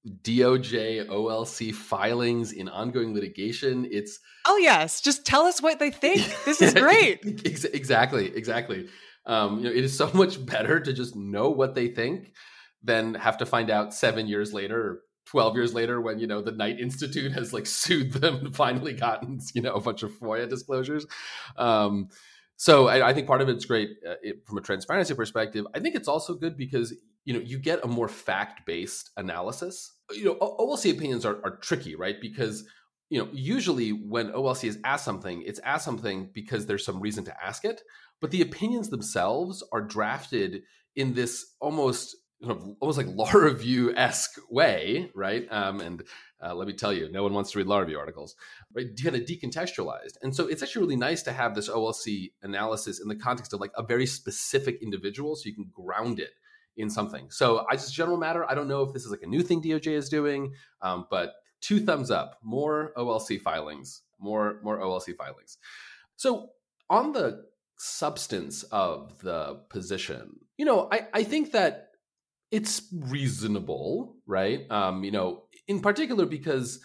DOJ 0.06 1.08
OLC 1.08 1.74
filings 1.74 2.52
in 2.52 2.68
ongoing 2.68 3.14
litigation. 3.14 3.86
It's 3.90 4.20
oh 4.46 4.56
yes, 4.58 5.00
just 5.00 5.26
tell 5.26 5.42
us 5.42 5.60
what 5.60 5.78
they 5.78 5.90
think. 5.90 6.22
This 6.44 6.62
is 6.62 6.74
great. 6.74 7.20
exactly, 7.44 8.34
exactly. 8.34 8.88
Um, 9.26 9.58
you 9.58 9.64
know, 9.64 9.70
it 9.70 9.84
is 9.84 9.96
so 9.96 10.10
much 10.14 10.44
better 10.44 10.80
to 10.80 10.92
just 10.92 11.16
know 11.16 11.50
what 11.50 11.74
they 11.74 11.88
think 11.88 12.32
than 12.82 13.14
have 13.14 13.38
to 13.38 13.46
find 13.46 13.70
out 13.70 13.92
seven 13.92 14.28
years 14.28 14.52
later 14.52 14.80
or 14.80 15.00
12 15.26 15.56
years 15.56 15.74
later 15.74 16.00
when 16.00 16.18
you 16.18 16.26
know 16.26 16.40
the 16.40 16.52
knight 16.52 16.80
institute 16.80 17.32
has 17.32 17.52
like 17.52 17.66
sued 17.66 18.12
them 18.12 18.36
and 18.36 18.56
finally 18.56 18.94
gotten 18.94 19.38
you 19.54 19.60
know 19.60 19.74
a 19.74 19.80
bunch 19.80 20.02
of 20.02 20.12
foia 20.12 20.48
disclosures 20.48 21.06
um, 21.56 22.08
so 22.56 22.88
I, 22.88 23.10
I, 23.10 23.14
think 23.14 23.26
part 23.26 23.40
of 23.40 23.48
it's 23.48 23.66
great 23.66 23.90
uh, 24.08 24.14
it, 24.22 24.46
from 24.46 24.58
a 24.58 24.62
transparency 24.62 25.14
perspective 25.14 25.66
i 25.74 25.80
think 25.80 25.96
it's 25.96 26.08
also 26.08 26.34
good 26.34 26.56
because 26.56 26.94
you 27.28 27.34
know 27.34 27.40
you 27.40 27.58
get 27.58 27.84
a 27.84 27.86
more 27.86 28.08
fact-based 28.08 29.10
analysis 29.18 29.92
you 30.12 30.24
know 30.24 30.34
olc 30.40 30.90
opinions 30.90 31.26
are, 31.26 31.38
are 31.44 31.58
tricky 31.58 31.94
right 31.94 32.22
because 32.22 32.64
you 33.10 33.18
know 33.18 33.28
usually 33.32 33.90
when 33.90 34.32
olc 34.32 34.64
is 34.64 34.78
asked 34.82 35.04
something 35.04 35.42
it's 35.42 35.60
asked 35.60 35.84
something 35.84 36.30
because 36.32 36.64
there's 36.64 36.86
some 36.86 37.00
reason 37.00 37.24
to 37.24 37.44
ask 37.44 37.66
it 37.66 37.82
but 38.22 38.30
the 38.30 38.40
opinions 38.40 38.88
themselves 38.88 39.62
are 39.72 39.82
drafted 39.82 40.62
in 40.96 41.12
this 41.12 41.54
almost 41.60 42.16
kind 42.40 42.52
of 42.52 42.64
almost 42.80 42.96
like 42.96 43.06
law 43.14 43.30
review 43.32 43.92
esque 43.96 44.38
way, 44.48 45.10
right? 45.12 45.44
Um, 45.50 45.80
and 45.80 46.04
uh, 46.40 46.54
let 46.54 46.68
me 46.68 46.72
tell 46.72 46.92
you, 46.92 47.10
no 47.10 47.24
one 47.24 47.34
wants 47.34 47.50
to 47.50 47.58
read 47.58 47.66
law 47.66 47.78
review 47.80 47.98
articles, 47.98 48.36
right? 48.74 48.86
Kind 49.02 49.16
of 49.16 49.22
decontextualized, 49.22 50.18
and 50.22 50.34
so 50.36 50.46
it's 50.46 50.62
actually 50.62 50.82
really 50.82 50.96
nice 50.96 51.24
to 51.24 51.32
have 51.32 51.56
this 51.56 51.68
OLC 51.68 52.30
analysis 52.42 53.00
in 53.00 53.08
the 53.08 53.16
context 53.16 53.52
of 53.52 53.60
like 53.60 53.72
a 53.76 53.82
very 53.82 54.06
specific 54.06 54.78
individual, 54.80 55.34
so 55.34 55.48
you 55.48 55.54
can 55.54 55.70
ground 55.74 56.20
it 56.20 56.30
in 56.78 56.88
something. 56.88 57.26
So 57.30 57.66
I 57.70 57.74
just 57.74 57.92
general 57.92 58.16
matter. 58.16 58.48
I 58.48 58.54
don't 58.54 58.68
know 58.68 58.82
if 58.82 58.92
this 58.92 59.04
is 59.04 59.10
like 59.10 59.22
a 59.22 59.26
new 59.26 59.42
thing 59.42 59.60
DOJ 59.60 59.88
is 59.88 60.08
doing, 60.08 60.52
um, 60.80 61.06
but 61.10 61.34
two 61.60 61.80
thumbs 61.80 62.10
up. 62.10 62.38
More 62.42 62.92
OLC 62.96 63.40
filings. 63.40 64.02
More 64.18 64.60
more 64.62 64.78
OLC 64.78 65.14
filings. 65.16 65.58
So 66.16 66.50
on 66.88 67.12
the 67.12 67.44
substance 67.78 68.62
of 68.64 69.18
the 69.20 69.60
position, 69.68 70.40
you 70.56 70.64
know, 70.64 70.88
I, 70.90 71.06
I 71.12 71.22
think 71.22 71.52
that 71.52 71.90
it's 72.50 72.82
reasonable, 72.92 74.16
right? 74.26 74.68
Um, 74.70 75.04
you 75.04 75.10
know, 75.10 75.44
in 75.66 75.80
particular 75.80 76.26
because 76.26 76.80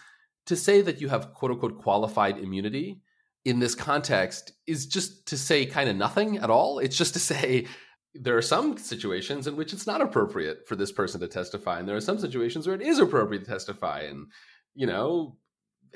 to 0.46 0.56
say 0.56 0.82
that 0.82 1.00
you 1.00 1.08
have 1.08 1.32
quote 1.32 1.52
unquote 1.52 1.78
qualified 1.78 2.38
immunity 2.38 3.00
in 3.44 3.58
this 3.58 3.74
context 3.74 4.52
is 4.66 4.86
just 4.86 5.26
to 5.28 5.36
say 5.36 5.66
kind 5.66 5.88
of 5.88 5.96
nothing 5.96 6.38
at 6.38 6.50
all. 6.50 6.78
It's 6.78 6.96
just 6.96 7.14
to 7.14 7.20
say 7.20 7.66
there 8.14 8.36
are 8.36 8.42
some 8.42 8.76
situations 8.76 9.46
in 9.46 9.56
which 9.56 9.72
it's 9.72 9.86
not 9.86 10.00
appropriate 10.00 10.68
for 10.68 10.76
this 10.76 10.92
person 10.92 11.20
to 11.20 11.28
testify, 11.28 11.78
and 11.78 11.88
there 11.88 11.96
are 11.96 12.00
some 12.00 12.18
situations 12.18 12.66
where 12.66 12.76
it 12.76 12.82
is 12.82 12.98
appropriate 12.98 13.44
to 13.44 13.50
testify. 13.50 14.00
And, 14.02 14.26
you 14.74 14.86
know, 14.86 15.36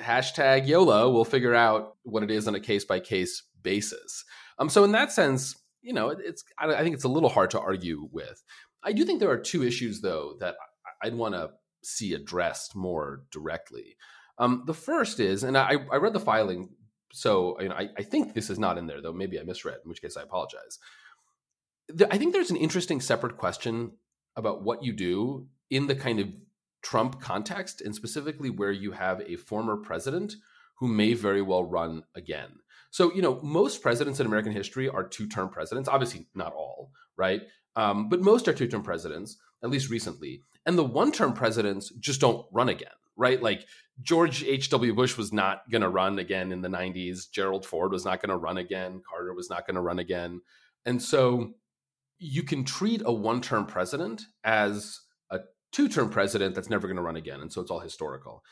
hashtag 0.00 0.66
YOLO, 0.66 1.10
we'll 1.10 1.24
figure 1.24 1.54
out 1.54 1.96
what 2.02 2.22
it 2.22 2.30
is 2.30 2.48
on 2.48 2.54
a 2.54 2.60
case 2.60 2.84
by 2.84 3.00
case 3.00 3.44
basis. 3.62 4.24
Um, 4.58 4.68
so 4.68 4.84
in 4.84 4.92
that 4.92 5.12
sense, 5.12 5.54
you 5.82 5.92
know, 5.92 6.08
it's 6.08 6.44
I 6.58 6.82
think 6.82 6.94
it's 6.94 7.04
a 7.04 7.08
little 7.08 7.28
hard 7.28 7.50
to 7.50 7.60
argue 7.60 8.08
with. 8.10 8.42
I 8.82 8.92
do 8.92 9.04
think 9.04 9.20
there 9.20 9.30
are 9.30 9.38
two 9.38 9.62
issues 9.62 10.00
though 10.00 10.36
that 10.40 10.56
I'd 11.02 11.14
want 11.14 11.34
to 11.34 11.50
see 11.82 12.14
addressed 12.14 12.74
more 12.74 13.22
directly. 13.30 13.96
Um, 14.38 14.64
the 14.66 14.74
first 14.74 15.20
is, 15.20 15.44
and 15.44 15.56
I, 15.56 15.76
I 15.92 15.96
read 15.96 16.12
the 16.12 16.20
filing, 16.20 16.70
so 17.12 17.60
you 17.60 17.68
know, 17.68 17.74
I, 17.74 17.88
I 17.96 18.02
think 18.02 18.34
this 18.34 18.50
is 18.50 18.58
not 18.58 18.78
in 18.78 18.86
there 18.86 19.00
though. 19.00 19.12
Maybe 19.12 19.38
I 19.38 19.42
misread, 19.44 19.78
in 19.84 19.88
which 19.88 20.02
case 20.02 20.16
I 20.16 20.22
apologize. 20.22 20.78
I 22.10 22.18
think 22.18 22.32
there's 22.32 22.50
an 22.50 22.56
interesting 22.56 23.00
separate 23.00 23.36
question 23.36 23.92
about 24.36 24.62
what 24.62 24.82
you 24.82 24.92
do 24.92 25.46
in 25.70 25.86
the 25.86 25.94
kind 25.94 26.20
of 26.20 26.28
Trump 26.82 27.20
context, 27.20 27.80
and 27.80 27.94
specifically 27.94 28.50
where 28.50 28.70
you 28.70 28.92
have 28.92 29.20
a 29.22 29.36
former 29.36 29.76
president 29.76 30.34
who 30.78 30.88
may 30.88 31.12
very 31.12 31.42
well 31.42 31.64
run 31.64 32.04
again. 32.14 32.50
So, 32.90 33.12
you 33.12 33.20
know, 33.20 33.40
most 33.42 33.82
presidents 33.82 34.20
in 34.20 34.26
American 34.26 34.52
history 34.52 34.88
are 34.88 35.06
two 35.06 35.26
term 35.26 35.48
presidents. 35.48 35.88
Obviously, 35.88 36.28
not 36.34 36.52
all, 36.52 36.92
right? 37.16 37.42
Um, 37.76 38.08
but 38.08 38.20
most 38.20 38.48
are 38.48 38.52
two 38.52 38.68
term 38.68 38.82
presidents, 38.82 39.36
at 39.62 39.70
least 39.70 39.90
recently. 39.90 40.42
And 40.66 40.78
the 40.78 40.84
one 40.84 41.12
term 41.12 41.32
presidents 41.32 41.90
just 42.00 42.20
don't 42.20 42.46
run 42.52 42.68
again, 42.68 42.88
right? 43.16 43.42
Like 43.42 43.66
George 44.00 44.44
H.W. 44.44 44.94
Bush 44.94 45.16
was 45.16 45.32
not 45.32 45.68
going 45.70 45.82
to 45.82 45.88
run 45.88 46.18
again 46.18 46.52
in 46.52 46.62
the 46.62 46.68
90s. 46.68 47.30
Gerald 47.30 47.66
Ford 47.66 47.92
was 47.92 48.04
not 48.04 48.22
going 48.22 48.30
to 48.30 48.36
run 48.36 48.58
again. 48.58 49.02
Carter 49.08 49.34
was 49.34 49.50
not 49.50 49.66
going 49.66 49.74
to 49.74 49.80
run 49.80 49.98
again. 49.98 50.40
And 50.86 51.02
so 51.02 51.54
you 52.18 52.42
can 52.42 52.64
treat 52.64 53.02
a 53.04 53.12
one 53.12 53.40
term 53.40 53.66
president 53.66 54.22
as 54.44 55.00
a 55.30 55.40
two 55.72 55.88
term 55.88 56.10
president 56.10 56.54
that's 56.54 56.70
never 56.70 56.86
going 56.86 56.96
to 56.96 57.02
run 57.02 57.16
again. 57.16 57.40
And 57.40 57.52
so 57.52 57.60
it's 57.60 57.70
all 57.70 57.80
historical. 57.80 58.42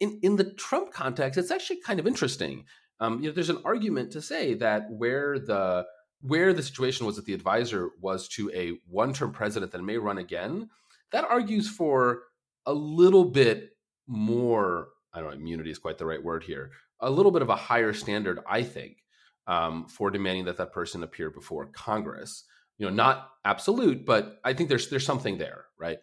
In, 0.00 0.18
in 0.22 0.36
the 0.36 0.52
Trump 0.54 0.92
context, 0.92 1.38
it's 1.38 1.50
actually 1.50 1.80
kind 1.80 2.00
of 2.00 2.06
interesting 2.06 2.64
um, 3.00 3.20
you 3.20 3.28
know, 3.28 3.34
there's 3.34 3.50
an 3.50 3.62
argument 3.64 4.12
to 4.12 4.22
say 4.22 4.54
that 4.54 4.90
where 4.90 5.38
the 5.38 5.86
where 6.20 6.52
the 6.52 6.62
situation 6.62 7.06
was 7.06 7.14
that 7.14 7.26
the 7.26 7.34
advisor 7.34 7.90
was 8.00 8.26
to 8.26 8.50
a 8.52 8.72
one-term 8.88 9.30
president 9.30 9.70
that 9.70 9.84
may 9.84 9.98
run 9.98 10.18
again, 10.18 10.68
that 11.12 11.24
argues 11.24 11.68
for 11.68 12.22
a 12.66 12.72
little 12.72 13.24
bit 13.24 13.70
more. 14.08 14.88
I 15.12 15.20
don't 15.20 15.30
know, 15.30 15.36
immunity 15.36 15.70
is 15.70 15.78
quite 15.78 15.98
the 15.98 16.06
right 16.06 16.22
word 16.22 16.42
here. 16.42 16.72
A 17.00 17.10
little 17.10 17.30
bit 17.30 17.42
of 17.42 17.50
a 17.50 17.56
higher 17.56 17.92
standard, 17.92 18.40
I 18.48 18.64
think, 18.64 18.98
um, 19.46 19.86
for 19.86 20.10
demanding 20.10 20.46
that 20.46 20.56
that 20.56 20.72
person 20.72 21.04
appear 21.04 21.30
before 21.30 21.66
Congress. 21.66 22.44
You 22.78 22.86
know, 22.86 22.94
not 22.94 23.30
absolute, 23.44 24.06
but 24.06 24.38
I 24.44 24.54
think 24.54 24.68
there's 24.68 24.88
there's 24.88 25.06
something 25.06 25.38
there, 25.38 25.66
right? 25.78 25.98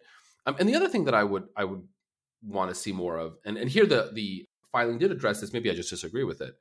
Um, 0.46 0.56
and 0.58 0.68
the 0.68 0.74
other 0.76 0.88
thing 0.88 1.04
that 1.04 1.14
I 1.14 1.24
would 1.24 1.44
I 1.56 1.64
would 1.64 1.82
want 2.42 2.70
to 2.70 2.74
see 2.74 2.92
more 2.92 3.16
of, 3.16 3.36
and 3.44 3.56
and 3.56 3.68
here 3.68 3.86
the 3.86 4.10
the 4.12 4.46
filing 4.72 4.98
did 4.98 5.10
address 5.10 5.40
this. 5.40 5.52
Maybe 5.52 5.70
I 5.70 5.74
just 5.74 5.90
disagree 5.90 6.24
with 6.24 6.40
it 6.40 6.54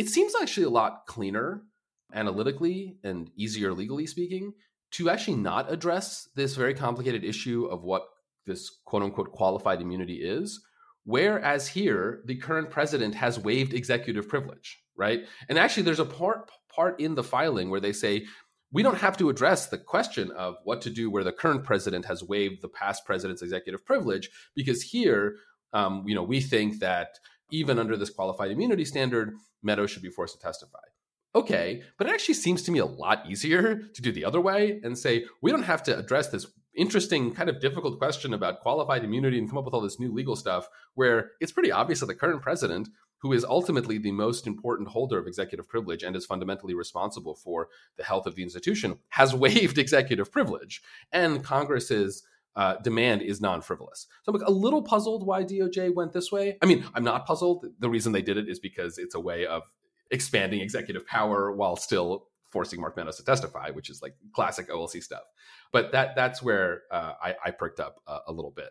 it 0.00 0.08
seems 0.08 0.32
actually 0.40 0.64
a 0.64 0.70
lot 0.70 1.06
cleaner 1.06 1.60
analytically 2.14 2.96
and 3.04 3.30
easier 3.36 3.74
legally 3.74 4.06
speaking 4.06 4.54
to 4.92 5.10
actually 5.10 5.36
not 5.36 5.70
address 5.70 6.26
this 6.34 6.56
very 6.56 6.72
complicated 6.72 7.22
issue 7.22 7.66
of 7.66 7.82
what 7.82 8.06
this 8.46 8.80
quote 8.86 9.02
unquote 9.02 9.30
qualified 9.30 9.82
immunity 9.82 10.16
is. 10.16 10.58
Whereas 11.04 11.68
here, 11.68 12.22
the 12.24 12.36
current 12.36 12.70
president 12.70 13.14
has 13.14 13.38
waived 13.38 13.74
executive 13.74 14.26
privilege, 14.26 14.82
right? 14.96 15.26
And 15.50 15.58
actually, 15.58 15.82
there's 15.82 16.00
a 16.00 16.06
part 16.06 16.50
part 16.74 16.98
in 16.98 17.14
the 17.14 17.22
filing 17.22 17.68
where 17.68 17.80
they 17.80 17.92
say 17.92 18.26
we 18.72 18.82
don't 18.82 18.98
have 18.98 19.16
to 19.16 19.28
address 19.28 19.66
the 19.66 19.78
question 19.78 20.30
of 20.32 20.56
what 20.64 20.80
to 20.82 20.90
do 20.90 21.10
where 21.10 21.24
the 21.24 21.32
current 21.32 21.64
president 21.64 22.04
has 22.04 22.22
waived 22.22 22.62
the 22.62 22.68
past 22.68 23.04
president's 23.04 23.42
executive 23.42 23.84
privilege 23.84 24.30
because 24.54 24.82
here, 24.82 25.36
um, 25.72 26.04
you 26.06 26.14
know, 26.14 26.22
we 26.22 26.40
think 26.40 26.80
that 26.80 27.18
even 27.50 27.78
under 27.78 27.96
this 27.96 28.10
qualified 28.10 28.50
immunity 28.50 28.84
standard, 28.84 29.34
Meadows 29.62 29.90
should 29.90 30.02
be 30.02 30.08
forced 30.08 30.34
to 30.34 30.40
testify. 30.40 30.78
Okay, 31.34 31.82
but 31.96 32.08
it 32.08 32.12
actually 32.12 32.34
seems 32.34 32.62
to 32.62 32.72
me 32.72 32.78
a 32.80 32.86
lot 32.86 33.24
easier 33.28 33.82
to 33.94 34.02
do 34.02 34.10
the 34.10 34.24
other 34.24 34.40
way 34.40 34.80
and 34.82 34.98
say 34.98 35.26
we 35.42 35.50
don't 35.50 35.62
have 35.62 35.82
to 35.84 35.96
address 35.96 36.28
this 36.28 36.46
interesting, 36.74 37.32
kind 37.34 37.48
of 37.48 37.60
difficult 37.60 37.98
question 37.98 38.34
about 38.34 38.60
qualified 38.60 39.04
immunity 39.04 39.38
and 39.38 39.48
come 39.48 39.58
up 39.58 39.64
with 39.64 39.74
all 39.74 39.80
this 39.80 40.00
new 40.00 40.12
legal 40.12 40.36
stuff 40.36 40.68
where 40.94 41.32
it's 41.40 41.52
pretty 41.52 41.70
obvious 41.70 42.00
that 42.00 42.06
the 42.06 42.14
current 42.14 42.42
president, 42.42 42.88
who 43.20 43.32
is 43.32 43.44
ultimately 43.44 43.98
the 43.98 44.12
most 44.12 44.46
important 44.46 44.88
holder 44.88 45.18
of 45.18 45.26
executive 45.26 45.68
privilege 45.68 46.02
and 46.02 46.16
is 46.16 46.26
fundamentally 46.26 46.74
responsible 46.74 47.34
for 47.34 47.68
the 47.96 48.04
health 48.04 48.26
of 48.26 48.34
the 48.34 48.42
institution, 48.42 48.98
has 49.10 49.34
waived 49.46 49.78
executive 49.78 50.32
privilege. 50.32 50.82
And 51.12 51.44
Congress's 51.44 52.22
uh, 52.56 52.76
demand 52.76 53.22
is 53.22 53.40
non 53.40 53.62
frivolous. 53.62 54.06
So 54.24 54.32
I'm 54.34 54.42
a 54.42 54.50
little 54.50 54.82
puzzled 54.82 55.24
why 55.26 55.44
DOJ 55.44 55.94
went 55.94 56.12
this 56.12 56.32
way. 56.32 56.58
I 56.60 56.66
mean, 56.66 56.84
I'm 56.94 57.04
not 57.04 57.26
puzzled. 57.26 57.66
The 57.78 57.88
reason 57.88 58.12
they 58.12 58.22
did 58.22 58.36
it 58.36 58.48
is 58.48 58.58
because 58.58 58.98
it's 58.98 59.14
a 59.14 59.20
way 59.20 59.46
of 59.46 59.62
expanding 60.10 60.60
executive 60.60 61.06
power 61.06 61.52
while 61.52 61.76
still 61.76 62.26
forcing 62.50 62.80
Mark 62.80 62.96
Meadows 62.96 63.16
to 63.16 63.24
testify, 63.24 63.70
which 63.70 63.88
is 63.90 64.02
like 64.02 64.16
classic 64.34 64.68
OLC 64.68 65.02
stuff. 65.02 65.22
But 65.72 65.92
that 65.92 66.16
that's 66.16 66.42
where 66.42 66.82
uh, 66.90 67.12
I, 67.22 67.34
I, 67.44 67.50
perked 67.52 67.78
up 67.78 68.00
a, 68.08 68.18
a 68.28 68.32
little 68.32 68.50
bit. 68.50 68.70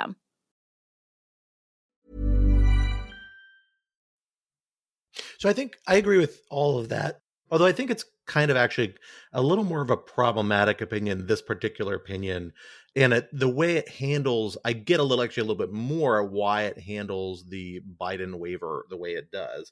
system. 0.01 0.15
So 5.39 5.49
I 5.49 5.53
think 5.53 5.77
I 5.87 5.95
agree 5.95 6.19
with 6.19 6.41
all 6.49 6.77
of 6.77 6.89
that. 6.89 7.21
Although 7.49 7.65
I 7.65 7.71
think 7.73 7.91
it's 7.91 8.05
kind 8.27 8.49
of 8.49 8.55
actually 8.55 8.93
a 9.33 9.41
little 9.41 9.65
more 9.65 9.81
of 9.81 9.89
a 9.89 9.97
problematic 9.97 10.79
opinion, 10.79 11.27
this 11.27 11.41
particular 11.41 11.95
opinion. 11.95 12.53
And 12.95 13.13
it, 13.13 13.27
the 13.33 13.49
way 13.49 13.77
it 13.77 13.89
handles, 13.89 14.57
I 14.63 14.73
get 14.73 14.99
a 14.99 15.03
little, 15.03 15.23
actually 15.23 15.41
a 15.41 15.45
little 15.45 15.65
bit 15.65 15.73
more 15.73 16.23
why 16.23 16.63
it 16.63 16.79
handles 16.79 17.45
the 17.49 17.81
Biden 17.99 18.35
waiver 18.35 18.85
the 18.89 18.97
way 18.97 19.11
it 19.11 19.31
does. 19.31 19.71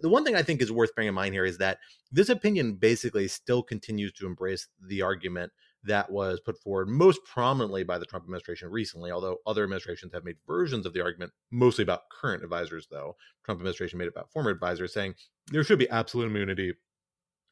The 0.00 0.08
one 0.08 0.24
thing 0.24 0.34
I 0.34 0.42
think 0.42 0.62
is 0.62 0.72
worth 0.72 0.94
bearing 0.94 1.08
in 1.08 1.14
mind 1.14 1.34
here 1.34 1.44
is 1.44 1.58
that 1.58 1.78
this 2.10 2.30
opinion 2.30 2.74
basically 2.74 3.28
still 3.28 3.62
continues 3.62 4.12
to 4.14 4.26
embrace 4.26 4.66
the 4.80 5.02
argument 5.02 5.52
that 5.84 6.10
was 6.10 6.40
put 6.40 6.58
forward 6.58 6.88
most 6.88 7.20
prominently 7.24 7.84
by 7.84 7.98
the 7.98 8.06
Trump 8.06 8.24
administration 8.24 8.70
recently, 8.70 9.10
although 9.10 9.38
other 9.46 9.64
administrations 9.64 10.12
have 10.12 10.24
made 10.24 10.36
versions 10.46 10.86
of 10.86 10.92
the 10.92 11.02
argument, 11.02 11.32
mostly 11.50 11.82
about 11.82 12.08
current 12.10 12.42
advisors, 12.42 12.86
though. 12.90 13.16
Trump 13.44 13.60
administration 13.60 13.98
made 13.98 14.06
it 14.06 14.14
about 14.16 14.30
former 14.32 14.50
advisors, 14.50 14.92
saying 14.92 15.14
there 15.50 15.64
should 15.64 15.78
be 15.78 15.88
absolute 15.90 16.26
immunity 16.26 16.72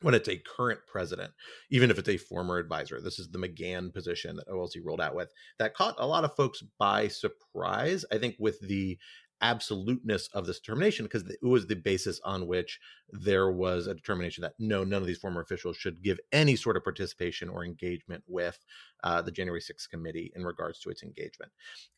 when 0.02 0.14
it's 0.14 0.28
a 0.28 0.42
current 0.56 0.80
president, 0.86 1.32
even 1.70 1.90
if 1.90 1.98
it's 1.98 2.08
a 2.08 2.16
former 2.16 2.58
advisor. 2.58 3.00
This 3.00 3.18
is 3.18 3.28
the 3.30 3.38
McGahn 3.38 3.92
position 3.92 4.36
that 4.36 4.48
OLC 4.48 4.76
rolled 4.82 5.00
out 5.00 5.14
with 5.14 5.32
that 5.58 5.74
caught 5.74 5.94
a 5.98 6.06
lot 6.06 6.24
of 6.24 6.34
folks 6.34 6.62
by 6.78 7.08
surprise. 7.08 8.04
I 8.10 8.18
think 8.18 8.36
with 8.38 8.60
the 8.60 8.98
absoluteness 9.42 10.28
of 10.28 10.46
this 10.46 10.60
determination 10.60 11.04
because 11.04 11.22
it 11.22 11.38
was 11.42 11.66
the 11.66 11.74
basis 11.76 12.20
on 12.24 12.46
which 12.46 12.80
there 13.10 13.50
was 13.50 13.86
a 13.86 13.94
determination 13.94 14.42
that 14.42 14.54
no, 14.58 14.84
none 14.84 15.02
of 15.02 15.06
these 15.06 15.18
former 15.18 15.40
officials 15.40 15.76
should 15.76 16.02
give 16.02 16.18
any 16.32 16.56
sort 16.56 16.76
of 16.76 16.84
participation 16.84 17.48
or 17.48 17.64
engagement 17.64 18.22
with 18.26 18.58
uh, 19.02 19.22
the 19.22 19.30
January 19.30 19.60
6th 19.60 19.88
committee 19.88 20.32
in 20.34 20.44
regards 20.44 20.78
to 20.80 20.90
its 20.90 21.02
engagement. 21.02 21.50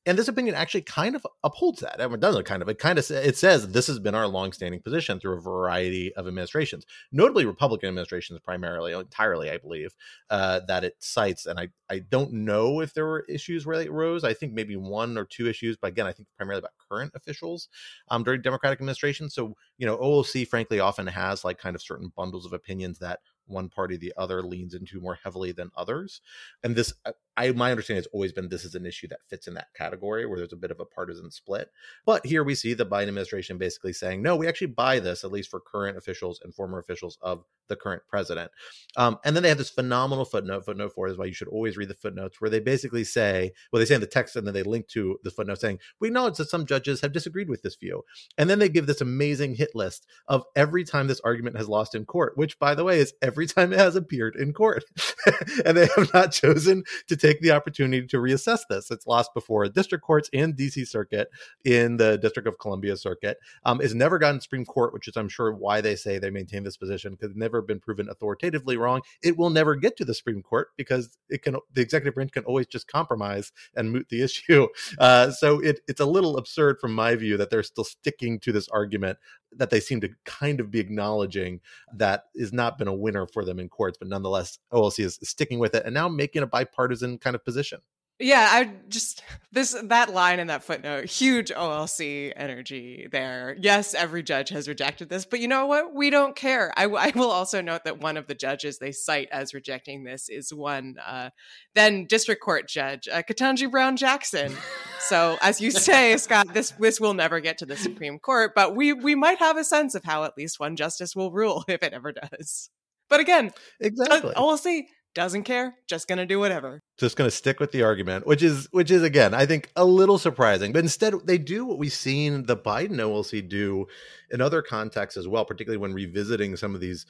And 0.07 0.19
this 0.19 0.29
opinion 0.29 0.55
actually 0.55 0.83
kind 0.83 1.17
of 1.17 1.27
upholds 1.43 1.81
that. 1.81 2.01
I 2.01 2.07
doesn't 2.17 2.45
kind 2.45 2.63
of, 2.63 2.69
it 2.69 2.79
kind 2.79 2.99
of, 2.99 3.11
it 3.11 3.37
says 3.37 3.69
this 3.69 3.87
has 3.87 3.99
been 3.99 4.15
our 4.15 4.27
longstanding 4.27 4.81
position 4.81 5.19
through 5.19 5.39
a 5.39 5.41
variety 5.41 6.15
of 6.15 6.27
administrations, 6.27 6.85
notably 7.13 7.47
Republican 7.47 7.89
administrations 7.89 8.41
primarily, 8.41 8.93
entirely, 8.93 9.51
I 9.51 9.59
believe, 9.59 9.95
uh, 10.31 10.61
that 10.69 10.85
it 10.85 10.97
cites. 10.99 11.47
And 11.47 11.59
I, 11.59 11.69
I 11.89 12.01
don't 12.01 12.33
know 12.33 12.81
if 12.81 12.93
there 12.95 13.07
were 13.07 13.25
issues 13.29 13.67
where 13.67 13.81
it 13.81 13.93
rose. 13.93 14.25
I 14.25 14.35
think 14.35 14.53
maybe 14.53 14.77
one 14.77 15.17
or 15.17 15.25
two 15.25 15.49
issues, 15.49 15.77
but 15.77 15.89
again, 15.89 16.07
I 16.07 16.13
think 16.13 16.29
primarily 16.37 16.61
about 16.61 16.73
current 16.91 17.13
officials 17.15 17.69
um, 18.09 18.25
during 18.25 18.43
Democratic 18.43 18.81
administration. 18.81 19.31
So, 19.31 19.55
you 19.79 19.87
know, 19.87 19.97
OLC 19.97 20.47
frankly 20.47 20.81
often 20.81 21.07
has 21.07 21.45
like 21.45 21.59
kind 21.59 21.75
of 21.75 21.83
certain 21.83 22.13
bundles 22.17 22.47
of 22.47 22.53
opinions 22.53 22.99
that 22.99 23.21
one 23.47 23.69
party 23.69 23.97
the 23.97 24.13
other 24.17 24.43
leans 24.43 24.75
into 24.75 25.01
more 25.01 25.19
heavily 25.23 25.53
than 25.53 25.71
others. 25.77 26.21
And 26.63 26.77
this 26.77 26.95
uh, 27.05 27.13
I 27.37 27.51
my 27.53 27.71
understanding 27.71 28.03
has 28.03 28.09
always 28.13 28.33
been 28.33 28.49
this 28.49 28.65
is 28.65 28.75
an 28.75 28.87
issue 28.87 29.09
that 29.09 29.21
fits 29.29 29.47
in 29.47 29.55
that 29.55 29.75
category 29.75 30.27
where 30.27 30.39
there's 30.39 30.53
a 30.53 30.57
bit 30.57 30.71
of 30.71 30.81
a 30.81 30.85
partisan 30.85 31.31
split. 31.31 31.71
But 32.07 32.25
here 32.27 32.45
we 32.45 32.55
see 32.55 32.75
the 32.75 32.87
Biden 32.87 33.09
administration 33.09 33.59
basically 33.59 33.93
saying, 33.93 34.23
no, 34.23 34.37
we 34.37 34.47
actually 34.47 34.69
buy 34.69 35.01
this, 35.01 35.25
at 35.25 35.33
least 35.33 35.51
for 35.51 35.61
current 35.61 35.97
officials 35.97 36.41
and 36.43 36.55
former 36.55 36.79
officials 36.79 37.19
of 37.23 37.45
the 37.69 37.77
current 37.77 38.03
president. 38.09 38.51
Um, 38.97 39.19
and 39.25 39.35
then 39.35 39.43
they 39.43 39.49
have 39.49 39.59
this 39.59 39.71
phenomenal 39.71 40.25
footnote. 40.25 40.65
Footnote 40.65 40.93
four 40.93 41.09
is 41.09 41.17
why 41.17 41.25
you 41.25 41.33
should 41.33 41.49
always 41.49 41.77
read 41.77 41.89
the 41.89 41.95
footnotes, 41.95 42.41
where 42.41 42.51
they 42.51 42.61
basically 42.61 43.05
say, 43.05 43.53
well, 43.73 43.81
they 43.81 43.87
say 43.87 43.95
in 43.95 44.01
the 44.01 44.07
text, 44.07 44.37
and 44.37 44.47
then 44.47 44.55
they 44.55 44.63
link 44.63 44.89
to 44.89 45.19
the 45.23 45.31
footnote 45.31 45.61
saying, 45.61 45.79
we 46.01 46.09
acknowledge 46.09 46.37
that 46.37 46.51
some 46.51 46.67
judges 46.67 47.01
have 47.01 47.13
disagreed 47.13 47.49
with 47.49 47.63
this 47.63 47.77
view. 47.77 48.05
And 48.39 48.49
then 48.49 48.59
they 48.59 48.69
give 48.69 48.87
this 48.87 49.01
amazing 49.01 49.57
hit 49.57 49.75
list 49.75 50.07
of 50.29 50.45
every 50.55 50.85
time 50.85 51.07
this 51.07 51.21
argument 51.21 51.57
has 51.57 51.69
lost 51.69 51.95
in 51.95 52.05
court, 52.05 52.37
which, 52.37 52.59
by 52.59 52.75
the 52.75 52.85
way, 52.85 53.01
is 53.01 53.15
every 53.23 53.47
time 53.47 53.73
it 53.73 53.79
has 53.79 53.97
appeared 53.97 54.37
in 54.37 54.53
court. 54.53 54.85
and 55.65 55.77
they 55.77 55.89
have 55.97 56.13
not 56.13 56.33
chosen 56.33 56.85
to 57.09 57.17
take 57.25 57.41
the 57.41 57.51
opportunity 57.53 58.07
to 58.07 58.19
reassess 58.19 58.61
this. 58.69 58.91
It's 58.91 59.07
lost 59.07 59.33
before 59.33 59.67
district 59.69 60.05
courts 60.05 60.29
and 60.35 60.55
DC 60.55 60.87
Circuit 60.87 61.31
in 61.65 61.97
the 61.97 62.19
District 62.19 62.47
of 62.47 62.59
Columbia 62.59 62.97
Circuit. 62.97 63.39
Um, 63.65 63.81
it's 63.81 63.95
never 63.95 64.19
gotten 64.19 64.41
Supreme 64.41 64.67
Court, 64.67 64.93
which 64.93 65.09
is, 65.09 65.17
I'm 65.17 65.29
sure, 65.29 65.55
why 65.55 65.81
they 65.81 65.97
say 65.97 66.19
they 66.19 66.31
maintain 66.31 66.65
this 66.65 66.77
position 66.77 67.13
because 67.13 67.31
it's 67.31 67.39
never 67.39 67.63
been 67.63 67.81
proven 67.81 68.09
authoritatively 68.11 68.77
wrong. 68.77 69.01
It 69.23 69.39
will 69.39 69.51
never 69.51 69.75
get 69.75 69.97
to 69.97 70.05
the 70.05 70.15
Supreme 70.15 70.43
Court 70.43 70.69
because 70.77 71.17
it 71.31 71.43
can 71.43 71.57
the 71.73 71.81
executive 71.81 72.15
branch 72.15 72.33
can 72.33 72.45
always 72.45 72.67
just 72.67 72.89
compromise 72.89 73.53
and 73.75 73.91
moot 73.91 74.09
the 74.11 74.23
issue. 74.25 74.69
Uh, 74.99 75.31
so 75.31 75.61
it, 75.61 75.81
it's 75.89 76.01
a 76.01 76.07
little 76.07 76.37
absurd 76.37 76.79
from 76.81 76.95
my 76.95 77.15
view 77.17 77.37
that 77.37 77.51
they're 77.51 77.63
still 77.63 77.85
sticking 77.85 78.39
to 78.41 78.53
this 78.53 78.69
argument 78.69 79.19
that 79.57 79.71
they 79.71 79.81
seem 79.81 80.01
to 80.01 80.09
kind 80.25 80.61
of 80.61 80.71
be 80.71 80.81
acknowledging 80.81 81.61
that 81.95 82.25
has 82.39 82.53
not 82.53 82.79
been 82.79 82.89
a 82.89 82.95
winner 82.95 83.27
for 83.27 83.45
them 83.45 83.59
in 83.59 83.69
courts, 83.69 83.99
but 83.99 84.09
nonetheless, 84.09 84.59
OLC 84.73 85.05
is 85.05 85.19
sticking 85.23 85.59
with 85.59 85.75
it 85.75 85.85
and 85.85 85.95
now 85.95 86.09
making 86.09 86.43
a 86.43 86.47
bipartisan 86.47 87.19
kind 87.19 87.37
of 87.37 87.45
position. 87.45 87.81
Yeah, 88.21 88.49
I 88.49 88.71
just 88.89 89.25
this 89.51 89.77
that 89.85 90.15
line 90.15 90.39
in 90.39 90.47
that 90.47 90.63
footnote, 90.63 91.07
huge 91.07 91.51
OLC 91.51 92.33
energy 92.37 93.09
there. 93.11 93.57
Yes, 93.59 93.93
every 93.93 94.23
judge 94.23 94.51
has 94.51 94.69
rejected 94.69 95.09
this, 95.09 95.25
but 95.25 95.41
you 95.41 95.49
know 95.49 95.67
what? 95.67 95.93
We 95.93 96.11
don't 96.11 96.37
care. 96.37 96.73
I, 96.77 96.85
I 96.85 97.13
will 97.17 97.31
also 97.31 97.61
note 97.61 97.83
that 97.85 98.01
one 98.01 98.17
of 98.17 98.29
the 98.29 98.37
judges 98.37 98.79
they 98.79 98.93
cite 98.93 99.29
as 99.33 99.53
rejecting 99.53 100.05
this 100.05 100.29
is 100.29 100.55
one 100.55 100.95
uh, 101.05 101.31
then 101.75 102.07
district 102.07 102.41
court 102.41 102.69
judge, 102.69 103.09
uh, 103.09 103.23
Ketanji 103.23 103.69
Brown 103.69 103.97
Jackson. 103.97 104.55
so, 105.01 105.37
as 105.43 105.61
you 105.61 105.73
say, 105.73 106.17
Scott, 106.17 106.55
this 106.55 106.71
this 106.79 107.01
will 107.01 107.15
never 107.15 107.41
get 107.41 107.59
to 107.59 107.67
the 107.67 107.77
Supreme 107.77 108.21
Court, 108.21 108.53
but 108.55 108.77
we 108.77 108.93
we 108.93 109.17
might 109.17 109.39
have 109.39 109.57
a 109.57 109.65
sense 109.65 109.97
of 109.97 110.05
how 110.05 110.23
at 110.23 110.39
least 110.39 110.61
one 110.61 110.77
justice 110.77 111.17
will 111.17 111.33
rule 111.33 111.65
if 111.67 111.83
it 111.83 111.93
ever 111.93 112.13
does. 112.13 112.71
But 113.11 113.19
again, 113.19 113.53
exactly, 113.81 114.35
OLC 114.35 114.85
doesn't 115.15 115.45
care, 115.45 115.75
just 115.87 116.09
to 116.19 116.27
do 116.27 116.39
whatever. 116.39 116.81
Just 116.99 117.17
to 117.29 117.37
stick 117.37 117.61
with 117.61 117.73
the 117.73 117.83
argument, 117.83 118.27
which 118.27 118.43
is 118.43 118.69
which 118.73 118.91
is 118.91 119.03
again, 119.03 119.35
I 119.35 119.47
think 119.47 119.71
a 119.77 119.85
little 119.85 120.19
surprising. 120.19 120.73
But 120.73 120.81
instead 120.81 121.15
they 121.25 121.39
do 121.39 121.65
what 121.65 121.79
we've 121.79 121.93
seen 121.93 122.47
the 122.47 122.57
Biden 122.57 122.97
OLC 122.97 123.49
do 123.49 123.87
in 124.31 124.41
other 124.41 124.63
contexts 124.63 125.17
as 125.17 125.29
well, 125.29 125.45
particularly 125.45 125.79
when 125.79 125.95
revisiting 125.95 126.57
some 126.57 126.75
of 126.75 126.81
these 126.81 127.07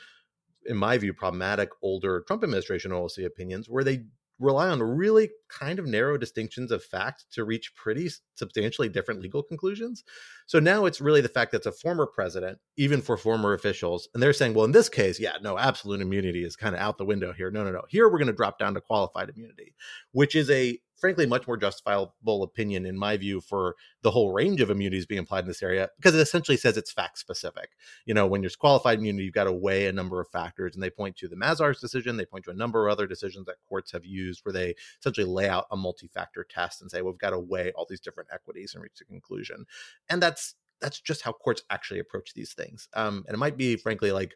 in 0.66 0.76
my 0.76 0.96
view 0.96 1.12
problematic 1.12 1.70
older 1.82 2.22
Trump 2.26 2.42
administration 2.42 2.90
OLC 2.90 3.24
opinions 3.24 3.68
where 3.68 3.84
they 3.84 4.04
rely 4.38 4.68
on 4.68 4.82
really 4.82 5.30
kind 5.48 5.78
of 5.78 5.86
narrow 5.86 6.16
distinctions 6.16 6.70
of 6.70 6.82
fact 6.82 7.26
to 7.32 7.44
reach 7.44 7.74
pretty 7.74 8.10
substantially 8.34 8.88
different 8.88 9.20
legal 9.20 9.42
conclusions. 9.42 10.04
So 10.46 10.58
now 10.58 10.86
it's 10.86 11.00
really 11.00 11.20
the 11.20 11.28
fact 11.28 11.52
that 11.52 11.58
it's 11.58 11.66
a 11.66 11.72
former 11.72 12.06
president, 12.06 12.58
even 12.76 13.00
for 13.00 13.16
former 13.16 13.52
officials. 13.54 14.08
And 14.12 14.22
they're 14.22 14.32
saying, 14.32 14.54
well, 14.54 14.64
in 14.64 14.72
this 14.72 14.88
case, 14.88 15.20
yeah, 15.20 15.36
no, 15.40 15.56
absolute 15.58 16.00
immunity 16.00 16.44
is 16.44 16.56
kind 16.56 16.74
of 16.74 16.80
out 16.80 16.98
the 16.98 17.04
window 17.04 17.32
here. 17.32 17.50
No, 17.50 17.64
no, 17.64 17.70
no. 17.70 17.82
Here 17.88 18.08
we're 18.08 18.18
going 18.18 18.26
to 18.26 18.32
drop 18.32 18.58
down 18.58 18.74
to 18.74 18.80
qualified 18.80 19.30
immunity, 19.30 19.74
which 20.12 20.34
is 20.34 20.50
a 20.50 20.78
frankly 20.96 21.26
much 21.26 21.46
more 21.46 21.56
justifiable 21.56 22.42
opinion 22.42 22.86
in 22.86 22.96
my 22.96 23.16
view 23.16 23.40
for 23.40 23.76
the 24.02 24.10
whole 24.10 24.32
range 24.32 24.60
of 24.60 24.70
immunities 24.70 25.06
being 25.06 25.20
applied 25.20 25.44
in 25.44 25.48
this 25.48 25.62
area 25.62 25.88
because 25.96 26.14
it 26.14 26.20
essentially 26.20 26.56
says 26.56 26.76
it's 26.76 26.92
fact 26.92 27.18
specific. 27.18 27.70
You 28.06 28.14
know 28.14 28.26
when 28.26 28.42
you're 28.42 28.50
qualified 28.58 28.98
immunity 28.98 29.24
you've 29.24 29.34
got 29.34 29.44
to 29.44 29.52
weigh 29.52 29.86
a 29.86 29.92
number 29.92 30.20
of 30.20 30.28
factors 30.28 30.74
and 30.74 30.82
they 30.82 30.90
point 30.90 31.16
to 31.16 31.28
the 31.28 31.36
mazars 31.36 31.80
decision 31.80 32.16
they 32.16 32.24
point 32.24 32.44
to 32.44 32.50
a 32.50 32.54
number 32.54 32.86
of 32.86 32.92
other 32.92 33.06
decisions 33.06 33.46
that 33.46 33.56
courts 33.68 33.92
have 33.92 34.04
used 34.04 34.44
where 34.44 34.52
they 34.52 34.74
essentially 35.00 35.26
lay 35.26 35.48
out 35.48 35.66
a 35.70 35.76
multi-factor 35.76 36.46
test 36.48 36.80
and 36.80 36.90
say 36.90 37.02
well, 37.02 37.12
we've 37.12 37.18
got 37.18 37.30
to 37.30 37.38
weigh 37.38 37.72
all 37.72 37.86
these 37.88 38.00
different 38.00 38.30
equities 38.32 38.74
and 38.74 38.82
reach 38.82 39.00
a 39.00 39.04
conclusion. 39.04 39.64
And 40.08 40.22
that's 40.22 40.54
that's 40.80 41.00
just 41.00 41.22
how 41.22 41.32
courts 41.32 41.62
actually 41.70 42.00
approach 42.00 42.34
these 42.34 42.52
things. 42.52 42.88
Um, 42.94 43.24
and 43.26 43.34
it 43.34 43.38
might 43.38 43.56
be 43.56 43.76
frankly 43.76 44.12
like 44.12 44.34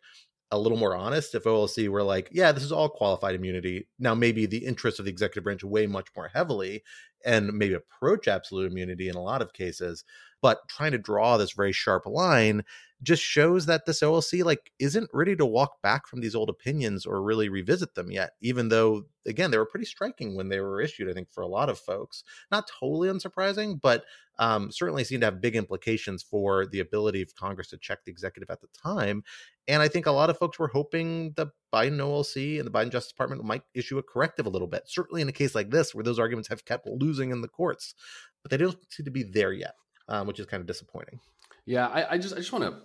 a 0.51 0.59
little 0.59 0.79
more 0.79 0.97
honest 0.97 1.35
if 1.35 1.45
OLC 1.45 1.89
were 1.89 2.03
like, 2.03 2.29
yeah, 2.33 2.53
this 2.53 2.63
is 2.63 2.73
all 2.73 2.89
qualified 2.89 3.35
immunity. 3.35 3.87
Now, 3.99 4.15
maybe 4.15 4.47
the 4.47 4.65
interests 4.65 4.99
of 4.99 5.05
the 5.05 5.11
executive 5.11 5.45
branch 5.45 5.63
weigh 5.63 5.87
much 5.87 6.09
more 6.17 6.29
heavily 6.29 6.83
and 7.25 7.53
maybe 7.53 7.75
approach 7.75 8.29
absolute 8.29 8.71
immunity 8.71 9.09
in 9.09 9.17
a 9.17 9.23
lot 9.23 9.43
of 9.43 9.53
cases. 9.53 10.05
But 10.41 10.61
trying 10.69 10.93
to 10.93 10.99
draw 10.99 11.37
this 11.37 11.53
very 11.53 11.73
sharp 11.73 12.07
line 12.07 12.65
just 13.03 13.23
shows 13.23 13.67
that 13.67 13.87
this 13.87 14.01
OLC 14.01 14.45
like 14.45 14.73
isn't 14.79 15.11
ready 15.13 15.37
to 15.37 15.47
walk 15.47 15.81
back 15.83 16.07
from 16.07 16.21
these 16.21 16.35
old 16.35 16.51
opinions 16.51 17.07
or 17.07 17.23
really 17.23 17.49
revisit 17.49 17.95
them 17.95 18.11
yet, 18.11 18.33
even 18.41 18.69
though 18.69 19.05
again 19.27 19.51
they 19.51 19.59
were 19.59 19.67
pretty 19.67 19.87
striking 19.87 20.35
when 20.35 20.49
they 20.49 20.61
were 20.61 20.81
issued. 20.81 21.09
I 21.09 21.13
think 21.13 21.31
for 21.31 21.43
a 21.43 21.49
lot 21.49 21.69
of 21.69 21.79
folks, 21.79 22.25
not 22.51 22.69
totally 22.81 23.09
unsurprising, 23.09 23.81
but 23.81 24.05
um, 24.41 24.71
certainly 24.73 25.05
seem 25.05 25.21
to 25.21 25.27
have 25.27 25.41
big 25.41 25.55
implications 25.55 26.23
for 26.23 26.67
the 26.67 26.81
ability 26.81 27.23
of 27.23 27.35
Congress 27.35 27.69
to 27.69 27.79
check 27.79 28.05
the 28.05 28.11
executive 28.11 28.51
at 28.51 28.61
the 28.61 28.69
time. 28.81 29.23
And 29.69 29.83
I 29.83 29.89
think 29.89 30.07
a 30.07 30.13
lot 30.13 30.31
of 30.31 30.39
folks 30.39 30.59
were 30.59 30.69
hoping 30.69 31.33
the 31.37 31.49
Biden 31.73 31.99
OLC 31.99 32.59
and 32.59 32.67
the 32.67 32.71
Biden 32.71 32.91
Justice 32.91 33.13
Department 33.13 33.45
might 33.45 33.63
issue 33.75 33.99
a 33.99 34.03
corrective 34.03 34.47
a 34.47 34.51
little 34.51 34.69
bit. 34.69 34.85
Certainly 34.87 35.23
in 35.23 35.29
a 35.29 35.33
case 35.33 35.55
like 35.55 35.71
this, 35.71 35.95
where 35.95 36.05
those 36.05 36.19
arguments 36.19 36.49
have 36.49 36.65
kept 36.65 36.87
losing 36.87 37.31
in 37.31 37.43
the 37.43 37.49
courts, 37.49 37.95
but 38.43 38.51
they 38.51 38.57
don't 38.57 38.79
seem 38.91 39.05
to 39.05 39.11
be 39.11 39.23
there 39.23 39.53
yet, 39.53 39.75
um, 40.09 40.27
which 40.27 40.41
is 40.41 40.47
kind 40.47 40.61
of 40.61 40.67
disappointing. 40.67 41.21
Yeah, 41.69 41.87
I, 41.89 42.15
I 42.15 42.19
just 42.19 42.35
I 42.35 42.39
just 42.39 42.51
want 42.51 42.65
to 42.65 42.81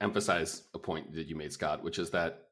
emphasize 0.00 0.64
a 0.74 0.78
point 0.78 1.14
that 1.14 1.26
you 1.26 1.36
made, 1.36 1.52
Scott, 1.52 1.82
which 1.82 1.98
is 1.98 2.10
that 2.10 2.42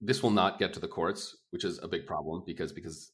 this 0.00 0.22
will 0.22 0.30
not 0.30 0.58
get 0.58 0.72
to 0.74 0.80
the 0.80 0.88
courts, 0.88 1.36
which 1.50 1.64
is 1.64 1.78
a 1.82 1.88
big 1.88 2.06
problem 2.06 2.42
because 2.44 2.72
because 2.72 3.12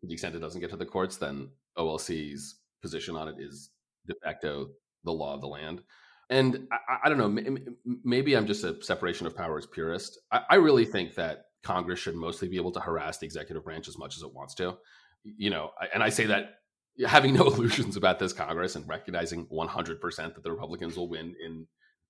to 0.00 0.06
the 0.06 0.12
extent 0.12 0.34
it 0.34 0.40
doesn't 0.40 0.60
get 0.60 0.70
to 0.70 0.76
the 0.76 0.86
courts, 0.86 1.16
then 1.16 1.50
OLC's 1.78 2.56
position 2.82 3.16
on 3.16 3.28
it 3.28 3.36
is 3.38 3.70
de 4.06 4.14
facto 4.24 4.68
the 5.04 5.12
law 5.12 5.34
of 5.34 5.40
the 5.40 5.46
land. 5.46 5.82
And 6.28 6.66
I, 6.72 6.98
I 7.04 7.08
don't 7.08 7.18
know, 7.18 7.64
maybe 8.02 8.36
I'm 8.36 8.46
just 8.46 8.64
a 8.64 8.82
separation 8.82 9.26
of 9.26 9.36
powers 9.36 9.66
purist. 9.66 10.18
I, 10.32 10.40
I 10.50 10.54
really 10.56 10.84
think 10.84 11.14
that 11.14 11.46
Congress 11.62 12.00
should 12.00 12.16
mostly 12.16 12.48
be 12.48 12.56
able 12.56 12.72
to 12.72 12.80
harass 12.80 13.18
the 13.18 13.26
executive 13.26 13.64
branch 13.64 13.88
as 13.88 13.98
much 13.98 14.16
as 14.16 14.22
it 14.22 14.34
wants 14.34 14.54
to. 14.56 14.76
You 15.22 15.50
know, 15.50 15.70
and 15.92 16.02
I 16.02 16.08
say 16.08 16.26
that 16.26 16.60
having 17.06 17.34
no 17.34 17.42
illusions 17.46 17.96
about 17.96 18.18
this 18.18 18.32
Congress 18.32 18.76
and 18.76 18.88
recognizing 18.88 19.46
100% 19.46 20.00
that 20.16 20.42
the 20.42 20.50
Republicans 20.50 20.96
will 20.96 21.08
win 21.08 21.34
in 21.44 21.66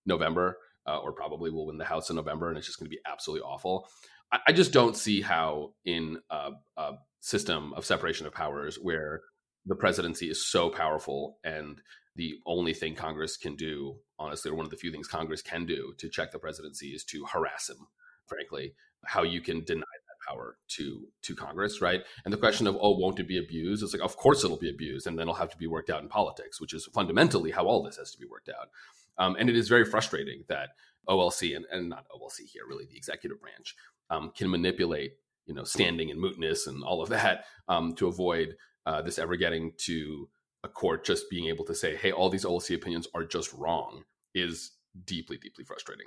November 0.06 0.58
uh, 0.86 0.98
or 0.98 1.12
probably 1.12 1.50
will 1.50 1.66
win 1.66 1.78
the 1.78 1.84
House 1.84 2.10
in 2.10 2.16
November 2.16 2.48
and 2.48 2.58
it's 2.58 2.66
just 2.66 2.78
going 2.78 2.90
to 2.90 2.94
be 2.94 3.02
absolutely 3.06 3.42
awful. 3.42 3.88
I, 4.32 4.38
I 4.48 4.52
just 4.52 4.72
don't 4.72 4.96
see 4.96 5.20
how 5.20 5.74
in 5.84 6.18
a, 6.30 6.52
a 6.76 6.92
system 7.20 7.72
of 7.74 7.84
separation 7.84 8.26
of 8.26 8.32
powers 8.32 8.78
where 8.80 9.22
the 9.66 9.74
presidency 9.74 10.30
is 10.30 10.46
so 10.46 10.70
powerful 10.70 11.38
and 11.44 11.80
the 12.16 12.38
only 12.46 12.72
thing 12.72 12.94
Congress 12.94 13.36
can 13.36 13.56
do, 13.56 13.96
honestly, 14.18 14.50
or 14.50 14.54
one 14.54 14.64
of 14.64 14.70
the 14.70 14.76
few 14.76 14.90
things 14.90 15.06
Congress 15.06 15.42
can 15.42 15.66
do 15.66 15.92
to 15.98 16.08
check 16.08 16.32
the 16.32 16.38
presidency 16.38 16.88
is 16.88 17.04
to 17.04 17.26
harass 17.26 17.68
him, 17.68 17.86
frankly. 18.26 18.74
How 19.04 19.22
you 19.22 19.40
can 19.40 19.62
deny 19.64 19.82
that 19.82 20.32
power 20.32 20.56
to 20.68 21.06
to 21.22 21.36
Congress, 21.36 21.80
right? 21.80 22.02
And 22.24 22.32
the 22.32 22.38
question 22.38 22.66
of 22.66 22.76
oh, 22.80 22.96
won't 22.96 23.20
it 23.20 23.28
be 23.28 23.38
abused? 23.38 23.82
It's 23.82 23.92
like 23.92 24.02
of 24.02 24.16
course 24.16 24.42
it'll 24.42 24.56
be 24.56 24.70
abused, 24.70 25.06
and 25.06 25.18
then 25.18 25.24
it'll 25.24 25.34
have 25.34 25.50
to 25.50 25.58
be 25.58 25.66
worked 25.66 25.90
out 25.90 26.02
in 26.02 26.08
politics, 26.08 26.60
which 26.60 26.72
is 26.72 26.88
fundamentally 26.94 27.50
how 27.50 27.66
all 27.66 27.82
this 27.82 27.98
has 27.98 28.10
to 28.12 28.18
be 28.18 28.26
worked 28.26 28.48
out. 28.48 28.70
Um, 29.18 29.36
and 29.38 29.48
it 29.48 29.56
is 29.56 29.68
very 29.68 29.84
frustrating 29.84 30.44
that 30.48 30.70
OLC 31.08 31.56
and, 31.56 31.64
and 31.70 31.88
not 31.88 32.06
OLC 32.10 32.44
here, 32.46 32.62
really 32.68 32.86
the 32.86 32.96
executive 32.96 33.40
branch, 33.40 33.74
um, 34.10 34.32
can 34.36 34.50
manipulate 34.50 35.14
you 35.46 35.54
know 35.54 35.64
standing 35.64 36.10
and 36.10 36.22
mootness 36.22 36.66
and 36.66 36.82
all 36.82 37.02
of 37.02 37.08
that 37.08 37.44
um, 37.68 37.94
to 37.94 38.08
avoid 38.08 38.56
uh, 38.84 39.02
this 39.02 39.18
ever 39.18 39.36
getting 39.36 39.72
to 39.78 40.28
a 40.64 40.68
court 40.68 41.04
just 41.04 41.30
being 41.30 41.46
able 41.46 41.64
to 41.64 41.74
say, 41.74 41.96
hey, 41.96 42.12
all 42.12 42.28
these 42.28 42.44
OLC 42.44 42.74
opinions 42.74 43.08
are 43.14 43.24
just 43.24 43.52
wrong 43.52 44.04
is 44.34 44.72
deeply, 45.04 45.36
deeply 45.36 45.64
frustrating. 45.64 46.06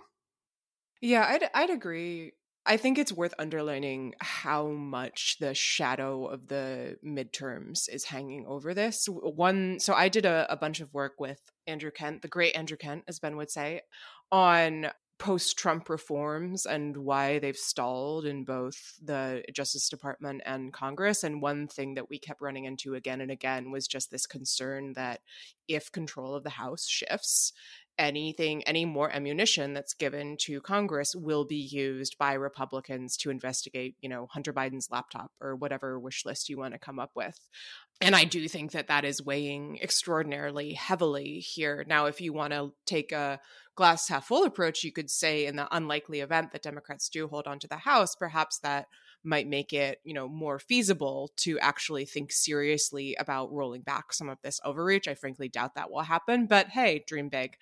Yeah, 1.01 1.25
I'd 1.27 1.49
I'd 1.53 1.69
agree. 1.69 2.33
I 2.65 2.77
think 2.77 2.99
it's 2.99 3.11
worth 3.11 3.33
underlining 3.39 4.13
how 4.19 4.67
much 4.67 5.37
the 5.39 5.55
shadow 5.55 6.25
of 6.25 6.49
the 6.49 6.97
midterms 7.03 7.89
is 7.89 8.03
hanging 8.03 8.45
over 8.45 8.73
this. 8.73 9.07
One, 9.09 9.79
so 9.79 9.93
I 9.93 10.09
did 10.09 10.25
a, 10.25 10.45
a 10.49 10.57
bunch 10.57 10.81
of 10.81 10.93
work 10.93 11.13
with 11.19 11.39
Andrew 11.69 11.91
Kent, 11.91 12.21
the 12.21 12.27
great 12.27 12.55
Andrew 12.55 12.77
Kent, 12.77 13.03
as 13.07 13.19
Ben 13.19 13.37
would 13.37 13.51
say, 13.51 13.81
on 14.31 14.87
post 15.19 15.57
Trump 15.57 15.89
reforms 15.89 16.65
and 16.65 16.95
why 16.95 17.39
they've 17.39 17.57
stalled 17.57 18.25
in 18.25 18.45
both 18.45 18.97
the 19.03 19.43
Justice 19.53 19.89
Department 19.89 20.41
and 20.45 20.71
Congress. 20.71 21.25
And 21.25 21.41
one 21.41 21.67
thing 21.67 21.95
that 21.95 22.09
we 22.09 22.17
kept 22.17 22.41
running 22.41 22.63
into 22.63 22.95
again 22.95 23.19
and 23.19 23.29
again 23.29 23.69
was 23.69 23.85
just 23.85 24.11
this 24.11 24.25
concern 24.25 24.93
that 24.93 25.19
if 25.67 25.91
control 25.91 26.35
of 26.35 26.43
the 26.43 26.49
House 26.51 26.87
shifts, 26.87 27.51
anything, 27.99 28.63
any 28.63 28.85
more 28.85 29.11
ammunition 29.11 29.73
that's 29.73 29.93
given 29.93 30.37
to 30.45 30.61
Congress 30.61 31.13
will 31.15 31.45
be 31.45 31.57
used 31.57 32.17
by 32.17 32.33
Republicans 32.33 33.17
to 33.17 33.29
investigate, 33.29 33.95
you 34.01 34.09
know, 34.09 34.27
Hunter 34.31 34.53
Biden's 34.53 34.89
laptop 34.89 35.31
or 35.41 35.55
whatever 35.55 35.99
wish 35.99 36.25
list 36.25 36.49
you 36.49 36.57
want 36.57 36.73
to 36.73 36.79
come 36.79 36.97
up 36.97 37.11
with. 37.13 37.37
And 38.01 38.15
I 38.15 38.23
do 38.23 38.47
think 38.47 38.71
that 38.71 38.87
that 38.87 39.03
is 39.03 39.21
weighing 39.21 39.77
extraordinarily 39.81 40.73
heavily 40.73 41.39
here. 41.39 41.85
Now, 41.87 42.05
if 42.05 42.21
you 42.21 42.31
want 42.31 42.53
to 42.53 42.71
take 42.85 43.11
a 43.11 43.41
glass 43.75 44.07
half 44.07 44.27
full 44.27 44.45
approach, 44.45 44.83
you 44.83 44.91
could 44.93 45.09
say 45.09 45.45
in 45.45 45.57
the 45.57 45.67
unlikely 45.75 46.21
event 46.21 46.53
that 46.53 46.63
Democrats 46.63 47.09
do 47.09 47.27
hold 47.27 47.45
on 47.45 47.59
to 47.59 47.67
the 47.67 47.77
House, 47.77 48.15
perhaps 48.15 48.57
that 48.59 48.87
might 49.23 49.47
make 49.47 49.73
it 49.73 49.99
you 50.03 50.13
know 50.13 50.27
more 50.27 50.59
feasible 50.59 51.31
to 51.37 51.59
actually 51.59 52.05
think 52.05 52.31
seriously 52.31 53.15
about 53.19 53.51
rolling 53.51 53.81
back 53.81 54.13
some 54.13 54.29
of 54.29 54.37
this 54.43 54.59
overreach. 54.63 55.07
I 55.07 55.15
frankly 55.15 55.49
doubt 55.49 55.75
that 55.75 55.91
will 55.91 56.01
happen 56.01 56.47
but 56.47 56.67
hey 56.67 57.03
dream 57.07 57.29
big. 57.29 57.55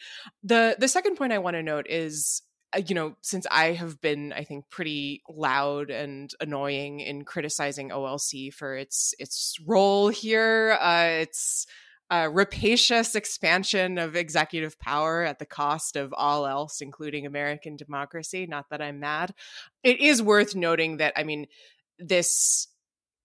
The 0.43 0.75
the 0.79 0.87
second 0.87 1.15
point 1.15 1.33
i 1.33 1.37
want 1.39 1.55
to 1.55 1.63
note 1.63 1.87
is 1.89 2.41
uh, 2.75 2.81
you 2.85 2.95
know, 2.95 3.15
since 3.21 3.47
I 3.49 3.71
have 3.71 4.01
been, 4.01 4.33
I 4.33 4.43
think, 4.43 4.69
pretty 4.69 5.21
loud 5.29 5.89
and 5.89 6.29
annoying 6.41 6.99
in 6.99 7.23
criticizing 7.23 7.89
OLC 7.89 8.53
for 8.53 8.75
its 8.75 9.13
its 9.19 9.57
role 9.65 10.09
here, 10.09 10.77
uh, 10.81 11.21
its 11.21 11.65
a 12.09 12.29
rapacious 12.29 13.15
expansion 13.15 13.97
of 13.97 14.15
executive 14.15 14.79
power 14.79 15.23
at 15.23 15.39
the 15.39 15.45
cost 15.45 15.95
of 15.95 16.13
all 16.13 16.45
else, 16.47 16.81
including 16.81 17.25
American 17.25 17.75
democracy. 17.75 18.45
Not 18.47 18.69
that 18.69 18.81
I'm 18.81 18.99
mad. 18.99 19.33
It 19.83 19.99
is 19.99 20.21
worth 20.21 20.55
noting 20.55 20.97
that, 20.97 21.13
I 21.17 21.23
mean, 21.23 21.47
this 21.99 22.67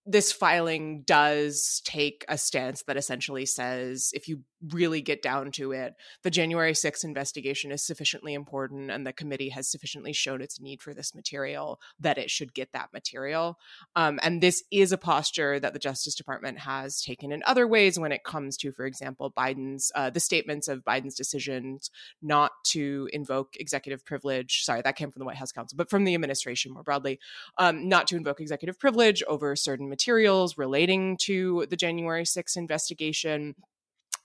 this 0.05 0.31
filing 0.31 1.03
does 1.03 1.81
take 1.85 2.25
a 2.27 2.37
stance 2.37 2.83
that 2.83 2.97
essentially 2.97 3.45
says 3.45 4.11
if 4.13 4.27
you 4.27 4.43
really 4.71 5.01
get 5.01 5.21
down 5.21 5.51
to 5.51 5.71
it, 5.71 5.95
the 6.23 6.29
January 6.29 6.73
6th 6.73 7.03
investigation 7.03 7.71
is 7.71 7.85
sufficiently 7.85 8.33
important 8.33 8.91
and 8.91 9.05
the 9.05 9.13
committee 9.13 9.49
has 9.49 9.69
sufficiently 9.69 10.13
shown 10.13 10.41
its 10.41 10.59
need 10.59 10.81
for 10.81 10.93
this 10.93 11.15
material 11.15 11.79
that 11.99 12.17
it 12.17 12.29
should 12.29 12.53
get 12.53 12.71
that 12.73 12.91
material. 12.93 13.57
Um, 13.95 14.19
and 14.23 14.41
this 14.41 14.63
is 14.71 14.91
a 14.91 14.97
posture 14.97 15.59
that 15.59 15.73
the 15.73 15.79
Justice 15.79 16.15
Department 16.15 16.59
has 16.59 17.01
taken 17.01 17.31
in 17.31 17.43
other 17.45 17.67
ways 17.67 17.99
when 17.99 18.11
it 18.11 18.23
comes 18.23 18.57
to, 18.57 18.71
for 18.71 18.85
example, 18.85 19.33
Biden's, 19.37 19.91
uh, 19.95 20.09
the 20.09 20.19
statements 20.19 20.67
of 20.67 20.83
Biden's 20.83 21.15
decisions 21.15 21.89
not 22.21 22.51
to 22.67 23.09
invoke 23.13 23.55
executive 23.57 24.05
privilege. 24.05 24.63
Sorry, 24.63 24.81
that 24.81 24.95
came 24.95 25.11
from 25.11 25.19
the 25.19 25.25
White 25.25 25.37
House 25.37 25.51
counsel, 25.51 25.77
but 25.77 25.89
from 25.89 26.03
the 26.03 26.13
administration 26.13 26.73
more 26.73 26.83
broadly, 26.83 27.19
um, 27.57 27.87
not 27.87 28.07
to 28.07 28.15
invoke 28.15 28.39
executive 28.39 28.79
privilege 28.79 29.23
over 29.27 29.55
certain 29.55 29.89
materials 29.93 30.57
relating 30.57 31.17
to 31.17 31.67
the 31.69 31.75
January 31.75 32.23
6th 32.23 32.57
investigation 32.57 33.53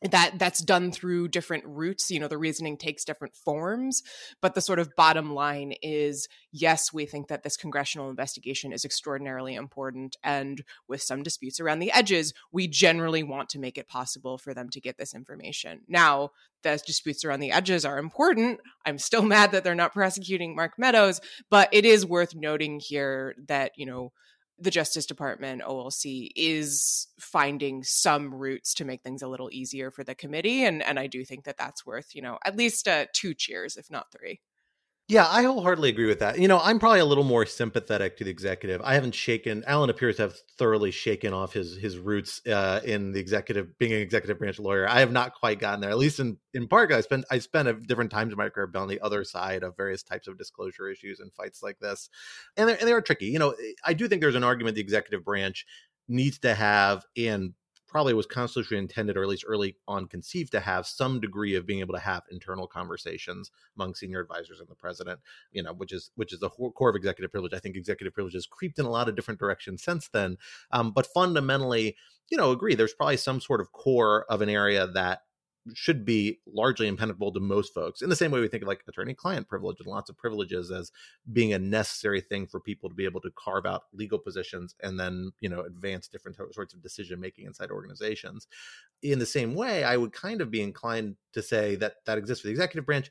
that 0.03 0.39
that's 0.39 0.61
done 0.61 0.93
through 0.93 1.27
different 1.27 1.64
routes 1.66 2.11
you 2.11 2.21
know 2.21 2.29
the 2.29 2.39
reasoning 2.39 2.77
takes 2.77 3.05
different 3.05 3.35
forms 3.35 4.03
but 4.41 4.55
the 4.55 4.61
sort 4.61 4.79
of 4.79 4.95
bottom 4.97 5.35
line 5.35 5.73
is 5.83 6.29
yes 6.53 6.93
we 6.93 7.05
think 7.05 7.27
that 7.29 7.43
this 7.43 7.57
congressional 7.57 8.09
investigation 8.09 8.73
is 8.73 8.85
extraordinarily 8.85 9.55
important 9.55 10.16
and 10.23 10.62
with 10.87 11.03
some 11.03 11.23
disputes 11.23 11.59
around 11.59 11.81
the 11.81 11.91
edges 11.91 12.33
we 12.53 12.69
generally 12.69 13.25
want 13.25 13.49
to 13.49 13.59
make 13.59 13.77
it 13.77 13.89
possible 13.89 14.39
for 14.39 14.55
them 14.55 14.69
to 14.71 14.81
get 14.81 14.97
this 14.99 15.14
information. 15.14 15.81
Now 15.89 16.31
the 16.62 16.81
disputes 16.87 17.25
around 17.25 17.41
the 17.41 17.53
edges 17.53 17.85
are 17.85 17.99
important. 17.99 18.61
I'm 18.85 18.99
still 18.99 19.23
mad 19.35 19.53
that 19.53 19.64
they're 19.64 19.75
not 19.75 19.93
prosecuting 19.93 20.55
mark 20.55 20.73
meadows 20.79 21.21
but 21.51 21.69
it 21.73 21.85
is 21.85 22.07
worth 22.07 22.37
noting 22.37 22.81
here 22.81 23.35
that 23.49 23.73
you 23.77 23.87
know 23.87 24.12
the 24.59 24.71
Justice 24.71 25.07
Department, 25.07 25.63
OLC, 25.63 26.31
is 26.37 27.07
finding 27.21 27.83
some 27.85 28.35
routes 28.35 28.75
to 28.75 28.85
make 28.85 29.03
things 29.03 29.23
a 29.23 29.29
little 29.29 29.51
easier 29.53 29.91
for 29.91 30.05
the 30.05 30.15
committee, 30.15 30.65
and 30.65 30.83
and 30.83 30.99
I 30.99 31.07
do 31.07 31.25
think 31.25 31.45
that 31.45 31.57
that's 31.59 31.87
worth 31.87 32.15
you 32.15 32.23
know 32.23 32.39
at 32.45 32.57
least 32.57 32.89
uh, 32.89 33.07
two 33.13 33.35
cheers, 33.35 33.77
if 33.77 33.91
not 33.91 34.13
three. 34.13 34.41
Yeah, 35.11 35.27
I 35.27 35.43
wholeheartedly 35.43 35.89
agree 35.89 36.05
with 36.05 36.19
that. 36.19 36.39
You 36.39 36.49
know, 36.49 36.61
I'm 36.63 36.79
probably 36.79 37.01
a 37.01 37.05
little 37.07 37.25
more 37.25 37.47
sympathetic 37.47 38.19
to 38.19 38.25
the 38.25 38.31
executive. 38.31 38.83
I 38.85 38.93
haven't 38.93 39.15
shaken. 39.15 39.65
Alan 39.67 39.89
appears 39.89 40.17
to 40.17 40.23
have 40.23 40.37
thoroughly 40.59 40.91
shaken 40.91 41.33
off 41.33 41.55
his 41.55 41.77
his 41.79 41.97
roots 41.97 42.47
uh, 42.47 42.81
in 42.85 43.13
the 43.13 43.19
executive, 43.19 43.79
being 43.79 43.95
an 43.95 44.01
executive 44.01 44.39
branch 44.39 44.59
lawyer. 44.59 44.87
I 44.87 45.01
have 45.01 45.11
not 45.11 45.33
quite 45.33 45.61
gotten 45.61 45.81
there. 45.81 45.89
At 45.89 45.97
least 45.97 46.21
in 46.21 46.37
in 46.53 46.69
part, 46.69 46.93
I 46.93 47.01
spent 47.01 47.25
I 47.31 47.39
spent 47.39 47.69
at 47.69 47.87
different 47.87 48.11
times 48.11 48.33
in 48.33 48.37
my 48.37 48.51
career 48.51 48.71
on 48.75 48.87
the 48.89 49.01
other 49.01 49.25
side 49.25 49.63
of 49.63 49.79
various 49.79 50.03
types 50.03 50.29
of 50.29 50.37
disclosure 50.37 50.91
issues 50.91 51.21
and 51.21 51.33
fights 51.33 51.63
like 51.63 51.79
this, 51.79 52.11
and 52.59 52.69
and 52.69 52.81
they 52.87 52.93
are 52.93 53.01
tricky. 53.01 53.27
You 53.27 53.39
know, 53.39 53.55
I 53.85 53.95
do 53.95 54.09
think 54.09 54.21
there's 54.21 54.35
an 54.35 54.45
argument 54.45 54.75
the 54.75 54.83
executive 54.83 55.25
branch 55.25 55.65
needs 56.07 56.39
to 56.41 56.55
have 56.55 57.05
and 57.17 57.53
probably 57.89 58.14
was 58.14 58.26
constitutionally 58.26 58.82
intended, 58.82 59.16
or 59.16 59.22
at 59.22 59.28
least 59.28 59.45
early 59.47 59.76
on 59.89 60.07
conceived, 60.07 60.53
to 60.53 60.61
have 60.61 60.86
some 60.86 61.20
degree 61.20 61.55
of 61.55 61.66
being 61.66 61.80
able 61.80 61.95
to 61.95 62.01
have 62.01 62.22
internal 62.30 62.66
conversations 62.66 63.51
among 63.76 63.95
senior 63.95 64.20
advisors 64.20 64.61
and 64.61 64.68
the 64.68 64.74
president. 64.74 65.18
You 65.53 65.62
know, 65.62 65.72
which 65.72 65.93
is 65.93 66.11
which 66.14 66.32
is 66.32 66.41
the 66.41 66.51
core 66.51 66.91
of 66.91 66.97
executive 66.97 67.30
privilege. 67.30 67.55
I 67.55 67.59
think 67.59 67.76
executive 67.76 68.14
privilege 68.14 68.34
has 68.34 68.47
creeped 68.47 68.78
in 68.78 68.86
a 68.86 68.91
lot 68.91 69.09
of 69.09 69.16
different 69.16 69.41
directions 69.41 69.82
since 69.82 70.09
then, 70.09 70.36
um, 70.70 70.93
but 70.93 71.07
fundamentally, 71.07 71.97
you 72.30 72.36
know, 72.36 72.53
agree. 72.53 72.74
There's 72.74 72.95
probably 72.95 73.16
some 73.16 73.41
sort 73.41 73.61
of 73.61 73.72
core 73.72 74.26
of 74.28 74.43
an 74.43 74.49
area 74.49 74.86
that 74.86 75.22
should 75.75 76.05
be 76.05 76.39
largely 76.47 76.87
impenetrable 76.87 77.33
to 77.33 77.41
most 77.41 77.75
folks 77.75 78.03
in 78.03 78.09
the 78.09 78.16
same 78.16 78.31
way 78.31 78.41
we 78.41 78.49
think 78.49 78.62
of 78.62 78.69
like 78.69 78.83
attorney 78.89 79.14
client 79.14 79.49
privilege 79.49 79.77
and 79.81 79.89
lots 79.89 80.11
of 80.11 80.16
privileges 80.16 80.71
as 80.71 80.93
being 81.33 81.53
a 81.53 81.59
necessary 81.59 82.21
thing 82.21 82.47
for 82.47 82.61
people 82.61 82.89
to 82.89 82.95
be 82.95 83.05
able 83.05 83.21
to 83.21 83.31
carve 83.37 83.66
out 83.66 83.85
legal 83.93 84.19
positions 84.19 84.75
and 84.83 84.99
then 84.99 85.31
you 85.41 85.49
know 85.49 85.62
advance 85.62 86.09
different 86.09 86.37
sorts 86.53 86.75
of 86.75 86.83
decision 86.83 87.21
making 87.21 87.47
inside 87.47 87.71
organizations. 87.71 88.47
In 89.03 89.19
the 89.19 89.27
same 89.27 89.55
way 89.55 89.85
i 89.85 89.97
would 89.97 90.12
kind 90.12 90.41
of 90.41 90.51
be 90.51 90.62
inclined 90.62 91.16
to 91.33 91.43
say 91.43 91.77
that 91.77 91.95
that 92.07 92.19
exists 92.19 92.43
for 92.43 92.49
the 92.49 92.53
executive 92.53 92.87
branch 92.87 93.11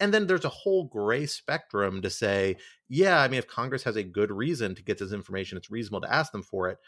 and 0.00 0.12
then 0.12 0.26
there's 0.26 0.44
a 0.44 0.50
whole 0.50 0.84
gray 0.84 1.26
spectrum 1.26 2.02
to 2.02 2.10
say 2.10 2.56
yeah 2.88 3.20
i 3.20 3.28
mean 3.28 3.38
if 3.38 3.46
congress 3.46 3.82
has 3.82 3.96
a 3.96 4.02
good 4.02 4.30
reason 4.30 4.74
to 4.74 4.82
get 4.82 4.98
this 4.98 5.12
information 5.12 5.56
it's 5.58 5.70
reasonable 5.70 6.00
to 6.00 6.12
ask 6.12 6.32
them 6.32 6.42
for 6.42 6.68
it 6.68 6.78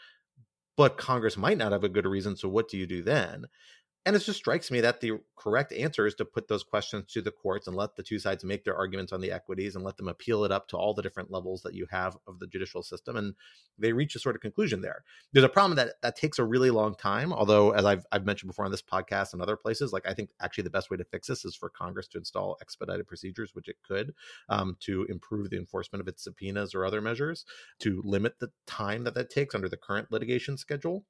but 0.75 0.97
congress 0.97 1.37
might 1.37 1.57
not 1.57 1.71
have 1.71 1.83
a 1.83 1.89
good 1.89 2.05
reason 2.05 2.35
so 2.35 2.47
what 2.47 2.69
do 2.69 2.77
you 2.77 2.85
do 2.85 3.01
then 3.01 3.45
and 4.07 4.15
it 4.15 4.19
just 4.19 4.39
strikes 4.39 4.71
me 4.71 4.79
that 4.79 5.01
the 5.01 5.19
correct 5.35 5.73
answer 5.73 6.07
is 6.07 6.15
to 6.15 6.23
put 6.23 6.47
those 6.47 6.63
questions 6.63 7.11
to 7.11 7.21
the 7.21 7.29
courts 7.29 7.67
and 7.67 7.75
let 7.75 7.97
the 7.97 8.03
two 8.03 8.19
sides 8.19 8.41
make 8.45 8.63
their 8.63 8.77
arguments 8.77 9.11
on 9.11 9.19
the 9.19 9.33
equities 9.33 9.75
and 9.75 9.83
let 9.83 9.97
them 9.97 10.07
appeal 10.07 10.45
it 10.45 10.51
up 10.51 10.69
to 10.69 10.77
all 10.77 10.93
the 10.93 11.01
different 11.01 11.29
levels 11.29 11.61
that 11.63 11.73
you 11.73 11.85
have 11.91 12.15
of 12.25 12.39
the 12.39 12.47
judicial 12.47 12.81
system. 12.81 13.17
And 13.17 13.35
they 13.77 13.91
reach 13.91 14.15
a 14.15 14.19
sort 14.19 14.35
of 14.35 14.41
conclusion 14.41 14.79
there. 14.79 15.03
There's 15.33 15.43
a 15.43 15.49
problem 15.49 15.75
that 15.75 15.95
that 16.01 16.15
takes 16.15 16.39
a 16.39 16.45
really 16.45 16.71
long 16.71 16.95
time. 16.95 17.33
Although, 17.33 17.71
as 17.71 17.83
I've, 17.83 18.05
I've 18.13 18.25
mentioned 18.25 18.47
before 18.47 18.63
on 18.63 18.71
this 18.71 18.81
podcast 18.81 19.33
and 19.33 19.41
other 19.41 19.57
places, 19.57 19.91
like 19.91 20.07
I 20.07 20.13
think 20.13 20.29
actually 20.39 20.63
the 20.63 20.69
best 20.69 20.89
way 20.89 20.95
to 20.95 21.03
fix 21.03 21.27
this 21.27 21.43
is 21.43 21.53
for 21.53 21.69
Congress 21.69 22.07
to 22.07 22.17
install 22.17 22.55
expedited 22.61 23.07
procedures, 23.07 23.53
which 23.55 23.67
it 23.67 23.75
could, 23.85 24.13
um, 24.47 24.77
to 24.79 25.05
improve 25.09 25.49
the 25.49 25.57
enforcement 25.57 25.99
of 25.99 26.07
its 26.07 26.23
subpoenas 26.23 26.73
or 26.73 26.85
other 26.85 27.01
measures 27.01 27.43
to 27.79 28.01
limit 28.05 28.39
the 28.39 28.51
time 28.67 29.03
that 29.03 29.15
that 29.15 29.29
takes 29.29 29.53
under 29.53 29.67
the 29.67 29.75
current 29.75 30.13
litigation 30.13 30.55
schedule. 30.55 31.03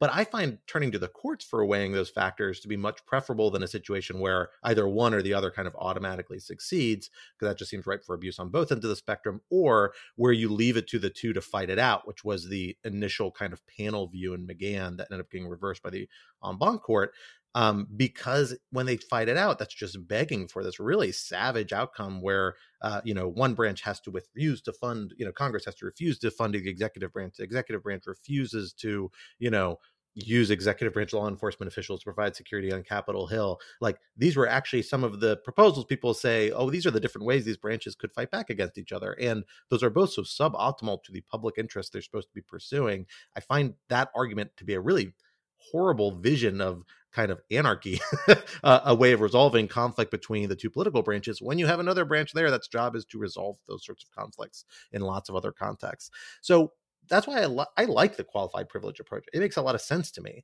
But 0.00 0.10
I 0.12 0.24
find 0.24 0.58
turning 0.66 0.92
to 0.92 0.98
the 0.98 1.08
courts 1.08 1.44
for 1.44 1.64
weighing 1.64 1.92
those 1.92 2.10
factors 2.10 2.60
to 2.60 2.68
be 2.68 2.76
much 2.76 3.04
preferable 3.06 3.50
than 3.50 3.62
a 3.62 3.68
situation 3.68 4.18
where 4.18 4.50
either 4.62 4.88
one 4.88 5.14
or 5.14 5.22
the 5.22 5.34
other 5.34 5.50
kind 5.50 5.66
of 5.66 5.74
automatically 5.76 6.38
succeeds, 6.38 7.10
because 7.38 7.50
that 7.50 7.58
just 7.58 7.70
seems 7.70 7.86
right 7.86 8.04
for 8.04 8.14
abuse 8.14 8.38
on 8.38 8.50
both 8.50 8.70
ends 8.72 8.84
of 8.84 8.88
the 8.88 8.96
spectrum, 8.96 9.40
or 9.50 9.92
where 10.16 10.32
you 10.32 10.48
leave 10.48 10.76
it 10.76 10.88
to 10.88 10.98
the 10.98 11.10
two 11.10 11.32
to 11.32 11.40
fight 11.40 11.70
it 11.70 11.78
out, 11.78 12.06
which 12.06 12.24
was 12.24 12.48
the 12.48 12.76
initial 12.84 13.30
kind 13.30 13.52
of 13.52 13.66
panel 13.66 14.06
view 14.08 14.34
in 14.34 14.46
McGahn 14.46 14.96
that 14.96 15.08
ended 15.10 15.20
up 15.20 15.30
getting 15.30 15.48
reversed 15.48 15.82
by 15.82 15.90
the 15.90 16.08
en 16.44 16.58
banc 16.58 16.82
court. 16.82 17.12
Um, 17.54 17.86
because 17.96 18.56
when 18.70 18.86
they 18.86 18.96
fight 18.96 19.28
it 19.28 19.36
out, 19.36 19.58
that's 19.58 19.74
just 19.74 20.08
begging 20.08 20.48
for 20.48 20.64
this 20.64 20.80
really 20.80 21.12
savage 21.12 21.72
outcome 21.72 22.20
where 22.20 22.54
uh, 22.82 23.00
you 23.04 23.14
know 23.14 23.28
one 23.28 23.54
branch 23.54 23.82
has 23.82 24.00
to 24.00 24.10
refuse 24.10 24.60
to 24.62 24.72
fund, 24.72 25.14
you 25.16 25.24
know, 25.24 25.32
Congress 25.32 25.64
has 25.64 25.74
to 25.76 25.86
refuse 25.86 26.18
to 26.18 26.30
fund 26.30 26.54
the 26.54 26.68
executive 26.68 27.12
branch. 27.12 27.34
The 27.36 27.44
executive 27.44 27.82
branch 27.82 28.04
refuses 28.06 28.72
to, 28.74 29.10
you 29.38 29.50
know, 29.50 29.78
use 30.14 30.50
executive 30.50 30.92
branch 30.92 31.12
law 31.12 31.28
enforcement 31.28 31.70
officials 31.70 32.00
to 32.00 32.04
provide 32.04 32.36
security 32.36 32.72
on 32.72 32.82
Capitol 32.82 33.26
Hill. 33.26 33.58
Like 33.80 33.98
these 34.16 34.36
were 34.36 34.48
actually 34.48 34.82
some 34.82 35.02
of 35.02 35.20
the 35.20 35.36
proposals 35.38 35.84
people 35.84 36.14
say, 36.14 36.50
oh, 36.50 36.70
these 36.70 36.86
are 36.86 36.90
the 36.90 37.00
different 37.00 37.26
ways 37.26 37.44
these 37.44 37.56
branches 37.56 37.94
could 37.94 38.12
fight 38.12 38.30
back 38.30 38.50
against 38.50 38.78
each 38.78 38.92
other. 38.92 39.12
And 39.20 39.44
those 39.70 39.82
are 39.82 39.90
both 39.90 40.12
so 40.12 40.22
suboptimal 40.22 41.02
to 41.04 41.12
the 41.12 41.22
public 41.22 41.56
interest 41.58 41.92
they're 41.92 42.02
supposed 42.02 42.28
to 42.28 42.34
be 42.34 42.42
pursuing. 42.42 43.06
I 43.36 43.40
find 43.40 43.74
that 43.88 44.10
argument 44.14 44.52
to 44.58 44.64
be 44.64 44.74
a 44.74 44.80
really 44.80 45.14
horrible 45.72 46.12
vision 46.12 46.60
of 46.60 46.84
kind 47.14 47.30
of 47.30 47.40
anarchy, 47.50 48.00
uh, 48.64 48.80
a 48.84 48.94
way 48.94 49.12
of 49.12 49.20
resolving 49.20 49.68
conflict 49.68 50.10
between 50.10 50.48
the 50.48 50.56
two 50.56 50.70
political 50.70 51.02
branches 51.02 51.40
when 51.40 51.58
you 51.58 51.66
have 51.66 51.80
another 51.80 52.04
branch 52.04 52.32
there 52.32 52.50
that's 52.50 52.68
job 52.68 52.96
is 52.96 53.04
to 53.06 53.18
resolve 53.18 53.56
those 53.68 53.84
sorts 53.84 54.04
of 54.04 54.10
conflicts 54.10 54.64
in 54.92 55.00
lots 55.00 55.28
of 55.28 55.36
other 55.36 55.52
contexts. 55.52 56.10
So 56.42 56.72
that's 57.08 57.26
why 57.26 57.42
I, 57.42 57.46
li- 57.46 57.64
I 57.76 57.84
like 57.84 58.16
the 58.16 58.24
qualified 58.24 58.68
privilege 58.68 58.98
approach. 59.00 59.26
It 59.32 59.40
makes 59.40 59.56
a 59.56 59.62
lot 59.62 59.74
of 59.74 59.80
sense 59.80 60.10
to 60.12 60.22
me 60.22 60.42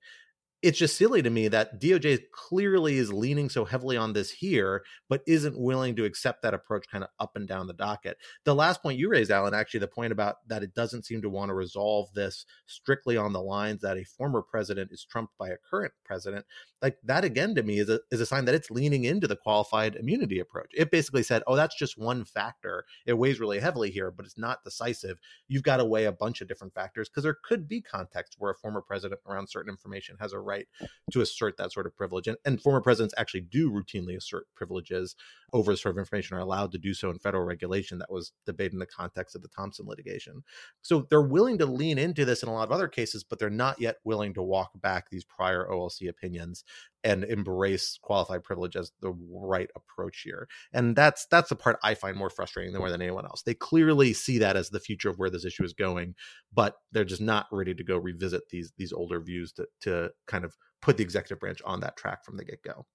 it's 0.63 0.79
just 0.79 0.97
silly 0.97 1.23
to 1.23 1.31
me 1.31 1.49
that 1.49 1.81
DOJ 1.81 2.25
clearly 2.33 2.99
is 2.99 3.13
leaning 3.13 3.49
so 3.49 3.65
heavily 3.65 3.97
on 3.97 4.13
this 4.13 4.31
here, 4.31 4.83
but 5.09 5.23
isn't 5.27 5.59
willing 5.59 5.97
to 5.97 6.05
accept 6.05 6.43
that 6.43 6.53
approach 6.53 6.85
kind 6.91 7.03
of 7.03 7.11
up 7.19 7.35
and 7.35 7.49
down 7.49 7.67
the 7.67 7.73
docket. 7.73 8.19
The 8.45 8.55
last 8.55 8.83
point 8.83 8.99
you 8.99 9.09
raised, 9.09 9.31
Alan, 9.31 9.55
actually, 9.55 9.81
the 9.81 9.89
point 9.89 10.13
about 10.13 10.37
that 10.49 10.63
it 10.63 10.75
doesn't 10.75 11.07
seem 11.07 11.23
to 11.23 11.31
want 11.31 11.49
to 11.49 11.55
resolve 11.55 12.13
this 12.15 12.45
strictly 12.67 13.17
on 13.17 13.33
the 13.33 13.41
lines 13.41 13.81
that 13.81 13.97
a 13.97 14.05
former 14.05 14.43
president 14.43 14.91
is 14.93 15.05
trumped 15.05 15.37
by 15.39 15.49
a 15.49 15.57
current 15.71 15.93
president, 16.05 16.45
like 16.83 16.97
that 17.05 17.25
again 17.25 17.55
to 17.55 17.63
me 17.63 17.79
is 17.79 17.89
a, 17.89 18.01
is 18.11 18.21
a 18.21 18.27
sign 18.27 18.45
that 18.47 18.55
it's 18.55 18.71
leaning 18.71 19.05
into 19.05 19.27
the 19.27 19.37
qualified 19.37 19.97
immunity 19.97 20.41
approach. 20.41 20.71
It 20.75 20.91
basically 20.91 21.23
said, 21.23 21.43
oh, 21.47 21.57
that's 21.57 21.79
just 21.79 21.99
one 21.99 22.25
factor. 22.25 22.85
It 23.07 23.15
weighs 23.15 23.41
really 23.41 23.61
heavily 23.61 23.91
here, 23.91 24.11
but 24.11 24.27
it's 24.27 24.39
not 24.39 24.65
decisive. 24.65 25.19
You've 25.49 25.63
got 25.63 25.79
to 25.79 25.85
weigh 25.85 26.07
a 26.07 26.13
bunch 26.13 26.41
of 26.41 26.49
different 26.49 26.75
factors 26.75 27.09
because 27.09 27.23
there 27.23 27.37
could 27.45 27.69
be 27.69 27.81
context 27.81 28.37
where 28.39 28.51
a 28.51 28.57
former 28.57 28.83
president 28.83 29.21
around 29.27 29.49
certain 29.49 29.71
information 29.71 30.17
has 30.21 30.33
a 30.33 30.39
right 30.51 30.67
to 31.13 31.21
assert 31.21 31.57
that 31.57 31.73
sort 31.73 31.87
of 31.87 31.97
privilege. 31.97 32.27
And, 32.27 32.37
and 32.45 32.61
former 32.61 32.81
presidents 32.81 33.15
actually 33.17 33.43
do 33.43 33.71
routinely 33.71 34.17
assert 34.17 34.47
privileges 34.55 35.17
over 35.53 35.75
sort 35.77 35.95
of 35.95 35.99
information 35.99 36.37
are 36.37 36.41
allowed 36.41 36.73
to 36.73 36.79
do 36.79 36.95
so 36.95 37.11
in 37.11 37.19
federal 37.19 37.45
regulation 37.45 37.99
that 37.99 38.11
was 38.11 38.33
debated 38.47 38.75
in 38.75 38.79
the 38.79 38.87
context 38.87 39.35
of 39.35 39.43
the 39.43 39.49
Thompson 39.49 39.87
litigation. 39.87 40.43
So 40.83 41.07
they're 41.11 41.23
willing 41.23 41.59
to 41.59 41.67
lean 41.67 41.99
into 41.99 42.25
this 42.25 42.43
in 42.43 42.49
a 42.49 42.53
lot 42.53 42.65
of 42.65 42.73
other 42.73 42.89
cases, 42.89 43.25
but 43.25 43.39
they're 43.39 43.51
not 43.51 43.81
yet 43.81 43.97
willing 44.05 44.35
to 44.35 44.43
walk 44.43 44.71
back 44.81 45.11
these 45.11 45.25
prior 45.25 45.67
OLC 45.71 46.09
opinions 46.09 46.65
and 47.03 47.25
embrace 47.25 47.99
qualified 48.03 48.45
privilege 48.45 48.77
as 48.77 48.93
the 49.01 49.13
right 49.33 49.71
approach 49.77 50.23
here. 50.25 50.49
And 50.73 50.95
that's 50.95 51.27
that's 51.31 51.49
the 51.49 51.57
part 51.57 51.79
I 51.83 51.95
find 51.95 52.17
more 52.17 52.31
frustrating 52.31 52.73
than 52.73 52.81
more 52.81 52.91
than 52.91 53.03
anyone 53.03 53.25
else. 53.25 53.43
They 53.43 53.55
clearly 53.55 54.13
see 54.13 54.39
that 54.39 54.57
as 54.57 54.71
the 54.71 54.81
future 54.81 55.11
of 55.11 55.19
where 55.19 55.31
this 55.31 55.45
issue 55.45 55.65
is 55.65 55.73
going, 55.73 56.15
but 56.53 56.77
they're 56.93 57.05
just 57.05 57.23
not 57.23 57.47
ready 57.53 57.75
to 57.75 57.85
go 57.85 57.97
revisit 57.97 58.49
these 58.51 58.73
these 58.77 58.93
older 58.93 59.21
views 59.21 59.53
to 59.53 59.67
to 59.83 60.11
kind 60.27 60.45
of 60.45 60.57
put 60.83 60.97
the 60.97 61.03
executive 61.05 61.41
branch 61.41 61.61
on 61.65 61.81
that 61.81 61.97
track 61.97 62.25
from 62.25 62.37
the 62.37 62.45
get-go. 62.45 62.87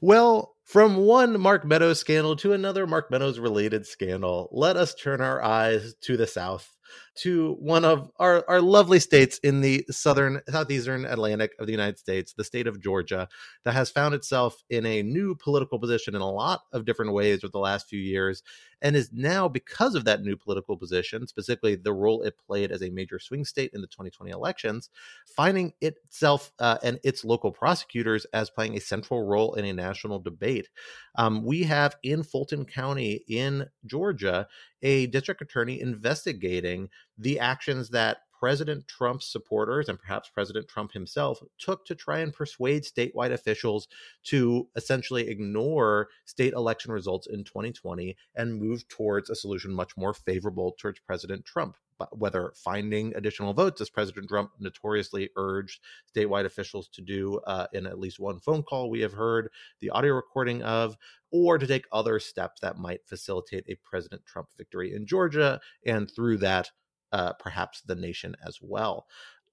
Well, 0.00 0.54
from 0.64 0.96
one 0.96 1.40
Mark 1.40 1.64
Meadows 1.64 1.98
scandal 1.98 2.36
to 2.36 2.52
another 2.52 2.86
Mark 2.86 3.10
Meadows 3.10 3.38
related 3.38 3.86
scandal, 3.86 4.48
let 4.52 4.76
us 4.76 4.94
turn 4.94 5.20
our 5.20 5.42
eyes 5.42 5.94
to 6.02 6.16
the 6.16 6.26
South 6.26 6.75
to 7.16 7.54
one 7.60 7.84
of 7.84 8.10
our, 8.18 8.44
our 8.48 8.60
lovely 8.60 8.98
states 8.98 9.38
in 9.38 9.60
the 9.60 9.84
southern, 9.90 10.40
southeastern 10.48 11.04
Atlantic 11.04 11.52
of 11.58 11.66
the 11.66 11.72
United 11.72 11.98
States, 11.98 12.34
the 12.34 12.44
state 12.44 12.66
of 12.66 12.80
Georgia, 12.80 13.28
that 13.64 13.74
has 13.74 13.90
found 13.90 14.14
itself 14.14 14.62
in 14.70 14.84
a 14.86 15.02
new 15.02 15.34
political 15.34 15.78
position 15.78 16.14
in 16.14 16.20
a 16.20 16.30
lot 16.30 16.60
of 16.72 16.84
different 16.84 17.12
ways 17.12 17.42
over 17.42 17.50
the 17.52 17.58
last 17.58 17.88
few 17.88 18.00
years, 18.00 18.42
and 18.86 18.94
is 18.94 19.10
now, 19.12 19.48
because 19.48 19.96
of 19.96 20.04
that 20.04 20.22
new 20.22 20.36
political 20.36 20.76
position, 20.76 21.26
specifically 21.26 21.74
the 21.74 21.92
role 21.92 22.22
it 22.22 22.38
played 22.38 22.70
as 22.70 22.84
a 22.84 22.90
major 22.90 23.18
swing 23.18 23.44
state 23.44 23.72
in 23.74 23.80
the 23.80 23.88
2020 23.88 24.30
elections, 24.30 24.90
finding 25.26 25.72
itself 25.80 26.52
uh, 26.60 26.78
and 26.84 27.00
its 27.02 27.24
local 27.24 27.50
prosecutors 27.50 28.26
as 28.32 28.48
playing 28.48 28.76
a 28.76 28.80
central 28.80 29.24
role 29.24 29.54
in 29.54 29.64
a 29.64 29.72
national 29.72 30.20
debate. 30.20 30.68
Um, 31.16 31.44
we 31.44 31.64
have 31.64 31.96
in 32.04 32.22
Fulton 32.22 32.64
County 32.64 33.24
in 33.28 33.66
Georgia 33.86 34.46
a 34.82 35.08
district 35.08 35.42
attorney 35.42 35.80
investigating 35.80 36.88
the 37.18 37.40
actions 37.40 37.88
that 37.88 38.18
President 38.38 38.86
Trump's 38.86 39.26
supporters 39.26 39.88
and 39.88 39.98
perhaps 39.98 40.28
President 40.28 40.68
Trump 40.68 40.92
himself 40.92 41.42
took 41.58 41.86
to 41.86 41.94
try 41.94 42.18
and 42.18 42.32
persuade 42.32 42.84
statewide 42.84 43.32
officials 43.32 43.88
to 44.24 44.68
essentially 44.76 45.28
ignore 45.28 46.08
state 46.24 46.52
election 46.52 46.92
results 46.92 47.26
in 47.26 47.44
2020 47.44 48.16
and 48.34 48.60
move 48.60 48.86
towards 48.88 49.30
a 49.30 49.34
solution 49.34 49.72
much 49.72 49.96
more 49.96 50.14
favorable 50.14 50.74
towards 50.78 51.00
President 51.00 51.44
Trump. 51.44 51.76
But 51.98 52.18
whether 52.18 52.52
finding 52.54 53.14
additional 53.14 53.54
votes, 53.54 53.80
as 53.80 53.88
President 53.88 54.28
Trump 54.28 54.50
notoriously 54.58 55.30
urged 55.36 55.80
statewide 56.14 56.44
officials 56.44 56.88
to 56.88 57.00
do 57.00 57.40
uh, 57.46 57.68
in 57.72 57.86
at 57.86 57.98
least 57.98 58.20
one 58.20 58.38
phone 58.38 58.62
call 58.62 58.90
we 58.90 59.00
have 59.00 59.14
heard 59.14 59.50
the 59.80 59.90
audio 59.90 60.12
recording 60.12 60.62
of, 60.62 60.96
or 61.30 61.56
to 61.56 61.66
take 61.66 61.86
other 61.92 62.18
steps 62.18 62.60
that 62.60 62.76
might 62.76 63.06
facilitate 63.06 63.64
a 63.68 63.76
President 63.82 64.24
Trump 64.26 64.48
victory 64.58 64.94
in 64.94 65.06
Georgia, 65.06 65.58
and 65.86 66.10
through 66.10 66.36
that, 66.38 66.70
uh, 67.12 67.32
perhaps 67.34 67.82
the 67.82 67.94
nation 67.94 68.34
as 68.46 68.58
well 68.60 69.06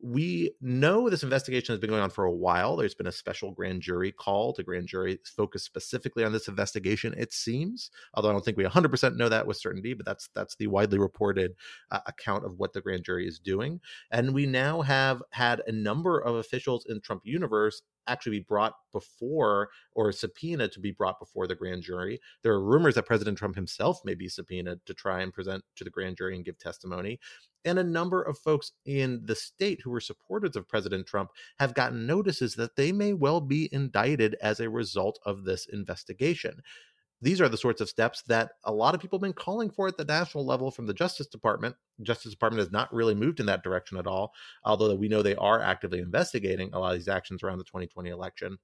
we 0.03 0.51
know 0.59 1.09
this 1.09 1.23
investigation 1.23 1.71
has 1.71 1.79
been 1.79 1.89
going 1.89 2.01
on 2.01 2.09
for 2.09 2.25
a 2.25 2.31
while. 2.31 2.75
There's 2.75 2.93
been 2.93 3.07
a 3.07 3.11
special 3.11 3.51
grand 3.51 3.81
jury 3.81 4.11
call 4.11 4.51
to 4.53 4.61
grand 4.61 4.87
jury 4.87 5.17
focused 5.23 5.63
specifically 5.63 6.25
on 6.25 6.33
this 6.33 6.49
investigation. 6.49 7.13
It 7.17 7.31
seems, 7.31 7.89
although 8.13 8.29
I 8.29 8.33
don't 8.33 8.43
think 8.43 8.57
we 8.57 8.65
100% 8.65 9.15
know 9.15 9.29
that 9.29 9.47
with 9.47 9.55
certainty, 9.55 9.93
but 9.93 10.05
that's 10.05 10.27
that's 10.35 10.57
the 10.57 10.67
widely 10.67 10.99
reported 10.99 11.53
uh, 11.89 12.01
account 12.05 12.45
of 12.45 12.59
what 12.59 12.73
the 12.73 12.81
grand 12.81 13.05
jury 13.05 13.25
is 13.25 13.39
doing. 13.39 13.79
And 14.11 14.33
we 14.33 14.45
now 14.45 14.81
have 14.81 15.23
had 15.29 15.61
a 15.67 15.71
number 15.71 16.19
of 16.19 16.35
officials 16.35 16.85
in 16.89 16.99
Trump 16.99 17.21
universe 17.23 17.81
actually 18.07 18.39
be 18.39 18.45
brought 18.47 18.73
before 18.91 19.69
or 19.93 20.11
subpoena 20.11 20.67
to 20.67 20.79
be 20.79 20.91
brought 20.91 21.19
before 21.19 21.47
the 21.47 21.55
grand 21.55 21.83
jury. 21.83 22.19
There 22.41 22.53
are 22.53 22.63
rumors 22.63 22.95
that 22.95 23.05
President 23.05 23.37
Trump 23.37 23.55
himself 23.55 24.01
may 24.03 24.15
be 24.15 24.29
subpoenaed 24.29 24.85
to 24.85 24.93
try 24.93 25.21
and 25.21 25.33
present 25.33 25.63
to 25.75 25.83
the 25.83 25.89
grand 25.89 26.17
jury 26.17 26.35
and 26.35 26.45
give 26.45 26.57
testimony 26.57 27.19
and 27.65 27.79
a 27.79 27.83
number 27.83 28.21
of 28.21 28.37
folks 28.37 28.73
in 28.85 29.21
the 29.25 29.35
state 29.35 29.81
who 29.81 29.89
were 29.89 29.99
supporters 29.99 30.55
of 30.55 30.67
President 30.67 31.07
Trump 31.07 31.31
have 31.59 31.73
gotten 31.73 32.05
notices 32.05 32.55
that 32.55 32.75
they 32.75 32.91
may 32.91 33.13
well 33.13 33.41
be 33.41 33.69
indicted 33.71 34.35
as 34.41 34.59
a 34.59 34.69
result 34.69 35.19
of 35.25 35.45
this 35.45 35.67
investigation. 35.67 36.61
These 37.23 37.39
are 37.39 37.47
the 37.47 37.55
sorts 37.55 37.79
of 37.79 37.87
steps 37.87 38.21
that 38.27 38.51
a 38.65 38.73
lot 38.73 38.93
of 38.93 38.99
people 38.99 39.17
have 39.17 39.23
been 39.23 39.31
calling 39.31 39.69
for 39.69 39.87
at 39.87 39.95
the 39.95 40.03
national 40.03 40.45
level 40.45 40.71
from 40.71 40.87
the 40.87 40.93
Justice 40.93 41.27
Department. 41.27 41.73
Justice 42.01 42.33
Department 42.33 42.59
has 42.59 42.69
not 42.69 42.93
really 42.93 43.15
moved 43.15 43.39
in 43.39 43.45
that 43.45 43.63
direction 43.63 43.97
at 43.97 44.05
all, 44.05 44.33
although 44.65 44.93
we 44.93 45.07
know 45.07 45.21
they 45.21 45.37
are 45.37 45.61
actively 45.61 45.99
investigating 45.99 46.73
a 46.73 46.79
lot 46.79 46.91
of 46.91 46.99
these 46.99 47.07
actions 47.07 47.41
around 47.41 47.59
the 47.59 47.63
2020 47.63 48.09
election. 48.09 48.57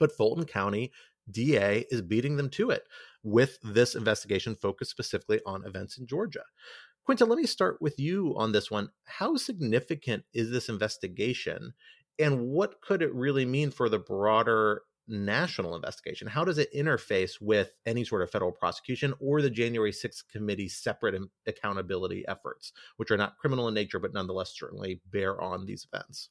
But 0.00 0.16
Fulton 0.16 0.46
County 0.46 0.90
DA 1.30 1.84
is 1.90 2.00
beating 2.00 2.36
them 2.36 2.48
to 2.50 2.70
it 2.70 2.84
with 3.22 3.58
this 3.62 3.94
investigation 3.94 4.56
focused 4.56 4.90
specifically 4.90 5.40
on 5.44 5.66
events 5.66 5.98
in 5.98 6.06
Georgia. 6.06 6.44
Quinta, 7.04 7.26
let 7.26 7.36
me 7.38 7.46
start 7.46 7.76
with 7.82 8.00
you 8.00 8.32
on 8.38 8.52
this 8.52 8.70
one. 8.70 8.88
How 9.04 9.36
significant 9.36 10.24
is 10.32 10.50
this 10.50 10.70
investigation, 10.70 11.74
and 12.18 12.46
what 12.46 12.80
could 12.80 13.02
it 13.02 13.14
really 13.14 13.44
mean 13.44 13.70
for 13.70 13.90
the 13.90 13.98
broader 13.98 14.80
national 15.08 15.74
investigation? 15.74 16.28
How 16.28 16.44
does 16.44 16.58
it 16.58 16.72
interface 16.74 17.40
with 17.40 17.72
any 17.84 18.04
sort 18.04 18.22
of 18.22 18.30
federal 18.30 18.52
prosecution 18.52 19.14
or 19.20 19.42
the 19.42 19.50
January 19.50 19.92
6th 19.92 20.24
committee's 20.30 20.76
separate 20.76 21.20
accountability 21.46 22.24
efforts, 22.26 22.72
which 22.96 23.10
are 23.10 23.16
not 23.16 23.38
criminal 23.38 23.68
in 23.68 23.74
nature, 23.74 23.98
but 23.98 24.12
nonetheless 24.12 24.54
certainly 24.56 25.00
bear 25.10 25.40
on 25.40 25.66
these 25.66 25.86
events? 25.92 26.30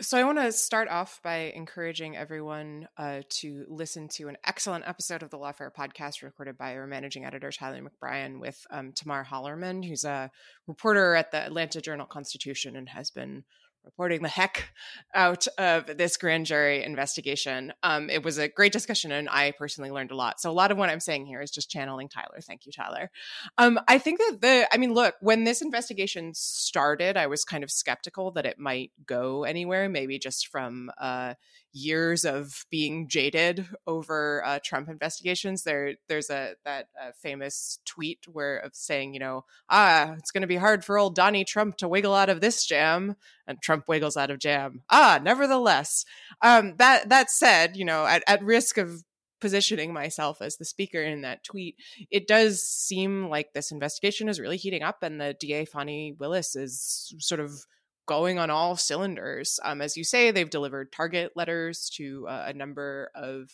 So, 0.00 0.16
I 0.16 0.22
want 0.22 0.38
to 0.38 0.52
start 0.52 0.86
off 0.88 1.20
by 1.24 1.52
encouraging 1.56 2.16
everyone 2.16 2.86
uh, 2.96 3.22
to 3.40 3.64
listen 3.66 4.06
to 4.10 4.28
an 4.28 4.36
excellent 4.44 4.86
episode 4.86 5.24
of 5.24 5.30
the 5.30 5.38
Lawfare 5.38 5.72
podcast 5.76 6.22
recorded 6.22 6.56
by 6.56 6.76
our 6.76 6.86
managing 6.86 7.24
editor, 7.24 7.50
Tyler 7.50 7.82
McBrien, 7.82 8.38
with 8.38 8.64
um, 8.70 8.92
Tamar 8.92 9.26
Hallerman, 9.28 9.84
who's 9.84 10.04
a 10.04 10.30
reporter 10.68 11.16
at 11.16 11.32
the 11.32 11.38
Atlanta 11.38 11.80
Journal 11.80 12.06
Constitution 12.06 12.76
and 12.76 12.88
has 12.90 13.10
been 13.10 13.42
reporting 13.88 14.22
the 14.22 14.28
heck 14.28 14.68
out 15.14 15.46
of 15.56 15.86
this 15.96 16.18
grand 16.18 16.44
jury 16.44 16.84
investigation. 16.84 17.72
Um, 17.82 18.10
it 18.10 18.22
was 18.22 18.36
a 18.36 18.48
great 18.48 18.70
discussion, 18.72 19.10
and 19.12 19.30
I 19.30 19.52
personally 19.52 19.90
learned 19.90 20.10
a 20.10 20.14
lot. 20.14 20.40
So 20.40 20.50
a 20.50 20.52
lot 20.52 20.70
of 20.70 20.76
what 20.76 20.90
I'm 20.90 21.00
saying 21.00 21.24
here 21.24 21.40
is 21.40 21.50
just 21.50 21.70
channeling 21.70 22.10
Tyler. 22.10 22.38
Thank 22.42 22.66
you, 22.66 22.72
Tyler. 22.72 23.10
Um, 23.56 23.80
I 23.88 23.98
think 23.98 24.18
that 24.18 24.38
the, 24.42 24.68
I 24.70 24.76
mean, 24.76 24.92
look, 24.92 25.14
when 25.20 25.44
this 25.44 25.62
investigation 25.62 26.34
started, 26.34 27.16
I 27.16 27.28
was 27.28 27.44
kind 27.44 27.64
of 27.64 27.70
skeptical 27.70 28.30
that 28.32 28.44
it 28.44 28.58
might 28.58 28.92
go 29.06 29.44
anywhere. 29.44 29.88
Maybe 29.88 30.18
just 30.18 30.48
from, 30.48 30.90
uh, 30.98 31.34
years 31.72 32.24
of 32.24 32.64
being 32.70 33.08
jaded 33.08 33.66
over 33.86 34.42
uh, 34.44 34.58
Trump 34.64 34.88
investigations. 34.88 35.62
There, 35.62 35.94
there's 36.08 36.30
a 36.30 36.54
that 36.64 36.88
uh, 37.00 37.10
famous 37.20 37.78
tweet 37.84 38.26
where 38.30 38.58
of 38.58 38.74
saying, 38.74 39.14
you 39.14 39.20
know, 39.20 39.44
ah, 39.68 40.14
it's 40.18 40.30
going 40.30 40.42
to 40.42 40.48
be 40.48 40.56
hard 40.56 40.84
for 40.84 40.98
old 40.98 41.14
Donnie 41.14 41.44
Trump 41.44 41.76
to 41.78 41.88
wiggle 41.88 42.14
out 42.14 42.28
of 42.28 42.40
this 42.40 42.64
jam, 42.64 43.16
and 43.46 43.58
Trump 43.62 43.84
wiggles 43.88 44.16
out 44.16 44.30
of 44.30 44.38
jam. 44.38 44.82
Ah, 44.90 45.20
nevertheless, 45.22 46.04
um, 46.42 46.74
that 46.78 47.08
that 47.08 47.30
said, 47.30 47.76
you 47.76 47.84
know, 47.84 48.06
at, 48.06 48.22
at 48.26 48.42
risk 48.42 48.78
of 48.78 49.04
positioning 49.40 49.92
myself 49.92 50.42
as 50.42 50.56
the 50.56 50.64
speaker 50.64 51.00
in 51.00 51.20
that 51.20 51.44
tweet, 51.44 51.76
it 52.10 52.26
does 52.26 52.60
seem 52.60 53.28
like 53.28 53.52
this 53.52 53.70
investigation 53.70 54.28
is 54.28 54.40
really 54.40 54.56
heating 54.56 54.82
up, 54.82 55.02
and 55.02 55.20
the 55.20 55.34
DA 55.38 55.64
Fani 55.64 56.14
Willis 56.18 56.56
is 56.56 57.14
sort 57.18 57.40
of 57.40 57.66
going 58.08 58.38
on 58.38 58.50
all 58.50 58.74
cylinders. 58.74 59.60
Um, 59.62 59.80
as 59.80 59.96
you 59.96 60.02
say, 60.02 60.30
they've 60.32 60.50
delivered 60.50 60.90
target 60.90 61.32
letters 61.36 61.88
to 61.96 62.26
uh, 62.26 62.46
a 62.48 62.52
number 62.52 63.10
of 63.14 63.50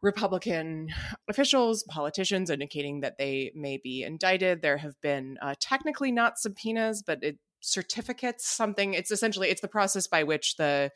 Republican 0.00 0.88
officials, 1.28 1.82
politicians, 1.82 2.48
indicating 2.48 3.00
that 3.00 3.18
they 3.18 3.52
may 3.54 3.76
be 3.76 4.02
indicted. 4.02 4.62
There 4.62 4.78
have 4.78 4.98
been 5.02 5.36
uh, 5.42 5.54
technically 5.60 6.10
not 6.10 6.38
subpoenas, 6.38 7.02
but 7.02 7.22
it, 7.22 7.38
certificates 7.62 8.48
something 8.48 8.94
it's 8.94 9.10
essentially 9.10 9.50
it's 9.50 9.60
the 9.60 9.68
process 9.68 10.06
by 10.06 10.22
which 10.22 10.56
the 10.56 10.90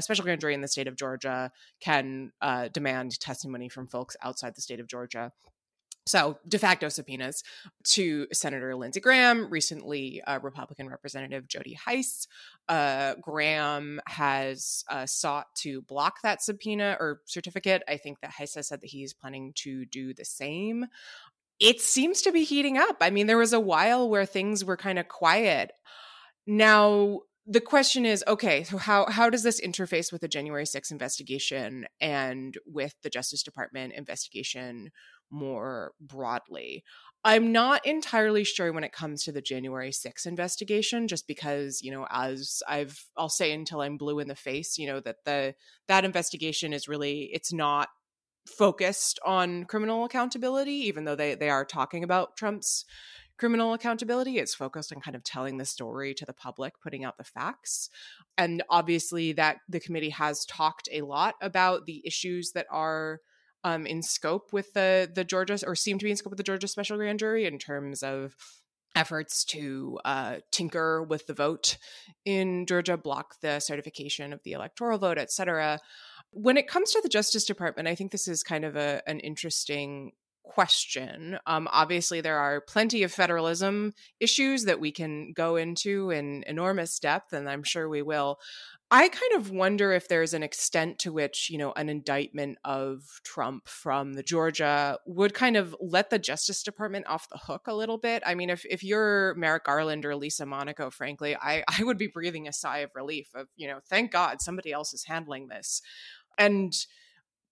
special 0.00 0.22
grand 0.22 0.38
jury 0.38 0.52
in 0.52 0.60
the 0.60 0.68
state 0.68 0.86
of 0.86 0.94
georgia 0.94 1.50
can 1.80 2.30
uh, 2.42 2.68
demand 2.68 3.18
testimony 3.20 3.70
from 3.70 3.86
folks 3.86 4.18
outside 4.22 4.54
the 4.54 4.60
state 4.60 4.80
of 4.80 4.86
georgia 4.86 5.32
so 6.10 6.38
de 6.46 6.58
facto 6.58 6.88
subpoenas 6.88 7.42
to 7.84 8.26
Senator 8.32 8.74
Lindsey 8.74 9.00
Graham, 9.00 9.48
recently 9.50 10.22
uh, 10.22 10.38
Republican 10.42 10.88
Representative 10.88 11.48
Jody 11.48 11.74
Hice. 11.74 12.26
Uh, 12.68 13.14
Graham 13.20 14.00
has 14.06 14.84
uh, 14.88 15.06
sought 15.06 15.46
to 15.56 15.82
block 15.82 16.22
that 16.22 16.42
subpoena 16.42 16.96
or 17.00 17.20
certificate. 17.26 17.82
I 17.88 17.96
think 17.96 18.20
that 18.20 18.32
Hice 18.32 18.54
has 18.54 18.68
said 18.68 18.80
that 18.80 18.90
he's 18.90 19.14
planning 19.14 19.52
to 19.56 19.84
do 19.86 20.14
the 20.14 20.24
same 20.24 20.86
it 21.62 21.78
seems 21.78 22.22
to 22.22 22.32
be 22.32 22.42
heating 22.42 22.78
up. 22.78 22.96
I 23.02 23.10
mean, 23.10 23.26
there 23.26 23.36
was 23.36 23.52
a 23.52 23.60
while 23.60 24.08
where 24.08 24.24
things 24.24 24.64
were 24.64 24.78
kind 24.78 24.98
of 24.98 25.08
quiet 25.08 25.72
now, 26.46 27.20
the 27.46 27.60
question 27.60 28.04
is 28.04 28.24
okay, 28.26 28.64
so 28.64 28.76
how, 28.76 29.06
how 29.08 29.30
does 29.30 29.42
this 29.42 29.60
interface 29.60 30.12
with 30.12 30.20
the 30.20 30.28
January 30.28 30.64
6th 30.64 30.90
investigation 30.90 31.86
and 32.00 32.56
with 32.66 32.94
the 33.02 33.10
Justice 33.10 33.42
Department 33.42 33.92
investigation 33.94 34.90
more 35.30 35.92
broadly? 36.00 36.84
I'm 37.22 37.52
not 37.52 37.84
entirely 37.86 38.44
sure 38.44 38.72
when 38.72 38.84
it 38.84 38.92
comes 38.92 39.24
to 39.24 39.32
the 39.32 39.42
January 39.42 39.90
6th 39.90 40.26
investigation, 40.26 41.06
just 41.06 41.26
because, 41.26 41.82
you 41.82 41.90
know, 41.90 42.06
as 42.10 42.62
I've, 42.66 43.04
I'll 43.16 43.28
say 43.28 43.52
until 43.52 43.82
I'm 43.82 43.98
blue 43.98 44.20
in 44.20 44.28
the 44.28 44.34
face, 44.34 44.78
you 44.78 44.86
know, 44.86 45.00
that 45.00 45.24
the, 45.24 45.54
that 45.86 46.04
investigation 46.04 46.72
is 46.72 46.88
really, 46.88 47.30
it's 47.32 47.52
not 47.52 47.88
focused 48.46 49.18
on 49.24 49.64
criminal 49.64 50.04
accountability, 50.04 50.72
even 50.72 51.04
though 51.04 51.14
they, 51.14 51.34
they 51.34 51.50
are 51.50 51.64
talking 51.64 52.02
about 52.02 52.36
Trump's 52.36 52.86
criminal 53.40 53.72
accountability. 53.72 54.38
It's 54.38 54.54
focused 54.54 54.92
on 54.92 55.00
kind 55.00 55.16
of 55.16 55.24
telling 55.24 55.56
the 55.56 55.64
story 55.64 56.14
to 56.14 56.26
the 56.26 56.32
public, 56.32 56.74
putting 56.82 57.04
out 57.04 57.16
the 57.18 57.24
facts. 57.24 57.88
And 58.36 58.62
obviously, 58.68 59.32
that 59.32 59.58
the 59.68 59.80
committee 59.80 60.10
has 60.10 60.44
talked 60.44 60.88
a 60.92 61.02
lot 61.02 61.34
about 61.40 61.86
the 61.86 62.02
issues 62.04 62.52
that 62.52 62.66
are 62.70 63.20
um, 63.64 63.86
in 63.86 64.02
scope 64.02 64.52
with 64.52 64.72
the 64.72 65.10
the 65.12 65.24
Georgia 65.24 65.58
or 65.66 65.74
seem 65.74 65.98
to 65.98 66.04
be 66.04 66.10
in 66.10 66.16
scope 66.16 66.30
with 66.30 66.38
the 66.38 66.42
Georgia 66.42 66.68
Special 66.68 66.96
Grand 66.96 67.18
Jury 67.18 67.46
in 67.46 67.58
terms 67.58 68.02
of 68.02 68.34
efforts 68.96 69.44
to 69.44 69.98
uh, 70.04 70.36
tinker 70.50 71.02
with 71.02 71.26
the 71.26 71.34
vote 71.34 71.78
in 72.24 72.66
Georgia, 72.66 72.96
block 72.96 73.36
the 73.40 73.60
certification 73.60 74.32
of 74.32 74.42
the 74.42 74.52
electoral 74.52 74.98
vote, 74.98 75.16
et 75.16 75.30
cetera. 75.30 75.78
When 76.32 76.56
it 76.56 76.66
comes 76.68 76.92
to 76.92 77.00
the 77.00 77.08
Justice 77.08 77.44
Department, 77.44 77.88
I 77.88 77.94
think 77.94 78.10
this 78.10 78.26
is 78.26 78.42
kind 78.42 78.64
of 78.64 78.76
a, 78.76 79.00
an 79.06 79.20
interesting 79.20 80.12
question. 80.42 81.38
Um, 81.46 81.68
obviously, 81.70 82.20
there 82.20 82.38
are 82.38 82.60
plenty 82.60 83.04
of 83.04 83.12
federalism 83.12 83.92
issues 84.18 84.64
that 84.64 84.80
we 84.80 84.90
can 84.90 85.32
go 85.32 85.54
into 85.54 86.10
in 86.10 86.42
enormous 86.46 86.98
depth, 86.98 87.32
and 87.32 87.48
I'm 87.48 87.62
sure 87.62 87.88
we 87.88 88.02
will. 88.02 88.38
I 88.92 89.08
kind 89.08 89.32
of 89.36 89.50
wonder 89.52 89.92
if 89.92 90.08
there's 90.08 90.34
an 90.34 90.42
extent 90.42 90.98
to 91.00 91.12
which, 91.12 91.48
you 91.48 91.58
know, 91.58 91.72
an 91.72 91.88
indictment 91.88 92.58
of 92.64 93.20
Trump 93.22 93.68
from 93.68 94.14
the 94.14 94.22
Georgia 94.24 94.98
would 95.06 95.32
kind 95.32 95.56
of 95.56 95.76
let 95.80 96.10
the 96.10 96.18
Justice 96.18 96.64
Department 96.64 97.06
off 97.06 97.28
the 97.28 97.38
hook 97.38 97.68
a 97.68 97.74
little 97.74 97.98
bit. 97.98 98.24
I 98.26 98.34
mean, 98.34 98.50
if, 98.50 98.64
if 98.64 98.82
you're 98.82 99.34
Merrick 99.36 99.64
Garland 99.64 100.04
or 100.04 100.16
Lisa 100.16 100.44
Monaco, 100.44 100.90
frankly, 100.90 101.36
I, 101.36 101.62
I 101.68 101.84
would 101.84 101.98
be 101.98 102.08
breathing 102.08 102.48
a 102.48 102.52
sigh 102.52 102.78
of 102.78 102.90
relief 102.96 103.28
of, 103.36 103.46
you 103.54 103.68
know, 103.68 103.78
thank 103.88 104.10
God 104.10 104.42
somebody 104.42 104.72
else 104.72 104.92
is 104.92 105.04
handling 105.04 105.46
this. 105.46 105.82
And 106.36 106.72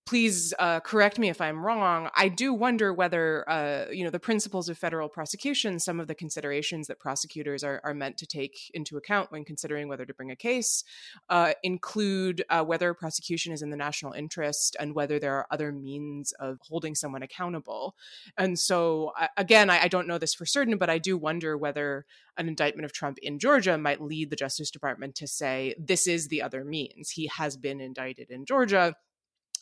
please 0.08 0.54
uh, 0.58 0.80
correct 0.80 1.18
me 1.18 1.28
if 1.28 1.38
I'm 1.38 1.62
wrong. 1.62 2.08
I 2.16 2.28
do 2.28 2.54
wonder 2.54 2.94
whether, 2.94 3.44
uh, 3.46 3.90
you 3.90 4.04
know, 4.04 4.08
the 4.08 4.18
principles 4.18 4.70
of 4.70 4.78
federal 4.78 5.06
prosecution, 5.06 5.78
some 5.78 6.00
of 6.00 6.06
the 6.06 6.14
considerations 6.14 6.86
that 6.86 6.98
prosecutors 6.98 7.62
are, 7.62 7.82
are 7.84 7.92
meant 7.92 8.16
to 8.16 8.26
take 8.26 8.70
into 8.72 8.96
account 8.96 9.30
when 9.30 9.44
considering 9.44 9.86
whether 9.86 10.06
to 10.06 10.14
bring 10.14 10.30
a 10.30 10.36
case, 10.36 10.82
uh, 11.28 11.52
include 11.62 12.42
uh, 12.48 12.64
whether 12.64 12.94
prosecution 12.94 13.52
is 13.52 13.60
in 13.60 13.68
the 13.68 13.76
national 13.76 14.14
interest 14.14 14.78
and 14.80 14.94
whether 14.94 15.18
there 15.18 15.34
are 15.34 15.46
other 15.50 15.72
means 15.72 16.32
of 16.40 16.58
holding 16.62 16.94
someone 16.94 17.22
accountable. 17.22 17.94
And 18.38 18.58
so, 18.58 19.12
again, 19.36 19.68
I, 19.68 19.82
I 19.82 19.88
don't 19.88 20.08
know 20.08 20.16
this 20.16 20.32
for 20.32 20.46
certain, 20.46 20.78
but 20.78 20.88
I 20.88 20.96
do 20.96 21.18
wonder 21.18 21.58
whether 21.58 22.06
an 22.38 22.48
indictment 22.48 22.86
of 22.86 22.94
Trump 22.94 23.18
in 23.18 23.38
Georgia 23.38 23.76
might 23.76 24.00
lead 24.00 24.30
the 24.30 24.36
Justice 24.36 24.70
Department 24.70 25.16
to 25.16 25.26
say 25.26 25.74
this 25.78 26.06
is 26.06 26.28
the 26.28 26.40
other 26.40 26.64
means. 26.64 27.10
He 27.10 27.26
has 27.26 27.58
been 27.58 27.78
indicted 27.78 28.30
in 28.30 28.46
Georgia 28.46 28.94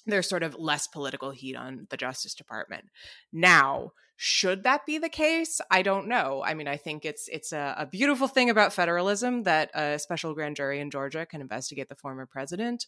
there's 0.06 0.28
sort 0.28 0.42
of 0.42 0.58
less 0.58 0.86
political 0.86 1.30
heat 1.30 1.56
on 1.56 1.86
the 1.90 1.96
Justice 1.96 2.34
Department. 2.34 2.86
Now, 3.32 3.92
should 4.18 4.62
that 4.64 4.86
be 4.86 4.96
the 4.96 5.10
case? 5.10 5.60
I 5.70 5.82
don't 5.82 6.08
know. 6.08 6.42
I 6.44 6.54
mean, 6.54 6.68
I 6.68 6.78
think 6.78 7.04
it's 7.04 7.28
it's 7.28 7.52
a, 7.52 7.74
a, 7.76 7.86
beautiful 7.86 8.28
thing 8.28 8.48
about 8.48 8.72
federalism 8.72 9.42
that 9.42 9.70
a 9.74 9.98
special 9.98 10.32
grand 10.32 10.56
jury 10.56 10.80
in 10.80 10.90
Georgia 10.90 11.26
can 11.26 11.42
investigate 11.42 11.90
the 11.90 11.94
former 11.94 12.24
president, 12.24 12.86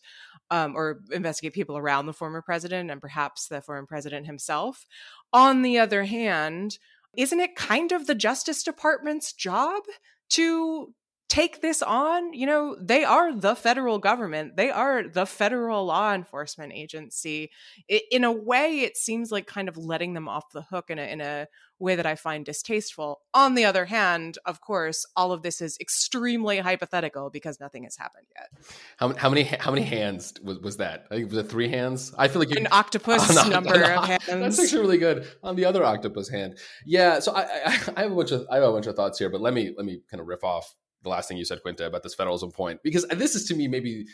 um, 0.50 0.74
or 0.74 1.00
investigate 1.12 1.52
people 1.52 1.76
around 1.76 2.06
the 2.06 2.14
former 2.14 2.40
president 2.40 2.90
and 2.90 3.02
perhaps 3.02 3.46
the 3.46 3.60
former 3.60 3.86
president 3.86 4.24
himself. 4.24 4.86
On 5.30 5.60
the 5.60 5.78
other 5.78 6.04
hand, 6.04 6.78
isn't 7.14 7.40
it 7.40 7.56
kind 7.56 7.92
of 7.92 8.06
the 8.06 8.14
Justice 8.14 8.62
Department's 8.62 9.34
job 9.34 9.82
to 10.30 10.94
take 11.28 11.60
this 11.60 11.82
on. 11.82 12.32
You 12.32 12.46
know, 12.46 12.76
they 12.80 13.04
are 13.04 13.34
the 13.34 13.54
federal 13.54 13.98
government, 13.98 14.56
they 14.56 14.70
are 14.70 15.08
the 15.08 15.26
federal 15.26 15.86
law 15.86 16.14
enforcement 16.14 16.72
agency. 16.72 17.50
It, 17.88 18.02
in 18.10 18.24
a 18.24 18.32
way, 18.32 18.80
it 18.80 18.96
seems 18.96 19.30
like 19.30 19.46
kind 19.46 19.68
of 19.68 19.76
letting 19.76 20.14
them 20.14 20.28
off 20.28 20.50
the 20.52 20.62
hook 20.62 20.90
in 20.90 20.98
a, 20.98 21.02
in 21.02 21.20
a 21.20 21.46
way 21.78 21.94
that 21.94 22.06
I 22.06 22.16
find 22.16 22.44
distasteful. 22.44 23.20
On 23.34 23.54
the 23.54 23.64
other 23.64 23.84
hand, 23.84 24.38
of 24.46 24.60
course, 24.60 25.06
all 25.16 25.32
of 25.32 25.42
this 25.42 25.60
is 25.60 25.76
extremely 25.80 26.58
hypothetical 26.58 27.30
because 27.30 27.60
nothing 27.60 27.84
has 27.84 27.96
happened 27.96 28.26
yet. 28.34 28.48
How, 28.96 29.14
how 29.14 29.28
many 29.28 29.44
how 29.44 29.70
many 29.70 29.84
hands 29.84 30.34
was, 30.42 30.58
was 30.58 30.76
that? 30.78 31.06
I 31.10 31.16
think 31.16 31.30
was 31.30 31.38
it 31.38 31.48
three 31.48 31.68
hands? 31.68 32.12
I 32.18 32.28
feel 32.28 32.40
like 32.40 32.50
you, 32.50 32.56
an 32.56 32.68
octopus 32.72 33.36
on, 33.44 33.50
number 33.50 33.74
on, 33.84 33.98
of 33.98 34.04
hands. 34.04 34.26
That's 34.26 34.58
actually 34.58 34.80
really 34.80 34.98
good 34.98 35.28
on 35.42 35.56
the 35.56 35.64
other 35.64 35.84
octopus 35.84 36.28
hand. 36.28 36.58
Yeah, 36.84 37.20
so 37.20 37.32
I, 37.32 37.42
I, 37.42 37.80
I 37.96 38.02
have 38.02 38.12
a 38.12 38.16
bunch 38.16 38.32
of 38.32 38.46
I 38.50 38.56
have 38.56 38.64
a 38.64 38.72
bunch 38.72 38.86
of 38.86 38.96
thoughts 38.96 39.18
here, 39.18 39.30
but 39.30 39.40
let 39.40 39.54
me 39.54 39.72
let 39.76 39.86
me 39.86 40.00
kind 40.10 40.20
of 40.20 40.26
riff 40.26 40.42
off 40.42 40.74
the 41.02 41.08
last 41.08 41.28
thing 41.28 41.36
you 41.36 41.44
said, 41.44 41.62
Quinta, 41.62 41.86
about 41.86 42.02
this 42.02 42.14
federalism 42.14 42.50
point, 42.50 42.80
because 42.82 43.06
this 43.06 43.34
is 43.34 43.44
to 43.46 43.54
me 43.54 43.68
maybe 43.68 44.06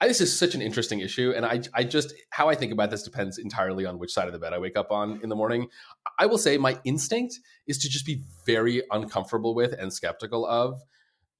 this 0.00 0.20
is 0.20 0.36
such 0.36 0.54
an 0.54 0.60
interesting 0.60 1.00
issue, 1.00 1.32
and 1.34 1.46
I 1.46 1.62
I 1.74 1.84
just 1.84 2.12
how 2.30 2.48
I 2.48 2.54
think 2.54 2.72
about 2.72 2.90
this 2.90 3.02
depends 3.02 3.38
entirely 3.38 3.86
on 3.86 3.98
which 3.98 4.12
side 4.12 4.26
of 4.26 4.32
the 4.32 4.38
bed 4.38 4.52
I 4.52 4.58
wake 4.58 4.76
up 4.76 4.90
on 4.90 5.20
in 5.22 5.28
the 5.28 5.36
morning. 5.36 5.68
I 6.18 6.26
will 6.26 6.38
say 6.38 6.58
my 6.58 6.78
instinct 6.84 7.38
is 7.66 7.78
to 7.78 7.88
just 7.88 8.04
be 8.04 8.22
very 8.44 8.82
uncomfortable 8.90 9.54
with 9.54 9.72
and 9.72 9.92
skeptical 9.92 10.46
of 10.46 10.82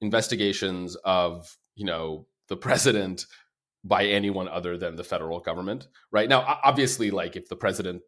investigations 0.01 0.97
of 1.05 1.57
you 1.75 1.85
know 1.85 2.27
the 2.49 2.57
president 2.57 3.27
by 3.85 4.07
anyone 4.07 4.49
other 4.49 4.77
than 4.77 4.97
the 4.97 5.05
federal 5.05 5.41
government 5.41 5.89
right 6.11 6.29
now 6.29 6.59
obviously 6.65 7.11
like 7.11 7.37
if 7.37 7.49
the 7.49 7.57
president 7.57 8.03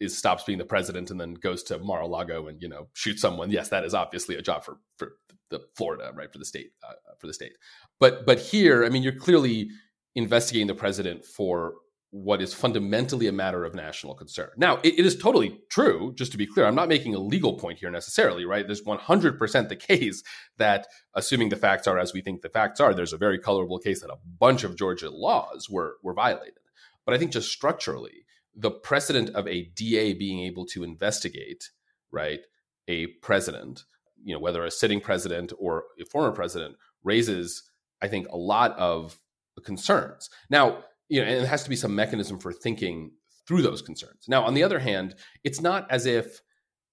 is 0.00 0.16
stops 0.16 0.44
being 0.44 0.58
the 0.58 0.64
president 0.64 1.10
and 1.10 1.20
then 1.20 1.34
goes 1.34 1.62
to 1.64 1.78
Mar-a-Lago 1.78 2.48
and 2.48 2.60
you 2.62 2.68
know 2.68 2.88
shoots 2.94 3.20
someone 3.20 3.50
yes 3.50 3.68
that 3.68 3.84
is 3.84 3.94
obviously 3.94 4.34
a 4.36 4.42
job 4.42 4.64
for 4.64 4.78
for 4.96 5.12
the 5.50 5.60
Florida, 5.76 6.12
right, 6.14 6.32
for 6.32 6.38
the 6.38 6.44
state, 6.44 6.72
uh, 6.88 6.94
for 7.18 7.26
the 7.26 7.34
state. 7.34 7.52
But 7.98 8.24
but 8.24 8.38
here, 8.38 8.84
I 8.84 8.88
mean, 8.88 9.02
you're 9.02 9.12
clearly 9.12 9.70
investigating 10.14 10.66
the 10.66 10.74
president 10.74 11.24
for 11.24 11.74
what 12.12 12.42
is 12.42 12.52
fundamentally 12.52 13.28
a 13.28 13.32
matter 13.32 13.64
of 13.64 13.72
national 13.72 14.16
concern. 14.16 14.48
Now, 14.56 14.78
it, 14.82 14.98
it 14.98 15.06
is 15.06 15.16
totally 15.16 15.60
true, 15.70 16.12
just 16.16 16.32
to 16.32 16.38
be 16.38 16.46
clear, 16.46 16.66
I'm 16.66 16.74
not 16.74 16.88
making 16.88 17.14
a 17.14 17.20
legal 17.20 17.54
point 17.54 17.78
here 17.78 17.90
necessarily, 17.90 18.44
right? 18.44 18.66
There's 18.66 18.82
100% 18.82 19.68
the 19.68 19.76
case 19.76 20.24
that, 20.58 20.88
assuming 21.14 21.50
the 21.50 21.56
facts 21.56 21.86
are 21.86 22.00
as 22.00 22.12
we 22.12 22.20
think 22.20 22.42
the 22.42 22.48
facts 22.48 22.80
are, 22.80 22.92
there's 22.94 23.12
a 23.12 23.18
very 23.18 23.38
colorable 23.38 23.78
case 23.78 24.00
that 24.00 24.10
a 24.10 24.18
bunch 24.40 24.64
of 24.64 24.76
Georgia 24.76 25.08
laws 25.08 25.68
were, 25.70 25.98
were 26.02 26.14
violated. 26.14 26.58
But 27.06 27.14
I 27.14 27.18
think 27.18 27.30
just 27.30 27.52
structurally, 27.52 28.24
the 28.54 28.70
precedent 28.70 29.30
of 29.30 29.46
a 29.48 29.64
DA 29.74 30.12
being 30.12 30.40
able 30.40 30.66
to 30.66 30.82
investigate, 30.82 31.70
right, 32.10 32.40
a 32.88 33.06
president 33.22 33.84
you 34.22 34.34
know 34.34 34.40
whether 34.40 34.62
a 34.64 34.70
sitting 34.70 35.00
president 35.00 35.50
or 35.58 35.84
a 35.98 36.04
former 36.04 36.30
president 36.30 36.76
raises 37.04 37.62
i 38.02 38.06
think 38.08 38.28
a 38.28 38.36
lot 38.36 38.72
of 38.72 39.18
concerns. 39.64 40.30
Now, 40.48 40.84
you 41.08 41.20
know, 41.20 41.26
and 41.26 41.42
it 41.42 41.48
has 41.48 41.62
to 41.64 41.70
be 41.70 41.76
some 41.76 41.94
mechanism 41.94 42.38
for 42.38 42.52
thinking 42.52 43.12
through 43.46 43.62
those 43.62 43.82
concerns. 43.82 44.26
Now, 44.28 44.44
on 44.44 44.54
the 44.54 44.62
other 44.62 44.78
hand, 44.78 45.16
it's 45.44 45.60
not 45.60 45.90
as 45.90 46.06
if 46.06 46.40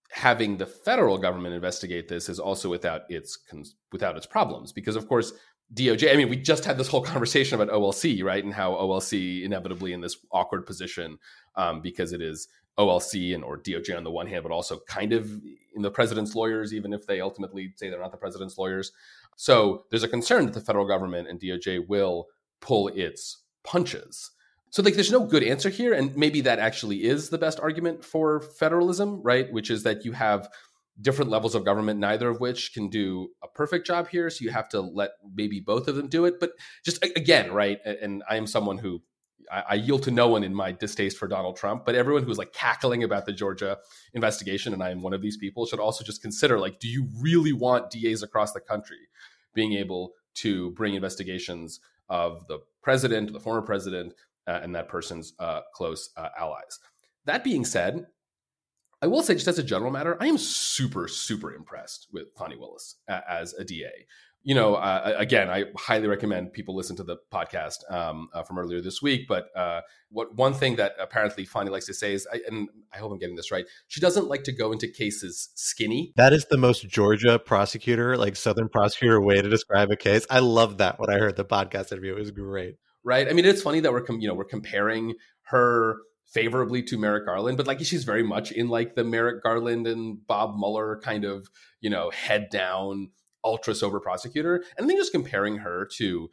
having 0.10 0.58
the 0.58 0.66
federal 0.66 1.18
government 1.18 1.54
investigate 1.54 2.08
this 2.08 2.30
is 2.30 2.40
also 2.40 2.70
without 2.70 3.02
its 3.10 3.38
without 3.92 4.16
its 4.16 4.26
problems 4.26 4.72
because 4.72 4.96
of 4.96 5.08
course 5.08 5.34
DOJ 5.74 6.14
I 6.14 6.18
mean 6.18 6.30
we 6.30 6.38
just 6.38 6.66
had 6.66 6.78
this 6.78 6.88
whole 6.88 7.02
conversation 7.02 7.60
about 7.60 7.74
OLC 7.74 8.24
right? 8.24 8.44
And 8.44 8.54
how 8.54 8.74
OLC 8.74 9.44
inevitably 9.44 9.94
in 9.94 10.02
this 10.02 10.18
awkward 10.32 10.66
position 10.66 11.20
um, 11.56 11.82
because 11.82 12.14
it 12.14 12.22
is 12.22 12.48
OLC 12.78 13.34
and 13.36 13.44
or 13.44 13.58
DOJ 13.58 13.98
on 13.98 14.04
the 14.04 14.12
one 14.12 14.28
hand 14.28 14.44
but 14.44 14.52
also 14.52 14.80
kind 14.88 15.12
of 15.12 15.30
in 15.76 15.82
the 15.82 15.92
president's 15.92 16.36
lawyers 16.36 16.74
even 16.74 16.94
if 16.94 17.06
they 17.06 17.20
ultimately 17.20 17.74
say 17.76 17.90
they're 17.90 18.00
not 18.00 18.12
the 18.12 18.18
president's 18.18 18.58
lawyers. 18.58 18.92
So 19.36 19.86
there's 19.90 20.04
a 20.04 20.08
concern 20.08 20.46
that 20.46 20.54
the 20.54 20.62
federal 20.62 20.88
government 20.88 21.28
and 21.28 21.40
DOJ 21.40 21.88
will 21.88 22.28
pull 22.60 22.88
its 22.90 23.44
punches. 23.64 24.32
So 24.70 24.82
like 24.84 24.96
there's 24.96 25.12
no 25.12 25.26
good 25.26 25.44
answer 25.44 25.70
here 25.70 25.94
and 25.94 26.16
maybe 26.16 26.42
that 26.42 26.60
actually 26.60 27.04
is 27.04 27.30
the 27.30 27.38
best 27.38 27.60
argument 27.60 28.04
for 28.04 28.42
federalism, 28.42 29.22
right? 29.22 29.52
Which 29.52 29.70
is 29.70 29.84
that 29.84 30.06
you 30.06 30.12
have 30.14 30.50
different 31.02 31.30
levels 31.30 31.56
of 31.56 31.64
government 31.64 32.00
neither 32.00 32.30
of 32.30 32.40
which 32.40 32.74
can 32.74 32.90
do 32.90 33.30
a 33.44 33.48
perfect 33.48 33.86
job 33.86 34.08
here 34.08 34.30
so 34.30 34.44
you 34.44 34.50
have 34.50 34.68
to 34.70 34.82
let 34.82 35.12
maybe 35.36 35.60
both 35.60 35.88
of 35.88 35.96
them 35.96 36.08
do 36.08 36.26
it 36.26 36.40
but 36.40 36.52
just 36.84 37.04
again 37.16 37.52
right 37.52 37.80
and 37.86 38.24
i 38.30 38.36
am 38.36 38.48
someone 38.48 38.78
who 38.78 39.02
I, 39.50 39.76
yield 39.76 40.04
to 40.04 40.12
no 40.12 40.28
one 40.28 40.44
in 40.44 40.54
my 40.54 40.74
distaste 40.74 41.18
for 41.18 41.26
Donald 41.26 41.56
Trump, 41.56 41.86
but 41.86 41.96
everyone 41.96 42.24
who's 42.24 42.38
like 42.38 42.52
cackling 42.52 43.06
about 43.06 43.26
the 43.26 43.32
Georgia 43.32 43.78
investigation, 44.14 44.74
and 44.74 44.84
I 44.84 44.90
am 44.90 45.02
one 45.02 45.14
of 45.14 45.22
these 45.22 45.38
people, 45.38 45.66
should 45.66 45.80
also 45.80 46.04
just 46.04 46.22
consider 46.22 46.60
like, 46.60 46.80
do 46.80 46.90
you 46.90 47.08
really 47.22 47.54
want 47.54 47.90
DAs 47.90 48.24
across 48.24 48.52
the 48.52 48.60
country 48.60 49.08
being 49.54 49.72
able 49.72 50.12
to 50.36 50.72
bring 50.72 50.96
investigations 50.96 51.80
of 52.10 52.46
the 52.48 52.60
president, 52.82 53.34
the 53.34 53.40
former 53.40 53.62
president, 53.62 54.14
uh, 54.48 54.60
and 54.64 54.76
that 54.76 54.88
person's 54.88 55.34
uh, 55.40 55.62
close 55.74 56.12
uh, 56.16 56.30
allies. 56.38 56.80
That 57.26 57.44
being 57.44 57.66
said, 57.66 58.06
I 59.02 59.08
will 59.08 59.22
say, 59.22 59.36
just 59.36 59.48
as 59.48 59.60
a 59.60 59.64
general 59.64 59.92
matter, 59.92 60.18
I 60.20 60.28
am 60.28 60.38
super, 60.38 61.08
super 61.08 61.54
impressed 61.54 62.08
with 62.12 62.28
Fani 62.36 62.56
Willis 62.56 62.96
as 63.08 63.54
a 63.54 63.64
DA. 63.64 63.92
You 64.44 64.56
know, 64.56 64.76
uh, 64.76 65.14
again, 65.18 65.50
I 65.50 65.66
highly 65.78 66.08
recommend 66.08 66.54
people 66.54 66.76
listen 66.76 66.96
to 66.96 67.04
the 67.04 67.18
podcast 67.34 67.80
um, 67.92 68.30
uh, 68.34 68.44
from 68.44 68.58
earlier 68.58 68.82
this 68.82 69.02
week. 69.02 69.28
But 69.28 69.50
uh, 69.56 69.82
what 70.10 70.36
one 70.36 70.54
thing 70.54 70.78
that 70.78 70.94
apparently 71.00 71.44
Fani 71.44 71.70
likes 71.70 71.86
to 71.88 71.94
say 71.94 72.14
is, 72.14 72.26
I, 72.32 72.40
and 72.48 72.70
I 72.94 72.98
hope 72.98 73.12
I'm 73.12 73.20
getting 73.20 73.36
this 73.36 73.52
right, 73.52 73.66
she 73.88 74.00
doesn't 74.00 74.28
like 74.28 74.44
to 74.46 74.54
go 74.54 74.72
into 74.72 74.88
cases 74.88 75.50
skinny. 75.56 76.14
That 76.16 76.34
is 76.34 76.46
the 76.50 76.58
most 76.58 76.88
Georgia 76.88 77.38
prosecutor, 77.38 78.18
like 78.18 78.36
Southern 78.36 78.70
prosecutor 78.70 79.22
way 79.22 79.42
to 79.42 79.50
describe 79.50 79.92
a 79.92 79.98
case. 79.98 80.26
I 80.30 80.40
love 80.40 80.78
that 80.78 81.00
when 81.00 81.10
I 81.10 81.20
heard 81.20 81.36
the 81.36 81.46
podcast 81.46 81.92
interview. 81.92 82.16
It 82.16 82.20
was 82.20 82.32
great 82.32 82.76
right? 83.04 83.30
I 83.30 83.34
mean, 83.34 83.46
it's 83.46 83.62
funny 83.62 83.80
that 83.80 83.92
we're 83.94 84.02
com- 84.02 84.20
you 84.20 84.28
know 84.28 84.34
we're 84.34 84.44
comparing 84.44 85.16
her 85.44 85.98
favorably 86.28 86.84
to 86.84 86.98
Merrick 86.98 87.26
Garland, 87.26 87.58
but 87.58 87.68
like 87.68 87.80
she's 87.84 88.04
very 88.04 88.24
much 88.24 88.52
in 88.52 88.68
like 88.68 88.96
the 88.96 89.04
Merrick 89.04 89.42
Garland 89.44 89.88
and 89.88 90.26
Bob 90.28 90.56
Mueller 90.58 91.00
kind 91.04 91.26
of 91.26 91.50
you 91.82 91.90
know 91.90 92.10
head 92.12 92.50
down 92.50 93.10
ultra 93.44 93.74
sober 93.74 94.00
prosecutor, 94.00 94.64
and 94.78 94.90
then 94.90 94.98
just 94.98 95.12
comparing 95.12 95.58
her 95.58 95.88
to 95.98 96.30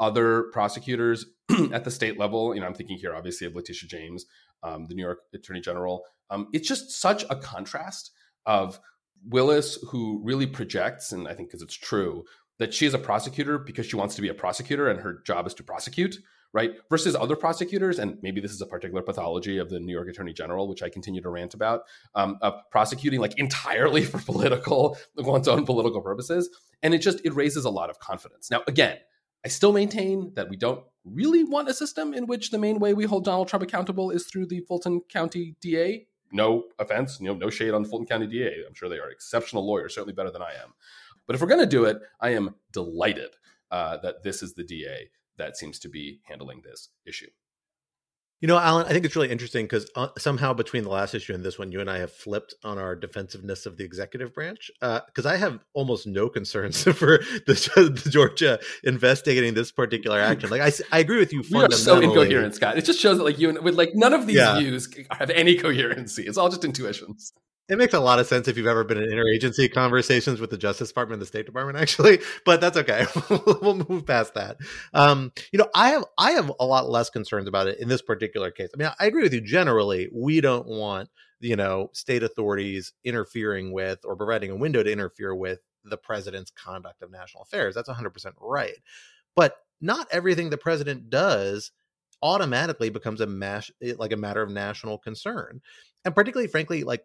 other 0.00 0.44
prosecutors 0.52 1.26
at 1.72 1.84
the 1.84 1.90
state 1.90 2.18
level. 2.18 2.54
You 2.54 2.60
know, 2.60 2.66
I'm 2.66 2.74
thinking 2.74 2.96
here 2.98 3.14
obviously 3.14 3.46
of 3.46 3.54
Letitia 3.54 3.88
James, 3.88 4.26
um, 4.62 4.86
the 4.86 4.94
New 4.94 5.02
York 5.02 5.20
Attorney 5.34 5.60
General. 5.60 6.04
Um, 6.30 6.48
it's 6.52 6.68
just 6.68 6.90
such 6.90 7.24
a 7.28 7.36
contrast 7.36 8.10
of 8.46 8.80
Willis, 9.24 9.78
who 9.90 10.20
really 10.24 10.46
projects, 10.46 11.12
and 11.12 11.28
I 11.28 11.34
think 11.34 11.48
because 11.48 11.62
it's 11.62 11.74
true, 11.74 12.24
that 12.58 12.74
she 12.74 12.86
is 12.86 12.94
a 12.94 12.98
prosecutor 12.98 13.58
because 13.58 13.86
she 13.86 13.96
wants 13.96 14.14
to 14.16 14.22
be 14.22 14.28
a 14.28 14.34
prosecutor 14.34 14.88
and 14.88 15.00
her 15.00 15.20
job 15.26 15.46
is 15.46 15.54
to 15.54 15.62
prosecute, 15.62 16.16
right? 16.52 16.72
Versus 16.90 17.16
other 17.16 17.36
prosecutors, 17.36 17.98
and 17.98 18.18
maybe 18.22 18.40
this 18.40 18.52
is 18.52 18.60
a 18.60 18.66
particular 18.66 19.02
pathology 19.02 19.58
of 19.58 19.70
the 19.70 19.80
New 19.80 19.92
York 19.92 20.08
Attorney 20.08 20.32
General, 20.32 20.68
which 20.68 20.82
I 20.82 20.88
continue 20.88 21.22
to 21.22 21.30
rant 21.30 21.54
about, 21.54 21.82
um, 22.14 22.38
of 22.42 22.54
prosecuting 22.70 23.20
like 23.20 23.38
entirely 23.38 24.04
for 24.04 24.18
political, 24.18 24.98
one's 25.16 25.48
own 25.48 25.64
political 25.64 26.02
purposes. 26.02 26.50
And 26.82 26.94
it 26.94 26.98
just, 26.98 27.24
it 27.24 27.34
raises 27.34 27.64
a 27.64 27.70
lot 27.70 27.90
of 27.90 27.98
confidence. 27.98 28.50
Now, 28.50 28.62
again, 28.66 28.98
I 29.44 29.48
still 29.48 29.72
maintain 29.72 30.32
that 30.34 30.48
we 30.48 30.56
don't 30.56 30.84
really 31.04 31.42
want 31.42 31.68
a 31.68 31.74
system 31.74 32.14
in 32.14 32.26
which 32.26 32.50
the 32.50 32.58
main 32.58 32.78
way 32.78 32.94
we 32.94 33.04
hold 33.04 33.24
Donald 33.24 33.48
Trump 33.48 33.62
accountable 33.62 34.10
is 34.10 34.26
through 34.26 34.46
the 34.46 34.60
Fulton 34.60 35.00
County 35.08 35.56
DA. 35.60 36.06
No 36.32 36.64
offense, 36.78 37.18
you 37.20 37.26
know, 37.26 37.34
no 37.34 37.50
shade 37.50 37.74
on 37.74 37.84
Fulton 37.84 38.06
County 38.06 38.26
DA. 38.26 38.64
I'm 38.66 38.74
sure 38.74 38.88
they 38.88 38.98
are 38.98 39.10
exceptional 39.10 39.66
lawyers, 39.66 39.94
certainly 39.94 40.14
better 40.14 40.30
than 40.30 40.42
I 40.42 40.52
am. 40.62 40.74
But 41.26 41.34
if 41.34 41.42
we're 41.42 41.48
going 41.48 41.60
to 41.60 41.66
do 41.66 41.84
it, 41.84 41.98
I 42.20 42.30
am 42.30 42.54
delighted 42.72 43.30
uh, 43.70 43.98
that 43.98 44.22
this 44.22 44.42
is 44.42 44.54
the 44.54 44.64
DA 44.64 45.10
that 45.38 45.56
seems 45.56 45.78
to 45.80 45.88
be 45.88 46.20
handling 46.24 46.62
this 46.64 46.90
issue. 47.06 47.28
You 48.42 48.48
know, 48.48 48.58
Alan, 48.58 48.86
I 48.86 48.88
think 48.88 49.04
it's 49.04 49.14
really 49.14 49.30
interesting 49.30 49.66
because 49.66 49.88
uh, 49.94 50.08
somehow 50.18 50.52
between 50.52 50.82
the 50.82 50.90
last 50.90 51.14
issue 51.14 51.32
and 51.32 51.44
this 51.44 51.60
one, 51.60 51.70
you 51.70 51.80
and 51.80 51.88
I 51.88 51.98
have 51.98 52.10
flipped 52.10 52.56
on 52.64 52.76
our 52.76 52.96
defensiveness 52.96 53.66
of 53.66 53.76
the 53.76 53.84
executive 53.84 54.34
branch. 54.34 54.68
Because 54.80 55.26
uh, 55.26 55.30
I 55.30 55.36
have 55.36 55.60
almost 55.74 56.08
no 56.08 56.28
concerns 56.28 56.82
for 56.82 57.18
the, 57.46 58.00
the, 58.02 58.10
Georgia 58.10 58.58
investigating 58.82 59.54
this 59.54 59.70
particular 59.70 60.18
action. 60.20 60.50
Like, 60.50 60.60
I, 60.60 60.72
I 60.90 60.98
agree 60.98 61.20
with 61.20 61.32
you. 61.32 61.44
We 61.52 61.62
are 61.62 61.70
so 61.70 62.00
incoherent, 62.00 62.56
Scott. 62.56 62.76
It 62.76 62.84
just 62.84 62.98
shows 62.98 63.18
that 63.18 63.24
like 63.24 63.38
you 63.38 63.48
and 63.48 63.60
with 63.60 63.76
like 63.76 63.94
none 63.94 64.12
of 64.12 64.26
these 64.26 64.38
yeah. 64.38 64.58
views 64.58 64.92
have 65.12 65.30
any 65.30 65.56
coherency. 65.56 66.24
It's 66.24 66.36
all 66.36 66.48
just 66.48 66.64
intuitions. 66.64 67.32
It 67.68 67.78
makes 67.78 67.94
a 67.94 68.00
lot 68.00 68.18
of 68.18 68.26
sense 68.26 68.48
if 68.48 68.56
you've 68.56 68.66
ever 68.66 68.84
been 68.84 68.98
in 68.98 69.08
interagency 69.08 69.72
conversations 69.72 70.40
with 70.40 70.50
the 70.50 70.58
Justice 70.58 70.88
Department 70.88 71.14
and 71.14 71.22
the 71.22 71.26
State 71.26 71.46
Department, 71.46 71.78
actually. 71.80 72.18
But 72.44 72.60
that's 72.60 72.76
okay. 72.76 73.06
we'll 73.62 73.86
move 73.88 74.04
past 74.06 74.34
that. 74.34 74.56
Um, 74.92 75.32
you 75.52 75.58
know, 75.58 75.68
I 75.74 75.90
have 75.90 76.04
I 76.18 76.32
have 76.32 76.52
a 76.58 76.66
lot 76.66 76.90
less 76.90 77.08
concerns 77.08 77.48
about 77.48 77.68
it 77.68 77.78
in 77.78 77.88
this 77.88 78.02
particular 78.02 78.50
case. 78.50 78.70
I 78.74 78.78
mean, 78.78 78.90
I 78.98 79.06
agree 79.06 79.22
with 79.22 79.34
you 79.34 79.40
generally. 79.40 80.08
We 80.12 80.40
don't 80.40 80.66
want 80.66 81.08
you 81.40 81.56
know 81.56 81.90
state 81.92 82.22
authorities 82.22 82.92
interfering 83.04 83.72
with 83.72 84.00
or 84.04 84.16
providing 84.16 84.50
a 84.50 84.56
window 84.56 84.82
to 84.82 84.92
interfere 84.92 85.34
with 85.34 85.60
the 85.84 85.96
president's 85.96 86.50
conduct 86.50 87.02
of 87.02 87.10
national 87.10 87.44
affairs. 87.44 87.74
That's 87.74 87.88
100 87.88 88.10
percent 88.10 88.34
right. 88.40 88.76
But 89.34 89.56
not 89.80 90.08
everything 90.10 90.50
the 90.50 90.58
president 90.58 91.10
does 91.10 91.72
automatically 92.22 92.90
becomes 92.90 93.20
a 93.20 93.26
mash 93.26 93.70
like 93.96 94.12
a 94.12 94.16
matter 94.16 94.42
of 94.42 94.50
national 94.50 94.96
concern 94.96 95.60
and 96.04 96.14
particularly 96.14 96.46
frankly 96.46 96.84
like 96.84 97.04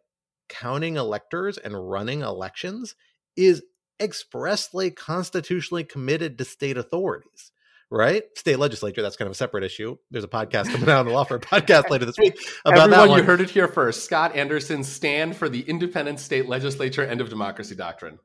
counting 0.50 0.98
electors 0.98 1.58
and 1.58 1.89
running 1.89 2.22
elections 2.22 2.95
is 3.36 3.64
expressly 4.00 4.91
constitutionally 4.91 5.84
committed 5.84 6.38
to 6.38 6.45
state 6.45 6.78
authorities 6.78 7.52
right? 7.89 8.24
State 8.36 8.60
legislature, 8.60 9.02
that's 9.02 9.16
kind 9.16 9.28
of 9.28 9.32
a 9.32 9.36
separate 9.36 9.64
issue. 9.64 9.98
There's 10.12 10.24
a 10.24 10.30
podcast 10.30 10.72
coming 10.72 10.89
out 10.89 11.00
on 11.00 11.06
the 11.06 11.12
Lawfare 11.12 11.39
podcast 11.41 11.89
later 11.89 12.06
this 12.06 12.18
week 12.18 12.38
about 12.66 12.84
Everyone, 12.84 12.89
that 12.91 13.10
one. 13.10 13.20
you 13.20 13.26
heard 13.26 13.41
it 13.41 13.50
here 13.50 13.68
first. 13.68 14.04
Scott 14.04 14.36
Anderson 14.36 14.84
stand 14.84 15.36
for 15.36 15.50
the 15.50 15.62
independent 15.62 16.20
state 16.20 16.48
legislature 16.48 17.04
end 17.04 17.22
of 17.22 17.30
democracy 17.30 17.76
doctrine. 17.76 18.20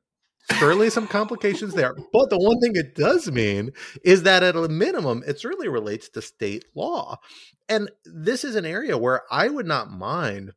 Certainly 0.58 0.90
some 0.90 1.06
complications 1.06 1.72
there. 1.74 1.94
But 2.12 2.30
the 2.30 2.38
one 2.38 2.58
thing 2.60 2.72
it 2.74 2.96
does 2.96 3.30
mean 3.30 3.70
is 4.04 4.24
that 4.24 4.42
at 4.42 4.56
a 4.56 4.68
minimum, 4.68 5.22
it 5.26 5.38
certainly 5.38 5.68
relates 5.68 6.08
to 6.10 6.22
state 6.22 6.64
law. 6.74 7.18
And 7.68 7.90
this 8.04 8.42
is 8.42 8.56
an 8.56 8.66
area 8.66 8.98
where 8.98 9.22
I 9.30 9.48
would 9.48 9.66
not 9.66 9.92
mind 9.92 10.52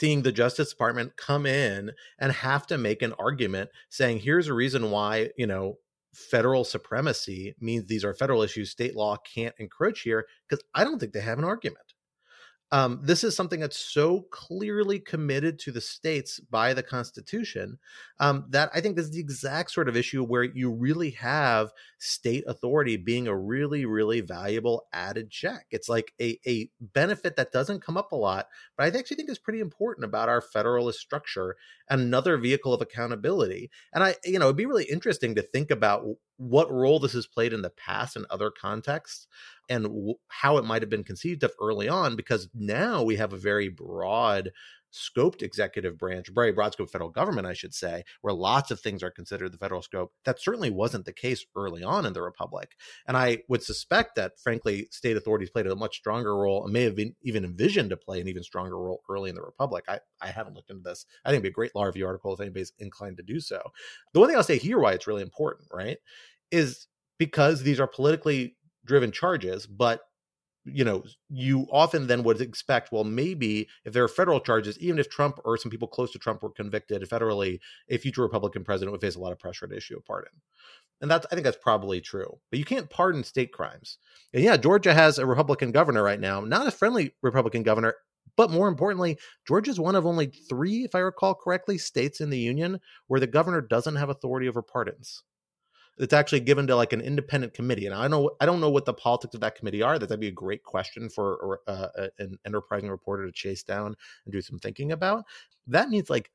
seeing 0.00 0.22
the 0.22 0.32
Justice 0.32 0.70
Department 0.70 1.16
come 1.16 1.44
in 1.44 1.92
and 2.18 2.32
have 2.32 2.66
to 2.68 2.78
make 2.78 3.02
an 3.02 3.12
argument 3.18 3.68
saying, 3.90 4.20
here's 4.20 4.48
a 4.48 4.54
reason 4.54 4.90
why, 4.90 5.28
you 5.36 5.46
know, 5.46 5.76
federal 6.14 6.64
supremacy 6.64 7.54
means 7.60 7.86
these 7.86 8.04
are 8.04 8.14
federal 8.14 8.42
issues, 8.42 8.70
state 8.70 8.96
law 8.96 9.16
can't 9.18 9.54
encroach 9.58 10.00
here, 10.00 10.26
because 10.48 10.64
I 10.74 10.84
don't 10.84 10.98
think 10.98 11.12
they 11.12 11.20
have 11.20 11.38
an 11.38 11.44
argument. 11.44 11.89
Um, 12.72 13.00
this 13.02 13.24
is 13.24 13.34
something 13.34 13.58
that's 13.58 13.78
so 13.78 14.22
clearly 14.30 15.00
committed 15.00 15.58
to 15.60 15.72
the 15.72 15.80
states 15.80 16.38
by 16.38 16.72
the 16.72 16.82
Constitution 16.82 17.78
um, 18.20 18.46
that 18.50 18.70
I 18.72 18.80
think 18.80 18.96
this 18.96 19.06
is 19.06 19.12
the 19.12 19.20
exact 19.20 19.72
sort 19.72 19.88
of 19.88 19.96
issue 19.96 20.22
where 20.22 20.44
you 20.44 20.70
really 20.70 21.10
have 21.10 21.72
state 21.98 22.44
authority 22.46 22.96
being 22.96 23.26
a 23.26 23.36
really, 23.36 23.86
really 23.86 24.20
valuable 24.20 24.86
added 24.92 25.30
check. 25.30 25.66
It's 25.70 25.88
like 25.88 26.12
a, 26.20 26.38
a 26.46 26.70
benefit 26.80 27.36
that 27.36 27.52
doesn't 27.52 27.82
come 27.82 27.96
up 27.96 28.12
a 28.12 28.16
lot, 28.16 28.46
but 28.76 28.84
I 28.84 28.98
actually 28.98 29.16
think 29.16 29.30
is 29.30 29.38
pretty 29.38 29.60
important 29.60 30.04
about 30.04 30.28
our 30.28 30.40
federalist 30.40 31.00
structure 31.00 31.56
another 31.90 32.38
vehicle 32.38 32.72
of 32.72 32.80
accountability. 32.80 33.70
And 33.92 34.02
I, 34.04 34.14
you 34.24 34.38
know, 34.38 34.46
it'd 34.46 34.56
be 34.56 34.66
really 34.66 34.84
interesting 34.84 35.34
to 35.34 35.42
think 35.42 35.70
about 35.70 36.04
what 36.40 36.72
role 36.72 36.98
this 36.98 37.12
has 37.12 37.26
played 37.26 37.52
in 37.52 37.60
the 37.60 37.68
past 37.70 38.16
in 38.16 38.24
other 38.30 38.50
contexts 38.50 39.26
and 39.68 39.84
w- 39.84 40.14
how 40.28 40.56
it 40.56 40.64
might 40.64 40.80
have 40.80 40.88
been 40.88 41.04
conceived 41.04 41.42
of 41.42 41.52
early 41.60 41.86
on 41.86 42.16
because 42.16 42.48
now 42.54 43.02
we 43.02 43.16
have 43.16 43.34
a 43.34 43.38
very 43.38 43.68
broad 43.68 44.50
scoped 44.92 45.42
executive 45.42 45.98
branch, 45.98 46.28
very 46.34 46.52
broad 46.52 46.72
scope 46.72 46.90
federal 46.90 47.10
government, 47.10 47.46
I 47.46 47.52
should 47.52 47.74
say, 47.74 48.04
where 48.22 48.34
lots 48.34 48.70
of 48.70 48.80
things 48.80 49.02
are 49.02 49.10
considered 49.10 49.52
the 49.52 49.58
federal 49.58 49.82
scope. 49.82 50.12
That 50.24 50.40
certainly 50.40 50.70
wasn't 50.70 51.04
the 51.04 51.12
case 51.12 51.44
early 51.56 51.82
on 51.82 52.06
in 52.06 52.12
the 52.12 52.22
Republic. 52.22 52.72
And 53.06 53.16
I 53.16 53.38
would 53.48 53.62
suspect 53.62 54.16
that, 54.16 54.38
frankly, 54.40 54.88
state 54.90 55.16
authorities 55.16 55.50
played 55.50 55.66
a 55.66 55.76
much 55.76 55.96
stronger 55.96 56.36
role 56.36 56.64
and 56.64 56.72
may 56.72 56.82
have 56.82 56.96
been 56.96 57.14
even 57.22 57.44
envisioned 57.44 57.90
to 57.90 57.96
play 57.96 58.20
an 58.20 58.28
even 58.28 58.42
stronger 58.42 58.78
role 58.78 59.02
early 59.08 59.30
in 59.30 59.36
the 59.36 59.42
Republic. 59.42 59.84
I, 59.88 60.00
I 60.20 60.28
haven't 60.28 60.54
looked 60.54 60.70
into 60.70 60.82
this. 60.82 61.06
I 61.24 61.28
think 61.28 61.36
it'd 61.36 61.42
be 61.44 61.48
a 61.50 61.52
great 61.52 61.74
law 61.74 61.84
review 61.84 62.06
article 62.06 62.32
if 62.32 62.40
anybody's 62.40 62.72
inclined 62.78 63.16
to 63.18 63.22
do 63.22 63.40
so. 63.40 63.60
The 64.12 64.20
one 64.20 64.28
thing 64.28 64.36
I'll 64.36 64.42
say 64.42 64.58
here 64.58 64.78
why 64.78 64.92
it's 64.92 65.06
really 65.06 65.22
important, 65.22 65.68
right, 65.72 65.98
is 66.50 66.86
because 67.18 67.62
these 67.62 67.80
are 67.80 67.86
politically 67.86 68.56
driven 68.84 69.12
charges, 69.12 69.66
but 69.66 70.00
you 70.64 70.84
know, 70.84 71.02
you 71.30 71.66
often 71.72 72.06
then 72.06 72.22
would 72.22 72.40
expect, 72.40 72.92
well, 72.92 73.04
maybe 73.04 73.68
if 73.84 73.92
there 73.92 74.04
are 74.04 74.08
federal 74.08 74.40
charges, 74.40 74.78
even 74.78 74.98
if 74.98 75.08
Trump 75.08 75.40
or 75.44 75.56
some 75.56 75.70
people 75.70 75.88
close 75.88 76.12
to 76.12 76.18
Trump 76.18 76.42
were 76.42 76.50
convicted 76.50 77.02
federally, 77.08 77.60
a 77.88 77.96
future 77.96 78.22
Republican 78.22 78.62
president 78.62 78.92
would 78.92 79.00
face 79.00 79.16
a 79.16 79.20
lot 79.20 79.32
of 79.32 79.38
pressure 79.38 79.66
to 79.66 79.76
issue 79.76 79.96
a 79.96 80.00
pardon. 80.00 80.32
And 81.00 81.10
that's 81.10 81.26
I 81.30 81.34
think 81.34 81.44
that's 81.44 81.56
probably 81.56 82.00
true. 82.00 82.38
But 82.50 82.58
you 82.58 82.64
can't 82.64 82.90
pardon 82.90 83.24
state 83.24 83.52
crimes. 83.52 83.98
And 84.34 84.44
yeah, 84.44 84.56
Georgia 84.56 84.92
has 84.92 85.18
a 85.18 85.26
Republican 85.26 85.72
governor 85.72 86.02
right 86.02 86.20
now, 86.20 86.40
not 86.40 86.66
a 86.66 86.70
friendly 86.70 87.14
Republican 87.22 87.62
governor, 87.62 87.94
but 88.36 88.50
more 88.50 88.68
importantly, 88.68 89.18
Georgia 89.46 89.70
is 89.70 89.80
one 89.80 89.96
of 89.96 90.06
only 90.06 90.26
three, 90.26 90.84
if 90.84 90.94
I 90.94 90.98
recall 90.98 91.34
correctly, 91.34 91.78
states 91.78 92.20
in 92.20 92.30
the 92.30 92.38
union 92.38 92.80
where 93.06 93.20
the 93.20 93.26
governor 93.26 93.62
doesn't 93.62 93.96
have 93.96 94.10
authority 94.10 94.48
over 94.48 94.62
pardons 94.62 95.22
it's 95.98 96.14
actually 96.14 96.40
given 96.40 96.66
to 96.66 96.76
like 96.76 96.92
an 96.92 97.00
independent 97.00 97.52
committee 97.52 97.86
and 97.86 97.94
i 97.94 98.02
don't 98.02 98.10
know 98.10 98.30
i 98.40 98.46
don't 98.46 98.60
know 98.60 98.70
what 98.70 98.84
the 98.84 98.94
politics 98.94 99.34
of 99.34 99.40
that 99.40 99.54
committee 99.54 99.82
are 99.82 99.98
that'd 99.98 100.20
be 100.20 100.28
a 100.28 100.32
great 100.32 100.62
question 100.64 101.08
for 101.08 101.60
uh, 101.66 101.88
an 102.18 102.38
enterprising 102.46 102.90
reporter 102.90 103.26
to 103.26 103.32
chase 103.32 103.62
down 103.62 103.94
and 104.24 104.32
do 104.32 104.40
some 104.42 104.58
thinking 104.58 104.92
about. 104.92 105.24
That 105.66 105.88
needs 105.88 106.10
like 106.10 106.30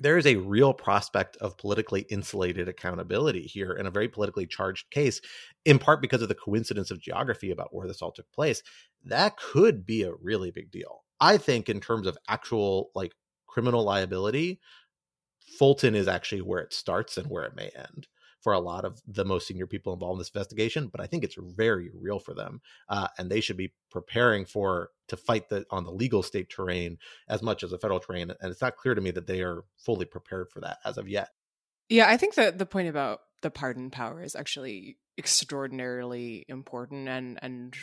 there 0.00 0.16
is 0.16 0.26
a 0.26 0.36
real 0.36 0.72
prospect 0.72 1.36
of 1.36 1.58
politically 1.58 2.06
insulated 2.08 2.66
accountability 2.66 3.42
here 3.42 3.72
in 3.72 3.86
a 3.86 3.90
very 3.90 4.08
politically 4.08 4.46
charged 4.46 4.90
case 4.90 5.20
in 5.66 5.78
part 5.78 6.00
because 6.00 6.22
of 6.22 6.28
the 6.28 6.34
coincidence 6.34 6.90
of 6.90 7.00
geography 7.00 7.50
about 7.50 7.74
where 7.74 7.86
this 7.86 8.00
all 8.00 8.12
took 8.12 8.30
place. 8.32 8.62
That 9.04 9.36
could 9.36 9.84
be 9.84 10.02
a 10.02 10.14
really 10.14 10.50
big 10.50 10.70
deal. 10.70 11.04
I 11.20 11.36
think 11.36 11.68
in 11.68 11.80
terms 11.80 12.06
of 12.06 12.16
actual 12.28 12.90
like 12.94 13.12
criminal 13.46 13.84
liability 13.84 14.60
fulton 15.58 15.94
is 15.94 16.08
actually 16.08 16.40
where 16.40 16.60
it 16.60 16.72
starts 16.72 17.18
and 17.18 17.28
where 17.28 17.44
it 17.44 17.54
may 17.54 17.70
end 17.76 18.06
for 18.42 18.52
a 18.52 18.60
lot 18.60 18.84
of 18.84 19.00
the 19.06 19.24
most 19.24 19.46
senior 19.46 19.66
people 19.66 19.92
involved 19.92 20.16
in 20.16 20.18
this 20.18 20.30
investigation, 20.30 20.88
but 20.88 21.00
I 21.00 21.06
think 21.06 21.24
it's 21.24 21.36
very 21.38 21.90
real 21.94 22.18
for 22.18 22.34
them, 22.34 22.60
uh, 22.88 23.08
and 23.18 23.30
they 23.30 23.40
should 23.40 23.56
be 23.56 23.72
preparing 23.90 24.44
for 24.44 24.90
to 25.08 25.16
fight 25.16 25.48
the 25.48 25.64
on 25.70 25.84
the 25.84 25.92
legal 25.92 26.22
state 26.22 26.50
terrain 26.50 26.98
as 27.28 27.42
much 27.42 27.62
as 27.62 27.70
the 27.70 27.78
federal 27.78 28.00
terrain. 28.00 28.30
And 28.30 28.50
it's 28.50 28.62
not 28.62 28.76
clear 28.76 28.94
to 28.94 29.00
me 29.00 29.10
that 29.12 29.26
they 29.26 29.42
are 29.42 29.64
fully 29.76 30.04
prepared 30.04 30.50
for 30.50 30.60
that 30.60 30.78
as 30.84 30.98
of 30.98 31.08
yet. 31.08 31.28
Yeah, 31.88 32.08
I 32.08 32.16
think 32.16 32.34
that 32.34 32.58
the 32.58 32.66
point 32.66 32.88
about 32.88 33.20
the 33.42 33.50
pardon 33.50 33.90
power 33.90 34.22
is 34.22 34.34
actually 34.34 34.98
extraordinarily 35.18 36.44
important 36.48 37.08
and 37.08 37.38
and 37.42 37.74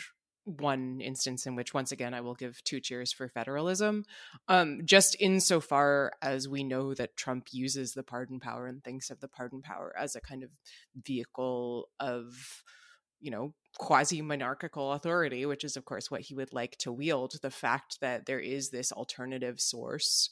one 0.44 1.00
instance 1.00 1.46
in 1.46 1.54
which 1.54 1.74
once 1.74 1.92
again 1.92 2.14
i 2.14 2.20
will 2.20 2.34
give 2.34 2.62
two 2.64 2.80
cheers 2.80 3.12
for 3.12 3.28
federalism 3.28 4.04
um, 4.48 4.80
just 4.84 5.16
insofar 5.20 6.12
as 6.22 6.48
we 6.48 6.64
know 6.64 6.94
that 6.94 7.16
trump 7.16 7.48
uses 7.52 7.92
the 7.92 8.02
pardon 8.02 8.40
power 8.40 8.66
and 8.66 8.82
thinks 8.82 9.10
of 9.10 9.20
the 9.20 9.28
pardon 9.28 9.62
power 9.62 9.94
as 9.98 10.16
a 10.16 10.20
kind 10.20 10.42
of 10.42 10.50
vehicle 10.96 11.88
of 12.00 12.62
you 13.20 13.30
know 13.30 13.52
quasi 13.78 14.22
monarchical 14.22 14.92
authority 14.92 15.46
which 15.46 15.62
is 15.62 15.76
of 15.76 15.84
course 15.84 16.10
what 16.10 16.22
he 16.22 16.34
would 16.34 16.52
like 16.52 16.76
to 16.78 16.90
wield 16.90 17.34
the 17.42 17.50
fact 17.50 18.00
that 18.00 18.26
there 18.26 18.40
is 18.40 18.70
this 18.70 18.90
alternative 18.92 19.60
source 19.60 20.30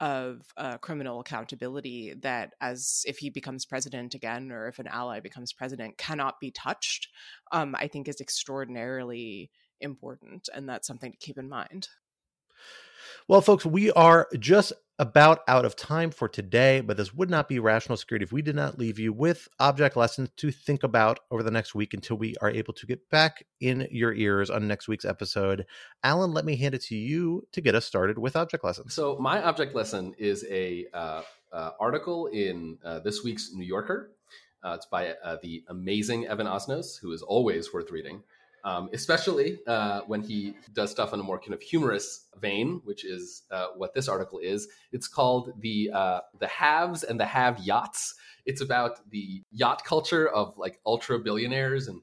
of 0.00 0.40
uh, 0.56 0.78
criminal 0.78 1.20
accountability 1.20 2.14
that 2.22 2.54
as 2.60 3.02
if 3.06 3.18
he 3.18 3.30
becomes 3.30 3.66
president 3.66 4.14
again 4.14 4.50
or 4.50 4.66
if 4.68 4.78
an 4.78 4.86
ally 4.86 5.20
becomes 5.20 5.52
president 5.52 5.98
cannot 5.98 6.40
be 6.40 6.50
touched 6.50 7.08
um, 7.52 7.74
i 7.78 7.86
think 7.86 8.08
is 8.08 8.20
extraordinarily 8.20 9.50
important 9.80 10.48
and 10.54 10.68
that's 10.68 10.86
something 10.86 11.12
to 11.12 11.18
keep 11.18 11.38
in 11.38 11.48
mind. 11.48 11.88
Well 13.28 13.40
folks 13.40 13.66
we 13.66 13.90
are 13.92 14.28
just 14.38 14.72
about 15.00 15.40
out 15.48 15.64
of 15.64 15.74
time 15.74 16.10
for 16.10 16.28
today, 16.28 16.82
but 16.82 16.98
this 16.98 17.14
would 17.14 17.30
not 17.30 17.48
be 17.48 17.58
rational 17.58 17.96
security 17.96 18.22
if 18.22 18.32
we 18.32 18.42
did 18.42 18.54
not 18.54 18.78
leave 18.78 18.98
you 18.98 19.14
with 19.14 19.48
object 19.58 19.96
lessons 19.96 20.28
to 20.36 20.50
think 20.50 20.82
about 20.82 21.20
over 21.30 21.42
the 21.42 21.50
next 21.50 21.74
week 21.74 21.94
until 21.94 22.18
we 22.18 22.34
are 22.42 22.50
able 22.50 22.74
to 22.74 22.84
get 22.84 23.08
back 23.08 23.42
in 23.60 23.88
your 23.90 24.12
ears 24.12 24.50
on 24.50 24.68
next 24.68 24.88
week's 24.88 25.06
episode. 25.06 25.64
Alan, 26.04 26.34
let 26.34 26.44
me 26.44 26.54
hand 26.54 26.74
it 26.74 26.82
to 26.82 26.94
you 26.94 27.42
to 27.52 27.62
get 27.62 27.74
us 27.74 27.86
started 27.86 28.18
with 28.18 28.36
object 28.36 28.62
lessons. 28.62 28.92
So, 28.92 29.16
my 29.18 29.42
object 29.42 29.74
lesson 29.74 30.14
is 30.18 30.44
a 30.50 30.84
uh, 30.92 31.22
uh, 31.50 31.70
article 31.80 32.26
in 32.26 32.76
uh, 32.84 33.00
this 33.00 33.24
week's 33.24 33.52
New 33.54 33.64
Yorker. 33.64 34.10
Uh, 34.62 34.74
it's 34.76 34.84
by 34.84 35.14
uh, 35.24 35.38
the 35.42 35.64
amazing 35.68 36.26
Evan 36.26 36.46
Osnos, 36.46 37.00
who 37.00 37.10
is 37.12 37.22
always 37.22 37.72
worth 37.72 37.90
reading 37.90 38.22
um, 38.64 38.90
especially 38.92 39.58
uh, 39.66 40.00
when 40.06 40.22
he 40.22 40.54
does 40.72 40.90
stuff 40.90 41.12
in 41.12 41.20
a 41.20 41.22
more 41.22 41.38
kind 41.38 41.54
of 41.54 41.62
humorous 41.62 42.26
vein, 42.40 42.80
which 42.84 43.04
is 43.04 43.42
uh, 43.50 43.68
what 43.76 43.94
this 43.94 44.08
article 44.08 44.38
is. 44.38 44.68
It's 44.92 45.08
called 45.08 45.52
the 45.60 45.90
uh, 45.92 46.20
the 46.38 46.46
haves 46.46 47.02
and 47.02 47.18
the 47.18 47.26
have 47.26 47.58
yachts. 47.60 48.14
It's 48.44 48.60
about 48.60 49.08
the 49.10 49.42
yacht 49.50 49.84
culture 49.84 50.28
of 50.28 50.56
like 50.56 50.80
ultra 50.84 51.18
billionaires 51.18 51.88
and 51.88 52.00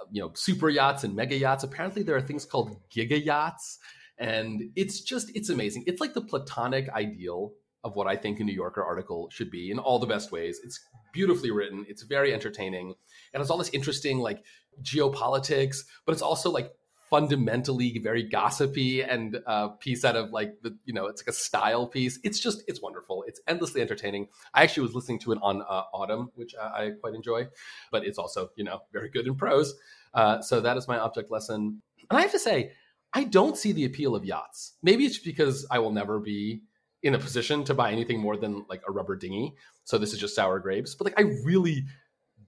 uh, 0.00 0.06
you 0.10 0.22
know 0.22 0.32
super 0.34 0.68
yachts 0.68 1.04
and 1.04 1.14
mega 1.14 1.36
yachts. 1.36 1.64
Apparently, 1.64 2.02
there 2.02 2.16
are 2.16 2.22
things 2.22 2.44
called 2.44 2.76
giga 2.90 3.22
yachts, 3.22 3.78
and 4.18 4.70
it's 4.74 5.00
just 5.00 5.30
it's 5.34 5.50
amazing. 5.50 5.84
It's 5.86 6.00
like 6.00 6.14
the 6.14 6.22
platonic 6.22 6.88
ideal 6.90 7.52
of 7.84 7.96
what 7.96 8.06
I 8.06 8.16
think 8.16 8.40
a 8.40 8.44
New 8.44 8.52
Yorker 8.52 8.82
article 8.82 9.28
should 9.30 9.50
be 9.50 9.70
in 9.70 9.78
all 9.78 9.98
the 9.98 10.06
best 10.06 10.32
ways. 10.32 10.60
It's 10.64 10.80
beautifully 11.12 11.50
written. 11.50 11.84
It's 11.88 12.02
very 12.02 12.34
entertaining, 12.34 12.94
and 13.32 13.40
it's 13.40 13.50
all 13.50 13.58
this 13.58 13.70
interesting 13.70 14.18
like 14.18 14.44
geopolitics, 14.82 15.78
but 16.04 16.12
it's 16.12 16.22
also 16.22 16.50
like 16.50 16.72
fundamentally 17.10 17.98
very 17.98 18.22
gossipy 18.22 19.02
and 19.02 19.36
a 19.36 19.48
uh, 19.48 19.68
piece 19.68 20.04
out 20.04 20.14
of 20.14 20.30
like 20.30 20.60
the 20.62 20.76
you 20.84 20.92
know 20.92 21.06
it's 21.06 21.22
like 21.22 21.28
a 21.28 21.36
style 21.36 21.86
piece. 21.86 22.18
It's 22.22 22.38
just 22.38 22.62
it's 22.68 22.82
wonderful. 22.82 23.24
It's 23.26 23.40
endlessly 23.46 23.80
entertaining. 23.80 24.28
I 24.54 24.62
actually 24.62 24.82
was 24.82 24.94
listening 24.94 25.18
to 25.20 25.32
it 25.32 25.38
on 25.42 25.62
uh, 25.62 25.84
Audm 25.94 26.28
which 26.34 26.54
I, 26.60 26.84
I, 26.86 26.90
quite 27.00 27.14
enjoy 27.14 27.48
but 27.90 28.04
it's 28.04 28.18
also 28.18 28.50
you 28.56 28.64
know 28.64 28.80
very 28.92 29.08
good 29.08 29.26
in 29.26 29.34
prose. 29.34 29.74
Uh, 30.14 30.40
so 30.40 30.60
that 30.60 30.76
is 30.76 30.88
my 30.88 30.98
object 30.98 31.30
lesson. 31.30 31.82
And 32.10 32.18
i 32.18 32.22
have 32.22 32.32
to 32.32 32.38
say 32.38 32.72
i 33.12 33.24
don't 33.24 33.56
see 33.56 33.72
the 33.72 33.84
appeal 33.84 34.14
of 34.14 34.24
yachts. 34.24 34.74
Maybe 34.82 35.06
it's 35.06 35.18
because 35.18 35.66
i 35.70 35.78
will 35.78 35.92
never 35.92 36.20
be 36.20 36.62
in 37.02 37.14
a 37.14 37.18
position 37.18 37.64
to 37.64 37.74
buy 37.74 37.92
anything 37.92 38.18
more 38.18 38.36
than 38.36 38.64
like 38.68 38.82
a 38.88 38.92
rubber 38.92 39.16
dinghy 39.16 39.54
so 39.84 39.98
this 39.98 40.12
is 40.12 40.18
just 40.18 40.34
sour 40.34 40.58
grapes 40.58 40.94
but 40.94 41.04
like 41.04 41.18
i 41.18 41.22
really 41.44 41.84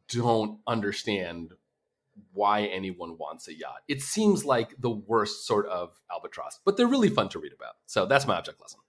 don't 0.08 0.58
understand 0.66 1.52
why 2.32 2.62
anyone 2.62 3.16
wants 3.18 3.48
a 3.48 3.54
yacht. 3.54 3.82
It 3.88 4.02
seems 4.02 4.44
like 4.44 4.74
the 4.78 4.90
worst 4.90 5.46
sort 5.46 5.66
of 5.66 5.90
albatross, 6.12 6.60
but 6.64 6.76
they're 6.76 6.86
really 6.86 7.08
fun 7.08 7.28
to 7.30 7.38
read 7.38 7.52
about. 7.52 7.74
So 7.86 8.06
that's 8.06 8.26
my 8.26 8.36
object 8.36 8.60
lesson. 8.60 8.80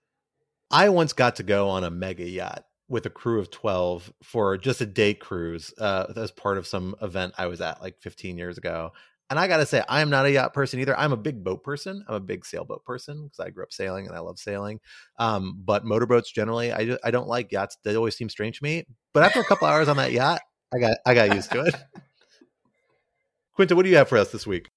I 0.69 0.89
once 0.89 1.13
got 1.13 1.35
to 1.37 1.43
go 1.43 1.69
on 1.69 1.83
a 1.83 1.91
mega 1.91 2.27
yacht 2.27 2.65
with 2.87 3.05
a 3.05 3.09
crew 3.09 3.39
of 3.39 3.49
12 3.51 4.13
for 4.23 4.57
just 4.57 4.81
a 4.81 4.85
day 4.85 5.13
cruise 5.13 5.73
uh, 5.77 6.11
as 6.15 6.31
part 6.31 6.57
of 6.57 6.67
some 6.67 6.95
event 7.01 7.33
I 7.37 7.47
was 7.47 7.61
at 7.61 7.81
like 7.81 7.99
15 8.01 8.37
years 8.37 8.57
ago. 8.57 8.91
And 9.31 9.39
I 9.39 9.47
got 9.47 9.57
to 9.57 9.65
say, 9.65 9.81
I 9.87 10.01
am 10.01 10.09
not 10.09 10.25
a 10.25 10.31
yacht 10.31 10.53
person 10.53 10.81
either. 10.81 10.97
I'm 10.99 11.13
a 11.13 11.17
big 11.17 11.41
boat 11.41 11.63
person. 11.63 12.03
I'm 12.05 12.15
a 12.15 12.19
big 12.19 12.45
sailboat 12.45 12.83
person 12.83 13.23
because 13.23 13.39
I 13.39 13.49
grew 13.49 13.63
up 13.63 13.71
sailing 13.71 14.05
and 14.05 14.13
I 14.13 14.19
love 14.19 14.37
sailing. 14.37 14.81
Um, 15.19 15.57
but 15.63 15.85
motorboats 15.85 16.29
generally, 16.29 16.73
I, 16.73 16.85
just, 16.85 16.99
I 17.01 17.11
don't 17.11 17.29
like 17.29 17.49
yachts. 17.49 17.77
They 17.85 17.95
always 17.95 18.17
seem 18.17 18.27
strange 18.27 18.57
to 18.57 18.63
me. 18.65 18.83
But 19.13 19.23
after 19.23 19.39
a 19.39 19.45
couple 19.45 19.69
hours 19.69 19.87
on 19.87 19.95
that 19.95 20.11
yacht, 20.11 20.41
I 20.75 20.79
got 20.79 20.97
I 21.05 21.13
got 21.13 21.33
used 21.33 21.49
to 21.51 21.61
it. 21.61 21.75
Quinta, 23.55 23.73
what 23.73 23.83
do 23.83 23.89
you 23.89 23.95
have 23.95 24.09
for 24.09 24.17
us 24.17 24.33
this 24.33 24.45
week? 24.45 24.67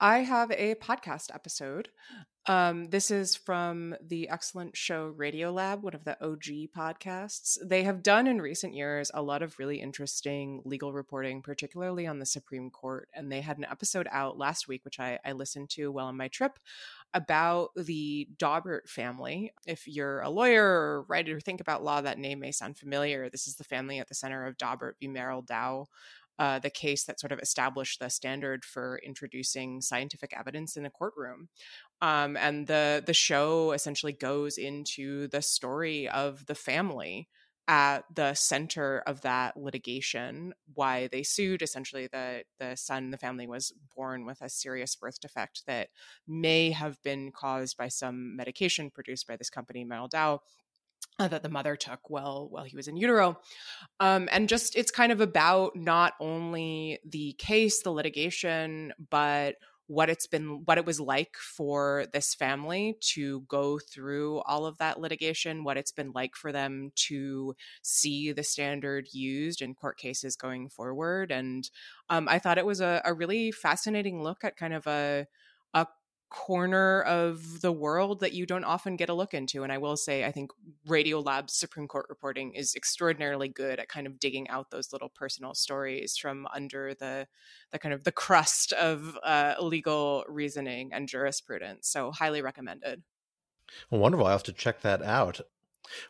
I 0.00 0.18
have 0.18 0.50
a 0.50 0.74
podcast 0.74 1.32
episode. 1.32 1.90
Um, 2.50 2.90
this 2.90 3.12
is 3.12 3.36
from 3.36 3.94
the 4.04 4.28
excellent 4.28 4.76
show 4.76 5.14
Radiolab, 5.16 5.82
one 5.82 5.94
of 5.94 6.02
the 6.02 6.20
OG 6.20 6.72
podcasts. 6.76 7.56
They 7.64 7.84
have 7.84 8.02
done 8.02 8.26
in 8.26 8.42
recent 8.42 8.74
years 8.74 9.08
a 9.14 9.22
lot 9.22 9.42
of 9.42 9.56
really 9.60 9.80
interesting 9.80 10.60
legal 10.64 10.92
reporting, 10.92 11.42
particularly 11.42 12.08
on 12.08 12.18
the 12.18 12.26
Supreme 12.26 12.68
Court. 12.68 13.08
And 13.14 13.30
they 13.30 13.40
had 13.40 13.58
an 13.58 13.66
episode 13.70 14.08
out 14.10 14.36
last 14.36 14.66
week, 14.66 14.84
which 14.84 14.98
I, 14.98 15.20
I 15.24 15.30
listened 15.30 15.70
to 15.70 15.92
while 15.92 16.06
on 16.06 16.16
my 16.16 16.26
trip, 16.26 16.58
about 17.14 17.70
the 17.76 18.26
Daubert 18.36 18.88
family. 18.88 19.52
If 19.64 19.86
you're 19.86 20.20
a 20.20 20.28
lawyer 20.28 20.64
or 20.64 21.02
writer, 21.02 21.38
think 21.38 21.60
about 21.60 21.84
law, 21.84 22.00
that 22.00 22.18
name 22.18 22.40
may 22.40 22.50
sound 22.50 22.76
familiar. 22.78 23.30
This 23.30 23.46
is 23.46 23.54
the 23.54 23.64
family 23.64 24.00
at 24.00 24.08
the 24.08 24.14
center 24.16 24.44
of 24.44 24.58
Daubert 24.58 24.94
v. 24.98 25.06
Merrell 25.06 25.46
Dow 25.46 25.86
uh, 26.40 26.58
the 26.58 26.70
case 26.70 27.04
that 27.04 27.20
sort 27.20 27.32
of 27.32 27.38
established 27.38 28.00
the 28.00 28.08
standard 28.08 28.64
for 28.64 28.98
introducing 29.04 29.82
scientific 29.82 30.32
evidence 30.34 30.74
in 30.74 30.82
the 30.82 30.88
courtroom. 30.88 31.50
Um, 32.02 32.36
and 32.36 32.66
the 32.66 33.02
the 33.04 33.14
show 33.14 33.72
essentially 33.72 34.12
goes 34.12 34.56
into 34.56 35.28
the 35.28 35.42
story 35.42 36.08
of 36.08 36.46
the 36.46 36.54
family 36.54 37.28
at 37.68 38.04
the 38.12 38.34
center 38.34 38.98
of 39.06 39.20
that 39.20 39.56
litigation 39.56 40.52
why 40.74 41.08
they 41.12 41.22
sued 41.22 41.62
essentially 41.62 42.08
the 42.08 42.42
the 42.58 42.74
son 42.74 43.10
the 43.10 43.16
family 43.16 43.46
was 43.46 43.72
born 43.94 44.26
with 44.26 44.40
a 44.40 44.48
serious 44.48 44.96
birth 44.96 45.20
defect 45.20 45.62
that 45.68 45.88
may 46.26 46.72
have 46.72 47.00
been 47.04 47.30
caused 47.30 47.76
by 47.76 47.86
some 47.86 48.34
medication 48.34 48.90
produced 48.90 49.28
by 49.28 49.36
this 49.36 49.50
company 49.50 49.86
Dow 50.10 50.40
uh, 51.20 51.28
that 51.28 51.42
the 51.42 51.48
mother 51.48 51.76
took 51.76 52.10
while 52.10 52.48
while 52.50 52.64
he 52.64 52.76
was 52.76 52.88
in 52.88 52.96
utero. 52.96 53.38
Um, 54.00 54.28
and 54.32 54.48
just 54.48 54.74
it's 54.74 54.90
kind 54.90 55.12
of 55.12 55.20
about 55.20 55.76
not 55.76 56.14
only 56.18 56.98
the 57.04 57.34
case 57.38 57.82
the 57.82 57.92
litigation 57.92 58.92
but 59.10 59.56
what 59.90 60.08
it's 60.08 60.28
been 60.28 60.62
what 60.66 60.78
it 60.78 60.86
was 60.86 61.00
like 61.00 61.36
for 61.36 62.06
this 62.12 62.32
family 62.32 62.96
to 63.00 63.40
go 63.48 63.76
through 63.76 64.38
all 64.42 64.64
of 64.64 64.78
that 64.78 65.00
litigation 65.00 65.64
what 65.64 65.76
it's 65.76 65.90
been 65.90 66.12
like 66.14 66.36
for 66.36 66.52
them 66.52 66.92
to 66.94 67.56
see 67.82 68.30
the 68.30 68.44
standard 68.44 69.08
used 69.12 69.60
in 69.60 69.74
court 69.74 69.98
cases 69.98 70.36
going 70.36 70.68
forward. 70.68 71.32
And 71.32 71.68
um, 72.08 72.28
i 72.28 72.38
thought 72.38 72.58
it 72.58 72.66
was 72.66 72.80
a, 72.80 73.02
a 73.04 73.12
really 73.12 73.50
fascinating 73.50 74.22
look 74.22 74.44
at 74.44 74.56
kind 74.56 74.74
of 74.74 74.86
a 74.86 75.26
a 75.74 75.86
corner 76.30 77.02
of 77.02 77.60
the 77.60 77.72
world 77.72 78.20
that 78.20 78.32
you 78.32 78.46
don't 78.46 78.64
often 78.64 78.96
get 78.96 79.08
a 79.08 79.14
look 79.14 79.34
into. 79.34 79.62
And 79.62 79.72
I 79.72 79.78
will 79.78 79.96
say, 79.96 80.24
I 80.24 80.30
think 80.30 80.50
Radio 80.86 81.10
Radiolab's 81.10 81.54
Supreme 81.54 81.88
Court 81.88 82.06
reporting 82.08 82.54
is 82.54 82.74
extraordinarily 82.74 83.48
good 83.48 83.78
at 83.80 83.88
kind 83.88 84.06
of 84.06 84.18
digging 84.18 84.48
out 84.48 84.70
those 84.70 84.92
little 84.92 85.08
personal 85.08 85.54
stories 85.54 86.16
from 86.16 86.46
under 86.54 86.94
the 86.94 87.26
the 87.72 87.78
kind 87.78 87.92
of 87.92 88.04
the 88.04 88.12
crust 88.12 88.72
of 88.72 89.18
uh, 89.24 89.54
legal 89.60 90.24
reasoning 90.28 90.92
and 90.92 91.08
jurisprudence. 91.08 91.88
So 91.88 92.12
highly 92.12 92.42
recommended. 92.42 93.02
Well, 93.90 94.00
wonderful. 94.00 94.26
I 94.26 94.32
have 94.32 94.42
to 94.44 94.52
check 94.52 94.82
that 94.82 95.02
out. 95.02 95.40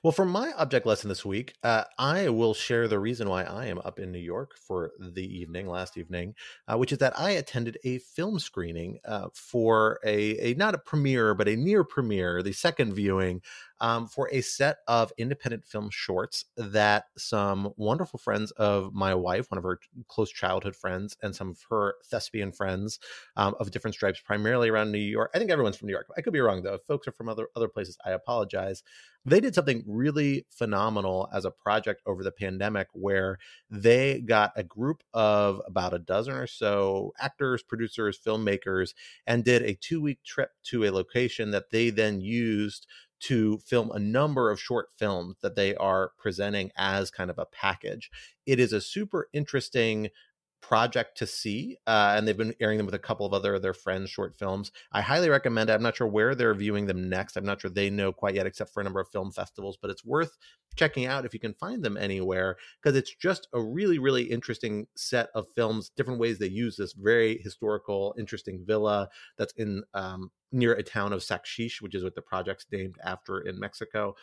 Well, 0.03 0.13
for 0.13 0.25
my 0.25 0.53
object 0.57 0.87
lesson 0.87 1.09
this 1.09 1.25
week, 1.25 1.55
uh, 1.63 1.85
I 1.99 2.29
will 2.29 2.55
share 2.55 2.89
the 2.89 2.99
reason 2.99 3.29
why 3.29 3.45
I 3.45 3.67
am 3.67 3.79
up 3.85 3.99
in 3.99 4.13
New 4.13 4.19
York 4.19 4.57
for 4.57 4.93
the 4.99 5.25
evening, 5.25 5.67
last 5.67 5.97
evening, 5.97 6.35
uh, 6.69 6.77
which 6.79 6.93
is 6.93 6.99
that 6.99 7.19
I 7.19 7.33
attended 7.33 7.79
a 7.85 7.99
film 7.99 8.39
screening 8.39 8.99
uh, 9.05 9.29
for 9.35 10.01
a, 10.05 10.53
a 10.53 10.55
not 10.55 10.75
a 10.75 10.79
premiere, 10.79 11.35
but 11.35 11.49
a 11.49 11.57
near 11.57 11.85
premiere, 11.85 12.43
the 12.43 12.53
second 12.53 12.95
viewing 12.95 13.43
um, 13.81 14.07
for 14.07 14.29
a 14.33 14.41
set 14.41 14.79
of 14.87 15.13
independent 15.17 15.65
film 15.65 15.89
shorts 15.91 16.45
that 16.57 17.07
some 17.17 17.73
wonderful 17.77 18.19
friends 18.19 18.51
of 18.53 18.93
my 18.93 19.15
wife, 19.15 19.51
one 19.51 19.59
of 19.59 19.65
her 19.65 19.79
close 20.09 20.31
childhood 20.31 20.77
friends, 20.77 21.17
and 21.23 21.35
some 21.35 21.51
of 21.51 21.61
her 21.71 21.95
thespian 22.05 22.53
friends 22.53 22.99
um, 23.37 23.55
of 23.59 23.71
different 23.71 23.95
stripes, 23.95 24.21
primarily 24.21 24.69
around 24.69 24.93
New 24.93 24.99
York. 24.99 25.31
I 25.35 25.39
think 25.39 25.51
everyone's 25.51 25.77
from 25.77 25.87
New 25.87 25.93
York. 25.93 26.09
I 26.17 26.21
could 26.21 26.33
be 26.33 26.41
wrong 26.41 26.63
though. 26.63 26.75
If 26.75 26.83
folks 26.83 27.09
are 27.09 27.13
from 27.13 27.29
other 27.29 27.49
other 27.57 27.69
places, 27.69 27.97
I 28.05 28.11
apologize. 28.11 28.83
They 29.27 29.41
did 29.41 29.55
something 29.55 29.85
really 29.87 30.47
phenomenal 30.49 31.29
as 31.33 31.45
a 31.45 31.51
project 31.51 32.01
over 32.07 32.25
the 32.25 32.33
pandemic 32.33 32.89
where 32.93 33.39
they 33.69 34.21
got 34.21 34.53
a 34.57 34.63
group 34.63 35.03
of 35.13 35.61
about 35.67 35.93
a 35.93 35.99
dozen 35.99 36.33
or 36.33 36.47
so 36.47 37.13
actors, 37.21 37.63
producers, 37.63 38.19
filmmakers, 38.19 38.95
and 39.27 39.45
did 39.45 39.63
a 39.63 39.75
two 39.75 40.01
week 40.01 40.23
trip 40.25 40.53
to 40.65 40.85
a 40.85 40.91
location 40.91 41.51
that 41.51 41.71
they 41.71 41.91
then 41.91 42.23
used 42.23 42.87
to 43.21 43.59
film 43.59 43.91
a 43.91 43.99
number 43.99 44.51
of 44.51 44.61
short 44.61 44.89
films 44.99 45.37
that 45.43 45.57
they 45.57 45.75
are 45.77 46.13
presenting 46.19 46.71
as 46.77 47.11
kind 47.11 47.31
of 47.31 47.39
a 47.39 47.47
package. 47.47 48.11
It 48.47 48.59
is 48.59 48.73
a 48.73 48.81
super 48.81 49.29
interesting 49.33 50.09
project 50.61 51.17
to 51.17 51.27
see 51.27 51.79
uh, 51.87 52.15
and 52.17 52.27
they've 52.27 52.37
been 52.37 52.55
airing 52.61 52.77
them 52.77 52.87
with 52.87 52.95
a 52.95 52.99
couple 52.99 53.25
of 53.25 53.33
other 53.33 53.55
of 53.55 53.63
their 53.63 53.75
friends 53.75 54.11
short 54.11 54.37
films. 54.37 54.71
I 54.93 55.01
highly 55.01 55.31
recommend 55.31 55.71
it. 55.71 55.73
I'm 55.73 55.83
not 55.83 55.97
sure 55.97 56.07
where 56.07 56.35
they're 56.35 56.55
viewing 56.55 56.87
them 56.87 57.09
next. 57.09 57.37
I'm 57.37 57.47
not 57.47 57.61
sure 57.61 57.71
they 57.71 57.89
know 57.89 58.13
quite 58.13 58.35
yet 58.35 58.47
except 58.47 58.73
for 58.73 58.81
a 58.81 58.85
number 58.85 59.01
of 59.01 59.09
film 59.09 59.33
festivals 59.33 59.79
but 59.81 59.91
it's 59.91 60.05
worth 60.05 60.37
checking 60.77 61.07
out 61.07 61.25
if 61.25 61.35
you 61.35 61.41
can 61.41 61.55
find 61.55 61.83
them 61.83 61.97
anywhere 61.97 62.57
because 62.83 62.97
it's 62.97 63.15
just 63.15 63.49
a 63.53 63.61
really 63.61 63.99
really 63.99 64.23
interesting 64.23 64.87
set 64.97 65.29
of 65.35 65.47
films 65.57 65.91
different 65.97 66.21
ways 66.21 66.39
they 66.39 66.47
use 66.47 66.77
this 66.77 66.93
very 66.93 67.39
historical 67.39 68.15
interesting 68.19 68.63
villa 68.67 69.09
that's 69.37 69.53
in 69.55 69.83
um, 69.95 70.31
near 70.53 70.73
a 70.75 70.83
town 70.83 71.13
of 71.13 71.21
Sacsayhuaman 71.21 71.83
which 71.83 71.95
is 71.95 72.05
what 72.05 72.15
the 72.15 72.23
project's 72.23 72.67
named 72.73 72.97
after 73.05 73.41
in 73.41 73.59
mexico 73.59 74.15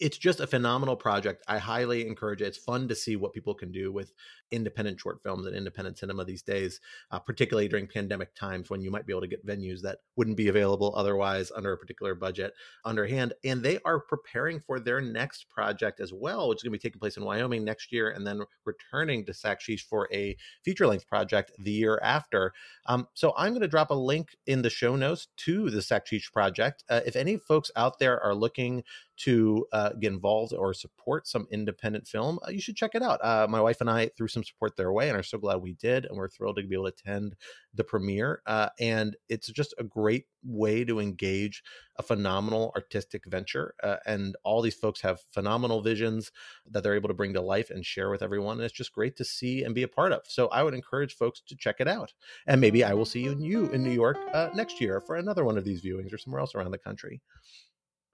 it's 0.00 0.16
just 0.16 0.40
a 0.40 0.46
phenomenal 0.46 0.96
project. 0.96 1.44
I 1.46 1.58
highly 1.58 2.06
encourage 2.06 2.40
it. 2.40 2.46
It's 2.46 2.58
fun 2.58 2.88
to 2.88 2.94
see 2.94 3.16
what 3.16 3.32
people 3.32 3.54
can 3.54 3.70
do 3.70 3.92
with 3.92 4.12
independent 4.50 4.98
short 4.98 5.22
films 5.22 5.46
and 5.46 5.54
independent 5.54 5.98
cinema 5.98 6.24
these 6.24 6.42
days, 6.42 6.80
uh, 7.10 7.18
particularly 7.18 7.68
during 7.68 7.86
pandemic 7.86 8.34
times 8.34 8.70
when 8.70 8.80
you 8.80 8.90
might 8.90 9.06
be 9.06 9.12
able 9.12 9.20
to 9.20 9.28
get 9.28 9.46
venues 9.46 9.82
that 9.82 9.98
wouldn't 10.16 10.36
be 10.36 10.48
available 10.48 10.94
otherwise 10.96 11.52
under 11.54 11.72
a 11.72 11.78
particular 11.78 12.14
budget 12.14 12.54
underhand. 12.84 13.34
And 13.44 13.62
they 13.62 13.78
are 13.84 14.00
preparing 14.00 14.58
for 14.60 14.80
their 14.80 15.00
next 15.00 15.50
project 15.50 16.00
as 16.00 16.12
well, 16.12 16.48
which 16.48 16.58
is 16.58 16.62
going 16.62 16.72
to 16.72 16.78
be 16.78 16.88
taking 16.88 17.00
place 17.00 17.16
in 17.16 17.24
Wyoming 17.24 17.64
next 17.64 17.92
year 17.92 18.10
and 18.10 18.26
then 18.26 18.40
returning 18.64 19.24
to 19.26 19.32
Sacsayhuaman 19.32 19.80
for 19.80 20.08
a 20.12 20.36
feature 20.64 20.86
length 20.86 21.06
project 21.06 21.52
the 21.58 21.70
year 21.70 22.00
after. 22.02 22.52
Um, 22.86 23.08
so 23.14 23.34
I'm 23.36 23.52
going 23.52 23.62
to 23.62 23.68
drop 23.68 23.90
a 23.90 23.94
link 23.94 24.36
in 24.46 24.62
the 24.62 24.70
show 24.70 24.96
notes 24.96 25.28
to 25.38 25.68
the 25.68 25.80
Sacsayhuaman 25.80 26.32
project. 26.32 26.84
Uh, 26.88 27.00
if 27.04 27.16
any 27.16 27.36
folks 27.36 27.70
out 27.76 27.98
there 27.98 28.22
are 28.22 28.34
looking 28.34 28.82
to 29.16 29.66
uh, 29.72 29.90
get 30.00 30.12
involved 30.12 30.52
or 30.52 30.74
support 30.74 31.26
some 31.26 31.46
independent 31.50 32.06
film, 32.06 32.38
uh, 32.46 32.50
you 32.50 32.60
should 32.60 32.76
check 32.76 32.92
it 32.94 33.02
out. 33.02 33.20
Uh, 33.22 33.46
my 33.48 33.60
wife 33.60 33.80
and 33.80 33.88
I 33.88 34.10
threw 34.16 34.28
some 34.28 34.44
support 34.44 34.76
their 34.76 34.92
way 34.92 35.08
and 35.08 35.18
are 35.18 35.22
so 35.22 35.38
glad 35.38 35.56
we 35.56 35.74
did. 35.74 36.04
And 36.04 36.16
we're 36.16 36.28
thrilled 36.28 36.56
to 36.56 36.62
be 36.62 36.74
able 36.74 36.90
to 36.90 36.94
attend 36.98 37.36
the 37.72 37.84
premiere. 37.84 38.42
Uh, 38.46 38.70
and 38.80 39.16
it's 39.28 39.48
just 39.48 39.74
a 39.78 39.84
great 39.84 40.24
way 40.42 40.84
to 40.84 41.00
engage 41.00 41.62
a 41.96 42.02
phenomenal 42.02 42.72
artistic 42.74 43.24
venture. 43.26 43.74
Uh, 43.82 43.96
and 44.04 44.36
all 44.42 44.60
these 44.60 44.74
folks 44.74 45.00
have 45.00 45.20
phenomenal 45.32 45.80
visions 45.80 46.32
that 46.68 46.82
they're 46.82 46.96
able 46.96 47.08
to 47.08 47.14
bring 47.14 47.32
to 47.34 47.40
life 47.40 47.70
and 47.70 47.86
share 47.86 48.10
with 48.10 48.22
everyone. 48.22 48.56
And 48.56 48.64
it's 48.64 48.74
just 48.74 48.92
great 48.92 49.16
to 49.16 49.24
see 49.24 49.62
and 49.62 49.74
be 49.74 49.84
a 49.84 49.88
part 49.88 50.12
of. 50.12 50.22
So 50.26 50.48
I 50.48 50.62
would 50.64 50.74
encourage 50.74 51.14
folks 51.14 51.40
to 51.46 51.56
check 51.56 51.76
it 51.78 51.88
out. 51.88 52.12
And 52.46 52.60
maybe 52.60 52.82
I 52.82 52.94
will 52.94 53.04
see 53.04 53.22
you, 53.22 53.36
you 53.38 53.66
in 53.70 53.82
New 53.84 53.92
York 53.92 54.18
next 54.54 54.80
year 54.80 55.00
for 55.00 55.16
another 55.16 55.44
one 55.44 55.56
of 55.56 55.64
these 55.64 55.82
viewings 55.82 56.12
or 56.12 56.18
somewhere 56.18 56.40
else 56.40 56.54
around 56.54 56.72
the 56.72 56.78
country. 56.78 57.20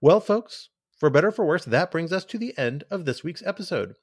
Well, 0.03 0.21
folks, 0.21 0.71
for 1.01 1.11
better 1.11 1.29
or 1.29 1.33
for 1.33 1.45
worse, 1.47 1.65
that 1.65 1.91
brings 1.91 2.13
us 2.13 2.25
to 2.27 2.39
the 2.39 2.57
end 2.57 2.85
of 2.91 3.07
this 3.07 3.25
week's 3.25 3.43
episode. 3.45 3.95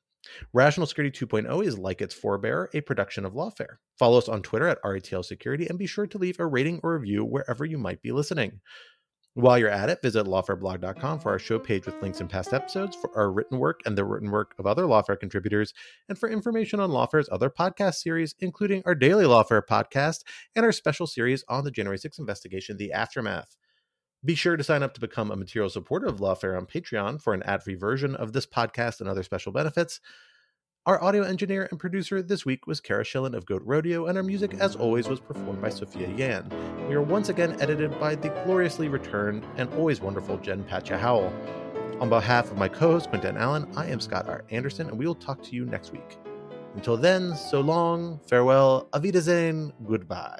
Rational 0.51 0.87
Security 0.87 1.25
2.0 1.25 1.65
is 1.65 1.77
like 1.77 2.01
its 2.01 2.15
forebear, 2.15 2.67
a 2.73 2.81
production 2.81 3.23
of 3.23 3.33
Lawfare. 3.33 3.77
Follow 3.97 4.17
us 4.17 4.27
on 4.27 4.41
Twitter 4.41 4.67
at 4.67 4.81
RATL 4.83 5.23
Security 5.23 5.67
and 5.67 5.77
be 5.77 5.85
sure 5.85 6.07
to 6.07 6.17
leave 6.17 6.39
a 6.39 6.45
rating 6.45 6.79
or 6.83 6.97
review 6.97 7.23
wherever 7.23 7.63
you 7.63 7.77
might 7.77 8.01
be 8.01 8.11
listening. 8.11 8.59
While 9.35 9.59
you're 9.59 9.69
at 9.69 9.91
it, 9.91 10.01
visit 10.01 10.25
lawfareblog.com 10.25 11.19
for 11.19 11.29
our 11.29 11.37
show 11.37 11.59
page 11.59 11.85
with 11.85 12.01
links 12.01 12.19
in 12.19 12.27
past 12.27 12.53
episodes, 12.53 12.95
for 12.95 13.15
our 13.15 13.31
written 13.31 13.59
work 13.59 13.81
and 13.85 13.95
the 13.95 14.03
written 14.03 14.31
work 14.31 14.55
of 14.57 14.65
other 14.65 14.85
Lawfare 14.85 15.19
contributors, 15.19 15.75
and 16.09 16.17
for 16.17 16.27
information 16.27 16.79
on 16.79 16.89
Lawfare's 16.89 17.29
other 17.31 17.51
podcast 17.51 17.95
series, 17.97 18.33
including 18.39 18.81
our 18.87 18.95
daily 18.95 19.25
Lawfare 19.25 19.61
podcast 19.61 20.23
and 20.55 20.65
our 20.65 20.71
special 20.71 21.05
series 21.05 21.43
on 21.47 21.63
the 21.63 21.69
January 21.69 21.99
6th 21.99 22.17
investigation, 22.17 22.77
The 22.77 22.91
Aftermath. 22.91 23.55
Be 24.26 24.36
sure 24.36 24.57
to 24.57 24.63
sign 24.63 24.84
up 24.84 24.93
to 24.95 24.99
become 24.99 25.32
a 25.32 25.36
material 25.36 25.70
supporter 25.70 26.07
of 26.07 26.20
Lawfare 26.20 26.57
on 26.57 26.65
Patreon 26.65 27.22
for 27.22 27.34
an 27.34 27.43
ad 27.43 27.63
free 27.63 27.76
version 27.76 28.15
of 28.15 28.34
this 28.34 28.47
podcast 28.47 28.99
and 28.99 29.07
other 29.07 29.24
special 29.24 29.51
benefits. 29.51 29.99
Our 30.88 31.03
audio 31.03 31.24
engineer 31.24 31.68
and 31.70 31.80
producer 31.80 32.22
this 32.22 32.45
week 32.45 32.65
was 32.65 32.80
Kara 32.80 33.03
Schillen 33.03 33.36
of 33.36 33.45
Goat 33.45 33.61
Rodeo, 33.65 34.05
and 34.05 34.18
our 34.18 34.24
music, 34.24 34.55
as 34.55 34.76
always, 34.76 35.07
was 35.09 35.20
performed 35.20 35.61
by 35.61 35.70
Sophia 35.70 36.09
Yan. 36.15 36.49
We 36.88 36.95
are 36.95 37.01
once 37.01 37.30
again 37.30 37.61
edited 37.61 37.99
by 37.99 38.15
the 38.15 38.30
gloriously 38.45 38.88
returned 38.88 39.45
and 39.57 39.72
always 39.74 39.99
wonderful 39.99 40.38
Jen 40.38 40.63
Patja 40.63 40.97
Howell. 40.97 41.34
On 41.99 42.09
behalf 42.09 42.49
of 42.49 42.57
my 42.57 42.70
co 42.70 42.93
host, 42.93 43.09
Quinta 43.09 43.28
and 43.28 43.38
Alan, 43.38 43.70
I 43.76 43.88
am 43.88 43.99
Scott 43.99 44.30
R. 44.30 44.45
Anderson, 44.49 44.88
and 44.88 44.97
we 44.97 45.05
will 45.05 45.15
talk 45.15 45.43
to 45.43 45.55
you 45.55 45.65
next 45.65 45.91
week. 45.91 46.18
Until 46.76 46.95
then, 46.95 47.36
so 47.36 47.59
long, 47.59 48.20
farewell, 48.28 48.88
Auf 48.93 49.03
goodbye. 49.86 50.39